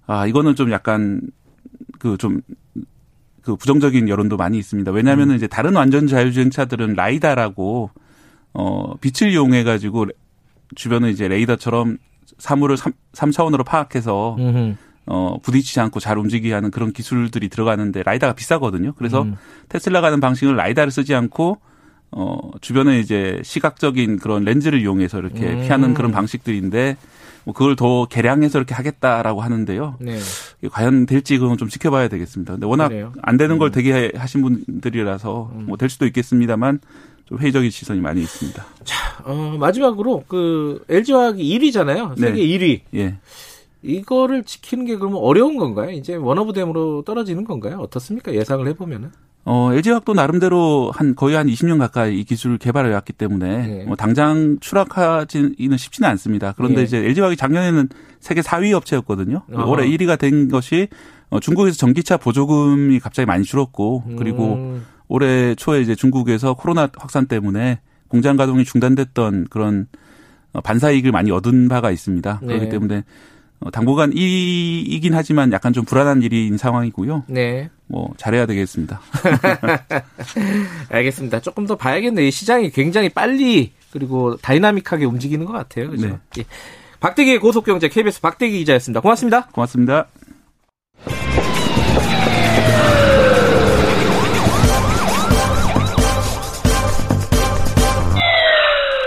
[0.06, 1.22] 아 이거는 좀 약간
[1.98, 2.42] 그좀
[3.44, 4.90] 그 부정적인 여론도 많이 있습니다.
[4.90, 5.36] 왜냐하면 음.
[5.36, 7.90] 이제 다른 완전 자율주행차들은 라이다라고
[8.54, 10.06] 어 빛을 이용해 가지고
[10.74, 11.98] 주변을 이제 레이더처럼
[12.38, 14.74] 사물을 3, 3차원으로 파악해서 음흠.
[15.06, 18.94] 어 부딪히지 않고 잘 움직이게 하는 그런 기술들이 들어가는데 라이다가 비싸거든요.
[18.96, 19.36] 그래서 음.
[19.68, 21.58] 테슬라가 하는 방식은 라이다를 쓰지 않고
[22.12, 25.60] 어 주변에 이제 시각적인 그런 렌즈를 이용해서 이렇게 음.
[25.62, 26.96] 피하는 그런 방식들인데
[27.44, 29.96] 뭐 그걸 더 개량해서 이렇게 하겠다라고 하는데요.
[30.00, 30.18] 네.
[30.70, 32.54] 과연 될지 그건 좀 지켜봐야 되겠습니다.
[32.54, 33.12] 근데 워낙 그래요?
[33.22, 33.72] 안 되는 걸 음.
[33.72, 35.66] 되게 하신 분들이라서 음.
[35.66, 36.80] 뭐될 수도 있겠습니다만
[37.26, 38.64] 좀 회의적인 시선이 많이 있습니다.
[38.84, 42.18] 자, 어, 마지막으로 그 LG화학이 1위잖아요.
[42.18, 42.46] 세계 네.
[42.46, 42.80] 1위.
[42.94, 43.18] 예.
[43.82, 45.90] 이거를 지키는 게 그러면 어려운 건가요?
[45.90, 47.78] 이제 원어브댐으로 떨어지는 건가요?
[47.80, 48.34] 어떻습니까?
[48.34, 49.10] 예상을 해보면은.
[49.46, 53.84] 어, LG화학도 나름대로 한 거의 한 20년 가까이 이 기술을 개발해 왔기 때문에 네.
[53.84, 56.54] 뭐 당장 추락하지는 쉽지는 않습니다.
[56.56, 56.82] 그런데 네.
[56.84, 57.88] 이제 LG화학이 작년에는
[58.20, 59.42] 세계 4위 업체였거든요.
[59.52, 59.70] 어허.
[59.70, 60.88] 올해 1위가 된 것이
[61.28, 64.86] 어, 중국에서 전기차 보조금이 갑자기 많이 줄었고 그리고 음.
[65.08, 69.86] 올해 초에 이제 중국에서 코로나 확산 때문에 공장 가동이 중단됐던 그런
[70.54, 72.40] 어, 반사 이익을 많이 얻은 바가 있습니다.
[72.42, 72.46] 네.
[72.46, 73.02] 그렇기 때문에 어,
[73.72, 77.24] 당분간 이이긴 하지만 약간 좀 불안한 일인 상황이고요.
[77.28, 77.70] 네.
[77.86, 79.00] 뭐 잘해야 되겠습니다.
[80.90, 81.40] 알겠습니다.
[81.40, 82.30] 조금 더 봐야겠네요.
[82.30, 85.90] 시장이 굉장히 빨리 그리고 다이나믹하게 움직이는 것 같아요.
[85.90, 86.08] 그죠?
[86.08, 86.18] 네.
[86.38, 86.44] 예.
[87.00, 89.00] 박대기의 고속경제 KBS 박대기 기자였습니다.
[89.00, 89.46] 고맙습니다.
[89.46, 90.06] 고맙습니다.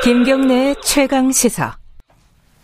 [0.04, 1.87] 김경래 최강 시사.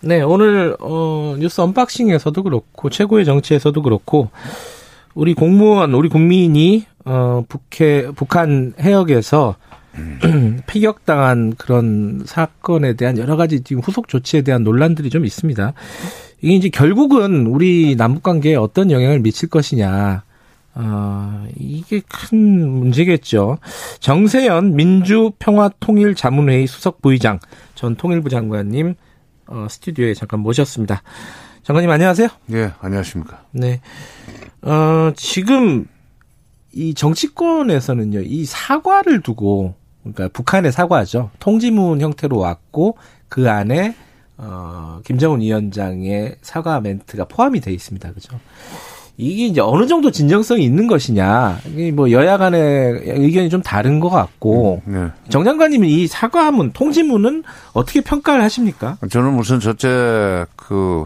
[0.05, 4.29] 네, 오늘 어, 뉴스 언박싱에서도 그렇고 최고의 정치에서도 그렇고
[5.15, 9.55] 우리 공무원, 우리 국민이 어, 북해 북한 해역에서
[10.67, 15.71] 피격당한 그런 사건에 대한 여러 가지 지금 후속 조치에 대한 논란들이 좀 있습니다.
[16.41, 20.23] 이게 이제 결국은 우리 남북 관계에 어떤 영향을 미칠 것이냐.
[20.75, 23.59] 어, 이게 큰 문제겠죠.
[24.01, 27.39] 정세현 민주평화통일자문회의 수석 부의장
[27.75, 28.95] 전 통일부 장관님
[29.53, 31.03] 어, 스튜디오에 잠깐 모셨습니다.
[31.61, 32.27] 장관님 안녕하세요.
[32.53, 33.45] 예, 안녕하십니까.
[33.51, 33.81] 네.
[34.63, 35.87] 어, 지금
[36.73, 41.29] 이 정치권에서는요, 이 사과를 두고, 그러니까 북한의 사과죠.
[41.39, 42.97] 통지문 형태로 왔고,
[43.29, 43.95] 그 안에,
[44.37, 48.11] 어, 김정은 위원장의 사과 멘트가 포함이 돼 있습니다.
[48.11, 48.39] 그죠?
[49.17, 51.59] 이게 이제 어느 정도 진정성이 있는 것이냐.
[51.67, 54.81] 이게 뭐 여야 간의 의견이 좀 다른 것 같고.
[54.87, 55.29] 음, 네.
[55.29, 58.97] 정 장관님은 이 사과문, 통지문은 어떻게 평가를 하십니까?
[59.09, 61.05] 저는 무슨 첫째, 그,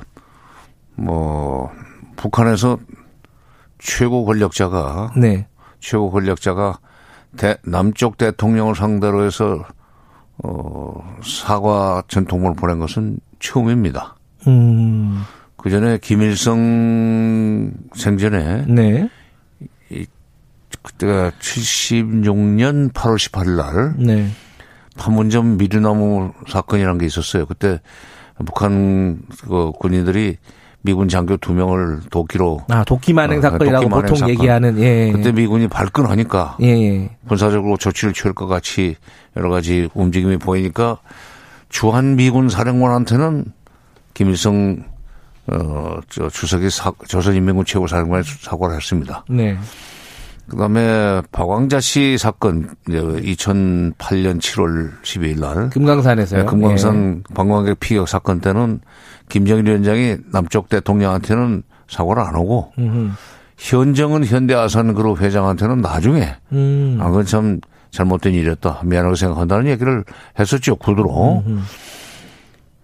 [0.95, 1.69] 뭐,
[2.15, 2.77] 북한에서
[3.77, 5.13] 최고 권력자가.
[5.17, 5.47] 네.
[5.79, 6.79] 최고 권력자가
[7.35, 9.65] 대, 남쪽 대통령을 상대로 해서,
[10.43, 14.15] 어, 사과 전통문을 보낸 것은 처음입니다.
[14.47, 15.23] 음.
[15.57, 19.09] 그 전에 김일성 생전에 네.
[19.89, 20.05] 이
[20.84, 24.27] 그때가 76년 8월 18일 날 네.
[24.97, 27.45] 판문점 미르나무 사건이라는 게 있었어요.
[27.45, 27.81] 그때
[28.45, 30.38] 북한 그 군인들이
[30.81, 34.29] 미군 장교 두 명을 도끼로 아 도끼 만행 어, 사건이라고 보통 사건.
[34.29, 35.11] 얘기하는 예.
[35.11, 37.09] 그때 미군이 발끈하니까 예, 예.
[37.27, 38.95] 군사적으로 조치를 취할 것 같이
[39.35, 40.99] 여러 가지 움직임이 보이니까
[41.69, 43.45] 주한 미군 사령관한테는
[44.13, 44.84] 김일성
[45.52, 49.24] 어, 저 주석이 사, 조선인민군 최고사령관에 사과를 했습니다.
[49.30, 49.57] 네.
[50.49, 55.69] 그 다음에 박광자 씨 사건, 이제 2008년 7월 12일 날.
[55.69, 56.41] 금강산에서요?
[56.41, 57.34] 네, 금강산 예.
[57.34, 58.80] 관광객 피격 사건 때는
[59.28, 63.11] 김정일 위원장이 남쪽 대통령한테는 사과를 안 하고, 음흠.
[63.57, 66.98] 현정은 현대아산그룹 회장한테는 나중에, 음.
[67.02, 67.60] 아, 그건 참
[67.91, 68.82] 잘못된 일이었다.
[68.86, 70.06] 미안하게 생각한다는 얘기를
[70.40, 71.44] 했었죠, 구두로.
[71.45, 71.60] 음흠.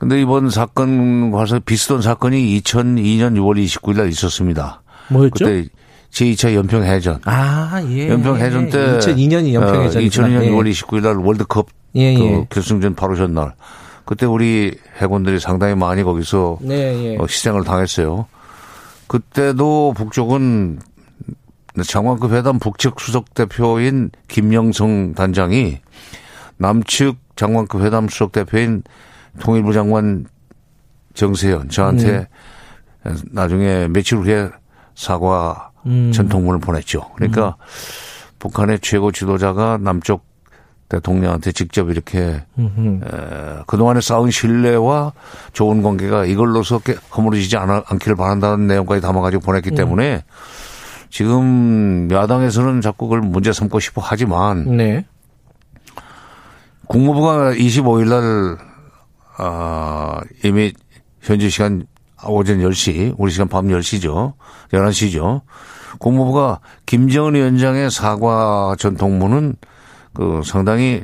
[0.03, 4.81] 근데 이번 사건 과 서 비슷한 사건이 2002년 6월 29일 날 있었습니다.
[5.09, 5.45] 뭐였죠?
[5.45, 5.65] 그때
[6.11, 7.21] 제2차 연평 해전.
[7.23, 8.09] 아, 예.
[8.09, 10.01] 연평 해전 때 2002년이 연평 해전.
[10.01, 10.49] 어, 2002년 예.
[10.51, 12.47] 6월 29일 날 월드컵 예, 그 예.
[12.49, 13.53] 결승전 바로 전날.
[14.03, 17.17] 그때 우리 해군들이 상당히 많이 거기서 네, 예.
[17.17, 18.25] 어, 희생을 당했어요.
[19.07, 20.79] 그때도 북쪽은
[21.85, 25.79] 장관급 회담 북측 수석 대표인 김영성 단장이
[26.57, 28.83] 남측 장관급 회담 수석 대표인
[29.39, 30.25] 통일부 장관
[31.13, 32.27] 정세현 저한테
[33.03, 33.13] 네.
[33.31, 34.49] 나중에 며칠 후에
[34.95, 36.11] 사과 음.
[36.11, 37.11] 전통문을 보냈죠.
[37.15, 37.63] 그러니까 음.
[38.39, 40.25] 북한의 최고 지도자가 남쪽
[40.89, 42.43] 대통령한테 직접 이렇게 에,
[43.67, 45.13] 그동안에 쌓은 신뢰와
[45.53, 46.81] 좋은 관계가 이걸로서
[47.15, 49.75] 허물어지지 않아, 않기를 바란다는 내용까지 담아가지고 보냈기 음.
[49.75, 50.23] 때문에
[51.09, 55.05] 지금 야당에서는 자꾸 그걸 문제 삼고 싶어 하지만 네.
[56.87, 58.72] 국무부가 25일 날
[59.37, 60.73] 아, 이미
[61.21, 61.85] 현지 시간
[62.25, 64.33] 오전 10시, 우리 시간 밤 10시죠.
[64.71, 65.41] 11시죠.
[65.99, 69.55] 국무부가 김정은 위원장의 사과 전통문은
[70.13, 71.03] 그 상당히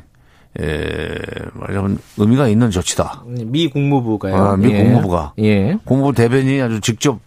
[0.60, 1.16] 에,
[1.54, 3.24] 말하자면 의미가 있는 조치다.
[3.46, 4.36] 미 국무부가요.
[4.36, 4.84] 아, 미 예.
[4.84, 5.34] 국무부가.
[5.40, 5.78] 예.
[5.86, 7.20] 국무부 대변인이 아주 직접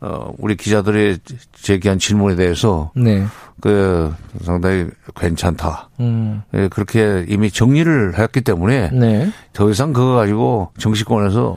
[0.00, 1.18] 어, 우리 기자들의
[1.52, 3.24] 제기한 질문에 대해서 네.
[3.60, 5.88] 그 상당히 괜찮다.
[6.00, 6.42] 음.
[6.54, 9.30] 예, 그렇게 이미 정리를 했기 때문에 네.
[9.52, 11.56] 더 이상 그거 가지고 정치권에서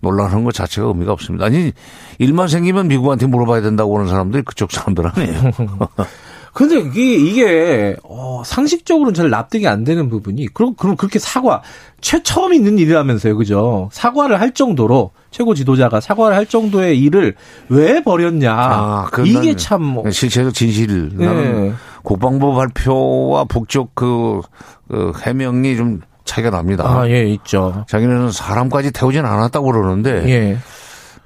[0.00, 1.46] 논란하는 것 자체가 의미가 없습니다.
[1.46, 1.72] 아니
[2.18, 5.50] 일만 생기면 미국한테 물어봐야 된다고 하는 사람들이 그쪽 사람들 아니에요.
[6.52, 11.62] 근데 이게, 이게, 어, 상식적으로는 잘 납득이 안 되는 부분이, 그럼, 그럼 그렇게 사과,
[12.00, 13.88] 최 처음 있는 일이라면서요, 그죠?
[13.92, 17.34] 사과를 할 정도로, 최고 지도자가 사과를 할 정도의 일을
[17.68, 18.52] 왜 버렸냐.
[18.52, 19.82] 아, 이게 참.
[19.82, 20.10] 뭐.
[20.10, 21.10] 실체적 진실.
[21.14, 21.24] 네.
[21.24, 24.40] 나는 국방부 발표와 북쪽 그,
[24.88, 26.84] 그 해명이 좀 차이가 납니다.
[26.86, 27.84] 아, 예, 있죠.
[27.88, 30.58] 자기네는 사람까지 태우진 않았다고 그러는데, 예.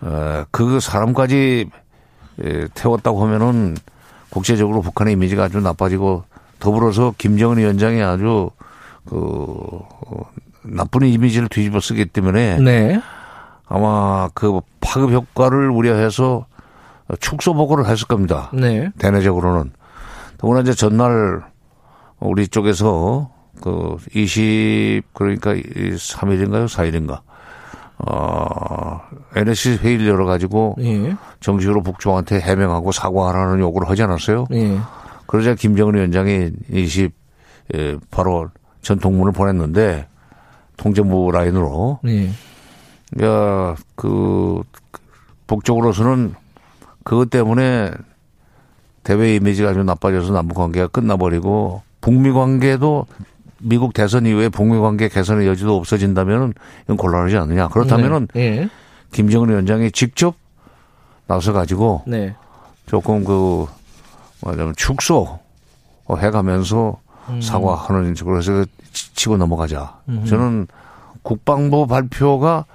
[0.01, 1.71] 어, 그 사람까지
[2.45, 3.77] 예, 태웠다고 하면은
[4.35, 6.25] 국제적으로 북한의 이미지가 아주 나빠지고
[6.59, 8.51] 더불어서 김정은 위원장이 아주
[9.09, 10.29] 그 어,
[10.63, 13.01] 나쁜 이미지를 뒤집어 쓰기 때문에 네.
[13.67, 16.47] 아마 그 파급 효과를 우려해서
[17.21, 18.51] 축소 보고를 했을 겁니다.
[18.53, 18.91] 네.
[18.99, 19.71] 대내적으로는.
[20.39, 21.43] 더구나 이제 전날
[22.19, 23.31] 우리 쪽에서
[23.61, 26.67] 그 20, 그러니까 3일인가요?
[26.67, 27.21] 4일인가?
[27.99, 29.01] 어,
[29.37, 31.17] NSC 회의를 열어가지고 예.
[31.41, 34.47] 정식으로 북쪽한테 해명하고 사과하라는 요구를 하지 않았어요?
[34.53, 34.79] 예.
[35.27, 37.13] 그러자 김정은 위원장이 20,
[37.75, 38.49] 예, 바로
[38.83, 40.07] 전통문을 보냈는데
[40.77, 42.01] 통제부 라인으로.
[42.07, 42.29] 예.
[43.23, 44.63] 야, 그,
[45.47, 46.35] 북쪽으로서는
[47.05, 47.93] 그것 때문에
[49.03, 53.07] 대외 이미지가 아주 나빠져서 남북 관계가 끝나버리고 북미 관계도
[53.65, 56.55] 미국 대선 이후에 북미 관계 개선의 여지도 없어진다면
[56.85, 57.69] 이건 곤란하지 않느냐.
[57.69, 58.51] 그렇다면은 네.
[58.61, 58.69] 네.
[59.13, 60.35] 김정은 위원장이 직접
[61.27, 62.35] 나서 가지고 네.
[62.87, 63.67] 조금 그
[64.41, 65.39] 뭐냐면 축소
[66.11, 67.01] 해가면서
[67.31, 67.41] 음.
[67.41, 69.99] 사과하는 식으로 해서 치고 넘어가자.
[70.09, 70.25] 음.
[70.27, 70.67] 저는
[71.23, 72.67] 국방부 발표가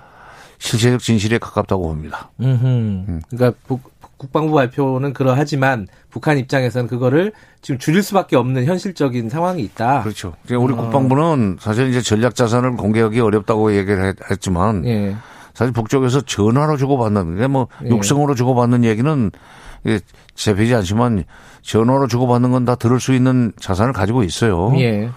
[0.57, 2.31] 실체적 진실에 가깝다고 봅니다.
[2.39, 3.21] 음.
[3.29, 3.81] 그러니까 북,
[4.19, 7.31] 국방부 발표는 그러하지만 북한 입장에서는 그거를
[7.61, 10.03] 지금 줄일 수밖에 없는 현실적인 상황이 있다.
[10.03, 10.33] 그렇죠.
[10.51, 10.75] 우리 어.
[10.75, 15.15] 국방부는 사실 이제 전략 자산을 공개하기 어렵다고 얘기를 했지만 예.
[15.53, 17.89] 사실 북쪽에서 전화로 주고받는 게뭐 예.
[17.89, 19.31] 육성으로 주고받는 얘기는
[20.35, 21.23] 제비지 않지만
[21.61, 24.73] 전화로 주고받는 건 다 들을 수 있는 자산을 가지고 있어요.
[24.79, 25.09] 예.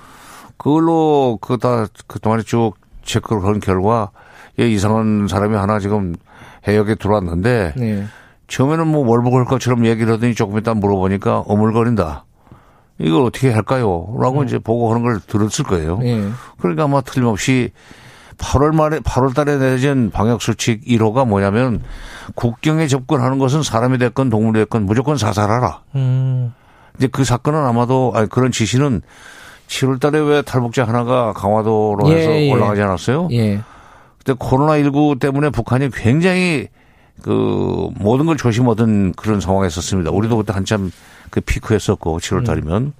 [0.56, 4.10] 그걸로 그 다 그동안에 쭉 체크를 한 결과
[4.56, 6.14] 이상한 사람이 하나 지금
[6.68, 8.04] 해역에 들어왔는데 예.
[8.52, 12.26] 처음에는 뭐 월북할 것처럼 얘기를 하더니 조금 이따 물어보니까 어물거린다.
[12.98, 14.14] 이걸 어떻게 할까요?
[14.20, 14.44] 라고 음.
[14.44, 15.98] 이제 보고 하는 걸 들었을 거예요.
[16.02, 16.28] 예.
[16.58, 17.70] 그러니까 아마 틀림없이
[18.36, 21.80] 8월 말에 8월 달에 내진 방역 수칙 1호가 뭐냐면
[22.34, 25.80] 국경에 접근하는 것은 사람이 됐건 동물이 됐건 무조건 사살하라.
[25.94, 26.52] 음.
[26.98, 29.00] 이제 그 사건은 아마도 아니 그런 지시는
[29.68, 32.52] 7월 달에 왜 탈북자 하나가 강화도로 해서 예, 예.
[32.52, 33.28] 올라가지 않았어요?
[33.32, 33.62] 예.
[34.18, 36.68] 그때 코로나 19 때문에 북한이 굉장히
[37.20, 40.10] 그 모든 걸 조심하던 그런 상황이었었습니다.
[40.10, 40.90] 우리도 그때 한참
[41.30, 42.92] 그 피크였었고 7월 달이면 음.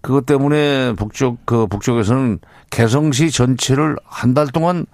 [0.00, 2.38] 그것 때문에 북쪽 그 북쪽에서는
[2.70, 4.86] 개성시 전체를 한 달 동안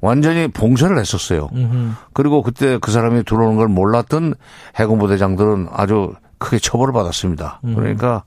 [0.00, 1.48] 완전히 봉쇄를 했었어요.
[1.54, 1.92] 음흠.
[2.12, 4.34] 그리고 그때 그 사람이 들어오는 걸 몰랐던
[4.76, 7.60] 해군 부대장들은 아주 크게 처벌을 받았습니다.
[7.64, 7.74] 음.
[7.74, 8.22] 그러니까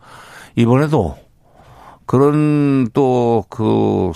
[0.55, 1.15] 이번에도
[2.07, 4.11] 그런 또그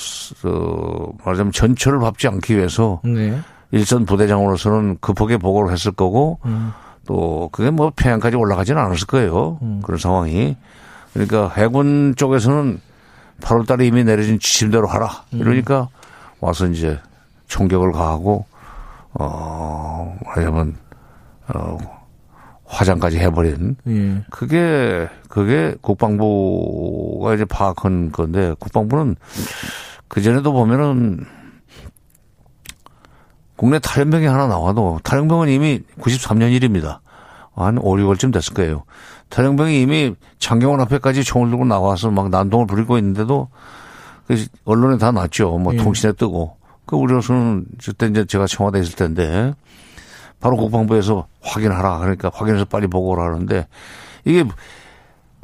[0.45, 3.39] 어, 말하자면 전철을 밟지 않기 위해서 네.
[3.71, 6.71] 일선 부대장으로서는 급하게 보고를 했을 거고 음.
[7.07, 9.59] 또 그게 뭐 평양까지 올라가지는 않았을 거예요.
[9.61, 9.81] 음.
[9.83, 10.57] 그런 상황이.
[11.13, 12.79] 그러니까 해군 쪽에서는
[13.41, 15.09] 8월 달에 이미 내려진 지침대로 하라.
[15.33, 15.39] 음.
[15.39, 15.89] 이러니까
[16.39, 16.99] 와서 이제
[17.47, 18.45] 총격을 가하고
[19.13, 20.75] 어 말하자면
[21.53, 21.77] 어
[22.65, 24.23] 화장까지 해버린 예.
[24.29, 29.17] 그게 그게 국방부가 이제 파악한 건데 국방부는
[30.07, 31.25] 그 전에도 보면은
[33.61, 36.99] 국내 탈영병이 하나 나와도 탈영병은 이미 93년 일입니다.
[37.53, 38.85] 한 5, 6월쯤 됐을 거예요.
[39.29, 43.49] 탈영병이 이미 장경원 앞에까지 총을 들고 나와서 막 난동을 부리고 있는데도
[44.25, 45.59] 그 언론에 다 났죠.
[45.59, 45.77] 뭐 예.
[45.77, 46.57] 통신에 뜨고.
[46.87, 49.53] 그 우리로서는 그때 이제 제가 청와대에 있을 텐데
[50.39, 51.99] 바로 국방부에서 확인하라.
[51.99, 53.67] 그러니까 확인해서 빨리 보고를 하는데
[54.25, 54.43] 이게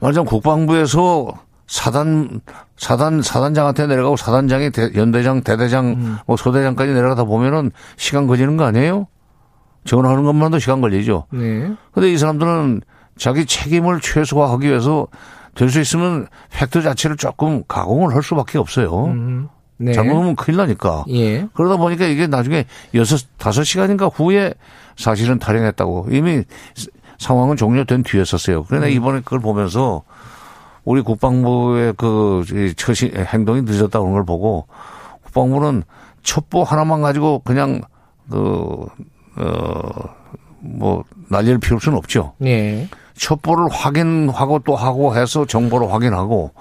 [0.02, 1.34] 말하자면 국방부에서
[1.68, 2.41] 사단
[2.78, 6.18] 사단 사단장한테 내려가고 사단장이 대, 연대장 대대장 음.
[6.28, 9.08] 뭐 소대장까지 내려가다 보면은 시간 걸리는 거 아니에요?
[9.86, 11.26] 전화하는 것만도 시간 걸리죠.
[11.32, 11.72] 네.
[11.91, 12.82] 근데 이 사람들은
[13.18, 15.08] 자기 책임을 최소화하기 위해서
[15.56, 19.06] 될 수 있으면 팩트 자체를 조금 가공을 할 수밖에 없어요.
[19.06, 19.48] 음.
[19.78, 19.94] 네.
[19.94, 21.06] 잘못하면 큰일 나니까.
[21.10, 21.48] 예.
[21.54, 24.54] 그러다 보니까 이게 나중에 여섯, 다섯 시간인가 후에
[24.98, 26.44] 사실은 탈영했다고 이미
[27.18, 28.66] 상황은 종료된 뒤였었어요.
[28.68, 28.91] 그러나 음.
[28.91, 30.04] 이번에 그걸 보면서
[30.88, 32.45] 우리 국방부의 그
[32.77, 34.68] 처시 행동이 늦었다 그런 걸 보고
[35.26, 35.84] 국방부는
[36.23, 37.81] 첩보 하나만 가지고 그냥
[38.31, 38.85] 그,
[39.35, 39.81] 어,
[40.61, 42.35] 뭐, 날릴 필요 없는 없죠.
[42.45, 42.88] 예.
[43.18, 46.51] 첩보를 확인하고 또 하고 해서 정보를 확인하고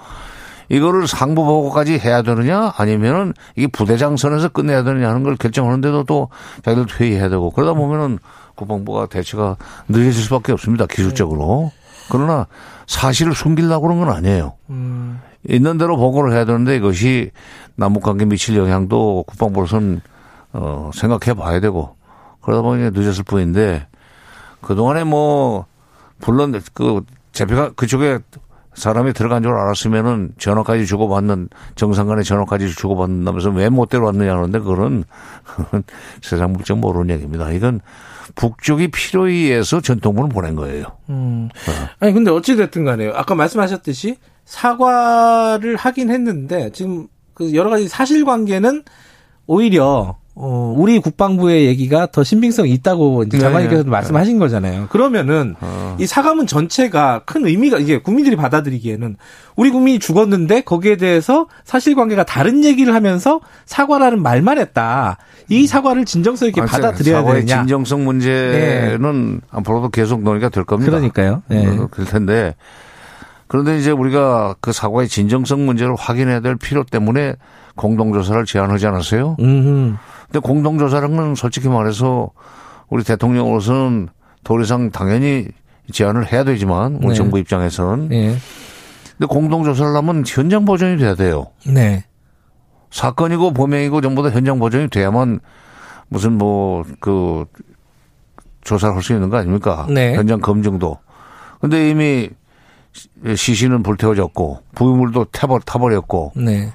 [0.67, 6.27] 이거를 상부 보고까지 해야 되느냐 아니면은 이게 부대장 선에서 끝내야 되느냐 하는 걸 결정하는데도 또
[6.65, 8.19] 자기들 회의해야 되고 그러다 보면은
[8.55, 9.55] 국방부가 대처가
[9.87, 11.71] 늦어질 수밖에 없습니다 기술적으로
[12.09, 12.47] 그러나
[12.87, 14.53] 사실을 숨기려고 그런 건 아니에요.
[14.69, 15.19] 음.
[15.47, 17.31] 있는 대로 보고를 해야 되는데 이것이
[17.75, 20.01] 남북 관계 미칠 영향도 국방부로서는
[20.53, 21.95] 어 생각해 봐야 되고
[22.41, 23.87] 그러다 보니 늦었을 뿐인데
[24.61, 25.65] 그동안에 뭐
[26.25, 27.01] 물론 그
[27.31, 28.19] 재표가 그쪽에
[28.73, 35.03] 사람이 들어간 줄 알았으면은 전화까지 주고받는 정상간에 전화까지 주고받는다면서 왜 못 데려왔느냐 하는데 그거는
[36.21, 37.51] 세상 물정 모르는 얘기입니다.
[37.51, 37.79] 이건
[38.35, 40.85] 북쪽이 필요에 의해서 전통부를 보낸 거예요.
[41.09, 41.49] 음.
[41.53, 41.89] 어.
[41.99, 43.13] 아니 근데 어찌 됐든 간에요.
[43.15, 48.83] 아까 말씀하셨듯이 사과를 하긴 했는데 지금 그 여러 가지 사실관계는
[49.45, 53.41] 오히려 어, 우리 국방부의 얘기가 더 신빙성이 있다고 이제 네.
[53.41, 53.91] 장관님께서도 네.
[53.91, 54.87] 말씀하신 거잖아요.
[54.89, 55.97] 그러면은 어.
[55.99, 59.17] 이 사과문 전체가 큰 의미가 이게 국민들이 받아들이기에는
[59.55, 65.17] 우리 국민이 죽었는데 거기에 대해서 사실관계가 다른 얘기를 하면서 사과라는 말만 했다.
[65.49, 65.65] 이 음.
[65.65, 67.61] 사과를 진정성 있게 아, 받아들여야 사과의 되냐.
[67.61, 69.39] 진정성 문제는 네.
[69.49, 70.91] 앞으로도 계속 논의가 될 겁니다.
[70.91, 71.41] 그러니까요.
[71.47, 71.65] 네.
[71.65, 72.53] 어, 그럴 텐데
[73.47, 77.35] 그런데 이제 우리가 그 사과의 진정성 문제를 확인해야 될 필요 때문에
[77.75, 79.37] 공동조사를 제안하지 않았어요?
[79.39, 79.95] 음흠.
[80.25, 82.31] 근데 공동조사라는 건 솔직히 말해서
[82.89, 84.09] 우리 대통령으로서는
[84.43, 85.47] 도리상 당연히
[85.91, 87.13] 제안을 해야 되지만 우리 네.
[87.13, 88.35] 정부 입장에서는 네.
[89.17, 91.47] 근데 공동조사를 하면 현장 보존이 돼야 돼요.
[91.65, 92.03] 네.
[92.91, 95.39] 사건이고 범행이고 전부 다 현장 보존이 돼야만
[96.09, 97.45] 무슨 뭐 그
[98.61, 99.85] 조사를 할 수 있는 거 아닙니까?
[99.89, 100.13] 네.
[100.13, 100.97] 현장 검증도.
[101.61, 102.29] 근데 이미
[103.35, 106.73] 시신은 불태워졌고 부유물도 타버, 타버렸고 네.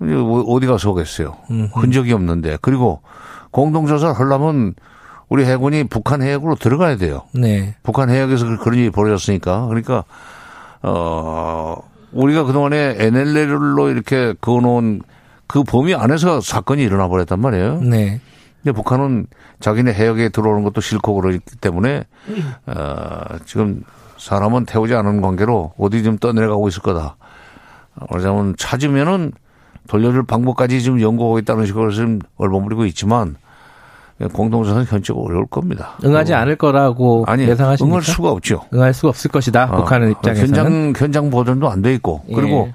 [0.00, 1.36] 어디 가서 오겠어요.
[1.74, 2.58] 흔적이 없는데.
[2.60, 3.00] 그리고
[3.50, 4.74] 공동조사를 하려면
[5.28, 7.22] 우리 해군이 북한 해역으로 들어가야 돼요.
[7.32, 7.74] 네.
[7.82, 9.66] 북한 해역에서 그런 일이 벌어졌으니까.
[9.66, 10.04] 그러니까,
[10.82, 11.76] 어,
[12.12, 15.02] 우리가 그동안에 NLL로 이렇게 그어놓은
[15.46, 17.80] 그 범위 안에서 사건이 일어나 버렸단 말이에요.
[17.80, 18.20] 네.
[18.62, 19.26] 근데 북한은
[19.60, 22.04] 자기네 해역에 들어오는 것도 싫고 그러기 때문에,
[22.66, 23.82] 어, 지금
[24.28, 27.16] 사람은 태우지 않은 관계로 어디 좀 떠내려가고 있을 거다.
[28.10, 29.32] 말하자면 찾으면은
[29.86, 33.36] 돌려줄 방법까지 지금 연구하고 있다는 식으로 지금 얼버무리고 있지만
[34.32, 35.98] 공동선은 현실적으로 어려울 겁니다.
[36.02, 36.38] 응하지 어.
[36.38, 37.92] 않을 거라고 아니, 예상하십니까?
[37.92, 38.62] 응할 수가 없죠.
[38.72, 39.64] 응할 수가 없을 것이다.
[39.70, 40.48] 어, 북한의 입장에서는.
[40.48, 42.34] 현장 현장 보존도 안 돼 있고 예.
[42.34, 42.70] 그리고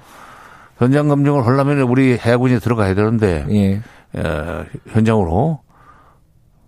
[0.78, 3.72] 현장 검증을 하려면 우리 해군이 들어가야 되는데 예.
[4.16, 5.58] 에, 현장으로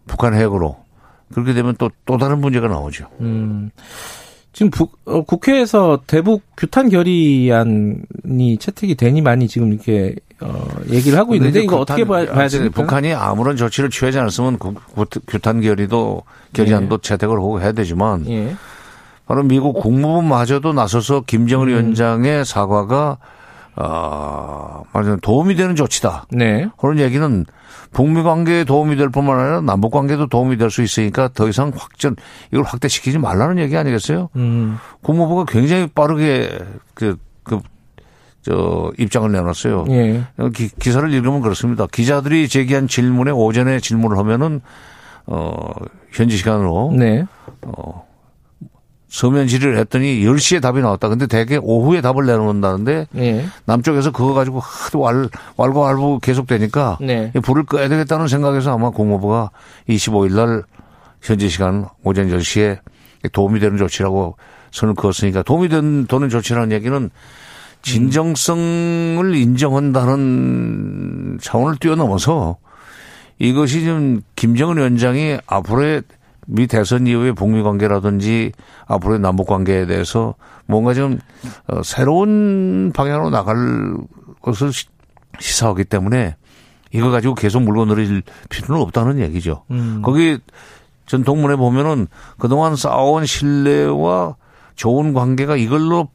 [0.09, 0.77] 북한 해역으로
[1.33, 3.07] 그렇게 되면 또 또 다른 문제가 나오죠.
[3.21, 3.71] 음.
[4.53, 11.35] 지금 부, 어, 국회에서 대북 규탄 결의안이 채택이 되니 많이 지금 이렇게 어, 얘기를 하고
[11.35, 12.75] 있는데 이거 어떻게 봐야, 봐야 됩니까?
[12.75, 14.75] 북한이 아무런 조치를 취하지 않았으면 구,
[15.27, 16.23] 규탄 결의도
[16.53, 17.01] 결의안도 예.
[17.01, 18.57] 채택을 하고 해야 되지만 예.
[19.27, 21.73] 바로 미국 국무부마저도 나서서 김정은 음.
[21.73, 23.19] 위원장의 사과가
[23.77, 26.27] 어, 말하자면 도움이 되는 조치다.
[26.31, 26.69] 네.
[26.79, 27.45] 그런 얘기는
[27.93, 32.17] 북미 관계에 도움이 될 뿐만 아니라 남북 관계도 도움이 될 수 있으니까 더 이상 확전
[32.51, 34.31] 이걸 확대시키지 말라는 얘기 아니겠어요?
[34.37, 34.79] 음.
[35.03, 36.59] 국무부가 굉장히 빠르게
[36.95, 37.61] 그, 그,
[38.43, 39.85] 저, 입장을 내놨어요.
[39.91, 40.25] 예.
[40.55, 41.87] 기, 기사를 읽으면 그렇습니다.
[41.87, 44.61] 기자들이 제기한 질문에 오전에 질문을 하면은,
[45.27, 45.55] 어,
[46.11, 46.93] 현지 시간으로.
[46.97, 47.25] 네.
[47.63, 48.05] 어,
[49.13, 51.11] 서면 질의를 했더니 10시에 답이 나왔다.
[51.11, 53.45] 근데 대개 오후에 답을 내놓는다는데 네.
[53.67, 55.29] 남쪽에서 그거 가지고 하도 왈,
[55.59, 57.31] 왈고왈고 계속 되니까 네.
[57.43, 59.51] 불을 꺼야 되겠다는 생각에서 아마 국무부가
[59.87, 60.63] 25일 날
[61.21, 62.79] 현지 시간 오전 10시에
[63.33, 64.37] 도움이 되는 조치라고
[64.71, 67.11] 선을 그었으니까 도움이 되는, 되는 조치라는 얘기는
[67.83, 72.57] 진정성을 인정한다는 차원을 뛰어넘어서
[73.39, 76.01] 이것이 좀 김정은 위원장이 앞으로의
[76.47, 78.53] 미 대선 이후의 북미 관계라든지
[78.87, 80.35] 앞으로의 남북 관계에 대해서
[80.67, 81.19] 뭔가 좀
[81.69, 83.97] 어, 새로운 방향으로 나갈
[84.41, 84.71] 것을
[85.39, 86.37] 시사하기 때문에
[86.93, 89.65] 이거 가지고 계속 물고 늘릴 필요는 없다는 얘기죠.
[89.71, 90.03] 음.
[90.03, 90.39] 거기
[91.07, 92.07] 전 동문회 보면은
[92.39, 94.37] 그동안 쌓아온 신뢰와
[94.75, 96.09] 좋은 관계가 이걸로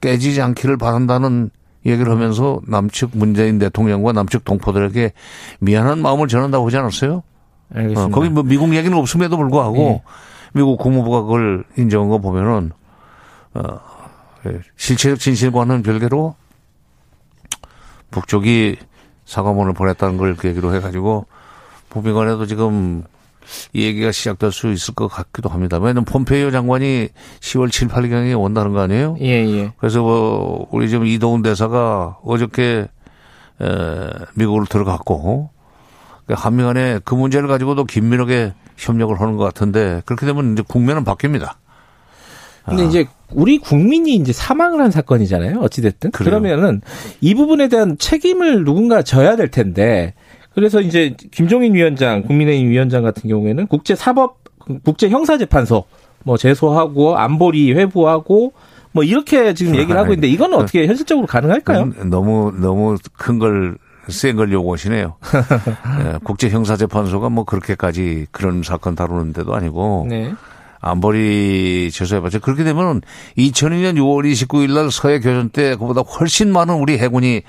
[0.00, 1.50] 깨지지 않기를 바란다는
[1.84, 5.12] 얘기를 하면서 남측 문재인 대통령과 남측 동포들에게
[5.60, 7.22] 미안한 마음을 전한다고 하지 않았어요?
[7.74, 8.04] 알겠습니다.
[8.04, 10.02] 어, 거기 뭐 미국 얘기는 없음에도 불구하고 네.
[10.52, 12.72] 미국 국무부가 그걸 인정한 거 보면은
[13.54, 13.78] 어,
[14.46, 16.34] 예, 실체적 진실과는 별개로
[18.10, 18.76] 북쪽이
[19.24, 21.26] 사과문을 보냈다는 걸 계기로 해가지고
[21.88, 23.02] 북미 간에도 지금
[23.72, 25.78] 이 얘기가 시작될 수 있을 것 같기도 합니다.
[25.78, 27.08] 왜냐면 폼페이오 장관이
[27.40, 29.16] 10월 7, 8일경에 온다는 거 아니에요?
[29.20, 29.72] 예, 예.
[29.78, 32.88] 그래서 뭐 우리 지금 이동훈 대사가 어저께
[33.60, 33.66] 에,
[34.34, 35.50] 미국으로 들어갔고
[36.34, 41.52] 한미 간에 그 문제를 가지고도 긴밀하게 협력을 하는 것 같은데 그렇게 되면 이제 국면은 바뀝니다.
[42.64, 42.86] 근데 아.
[42.86, 45.60] 이제 우리 국민이 이제 사망을 한 사건이잖아요.
[45.60, 46.10] 어찌 됐든.
[46.10, 46.30] 그래요.
[46.30, 46.80] 그러면은
[47.20, 50.14] 이 부분에 대한 책임을 누군가 져야 될 텐데
[50.54, 54.38] 그래서 이제 김종인 위원장, 국민의힘 위원장 같은 경우에는 국제 사법,
[54.84, 55.84] 국제 형사 재판소
[56.24, 58.52] 뭐 제소하고 안보리 회부하고
[58.92, 61.92] 뭐 이렇게 지금 얘기를 하고 있는데 이건 어떻게 현실적으로 가능할까요?
[62.10, 63.76] 너무 너무 큰 걸
[64.08, 65.16] 센걸 요구하시네요.
[65.98, 70.32] 네, 국제형사재판소가 뭐 그렇게까지 그런 사건 다루는 데도 아니고 네.
[70.80, 72.40] 안보리 제소해봤죠.
[72.40, 73.00] 그렇게 되면
[73.38, 77.42] 2002년 6월 29일 날 서해 교전 때 그보다 훨씬 많은 우리 해군이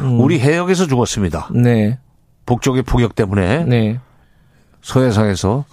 [0.00, 0.20] 음.
[0.20, 1.48] 우리 해역에서 죽었습니다.
[1.52, 1.98] 네.
[2.46, 3.98] 북쪽의 포격 때문에 네.
[4.82, 5.64] 서해상에서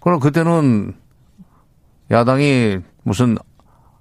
[0.00, 0.94] 그럼 그때는
[2.10, 3.36] 야당이 무슨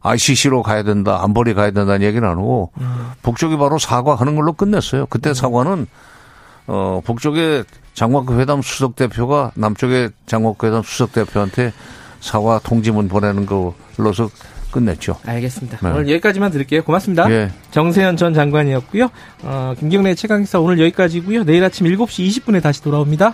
[0.02, 3.12] ICC로 가야 된다, 안보리 가야 된다는 얘기는 안 하고 음.
[3.22, 5.06] 북쪽이 바로 사과하는 걸로 끝냈어요.
[5.08, 5.34] 그때 음.
[5.34, 5.88] 사과는
[6.68, 11.74] 어 북쪽의 장관급 회담 수석 대표가 남쪽의 장관급 회담 수석 대표한테
[12.20, 14.30] 사과 통지문 보내는 걸로서
[14.72, 15.18] 끝냈죠.
[15.26, 15.80] 알겠습니다.
[15.82, 15.90] 네.
[15.90, 16.84] 오늘 여기까지만 드릴게요.
[16.84, 17.30] 고맙습니다.
[17.30, 17.52] 예.
[17.72, 19.10] 정세현 전 장관이었고요.
[19.44, 21.44] 어, 김경래 최강기사 오늘 여기까지고요.
[21.44, 23.34] 내일 아침 7시 20분에 다시 돌아옵니다.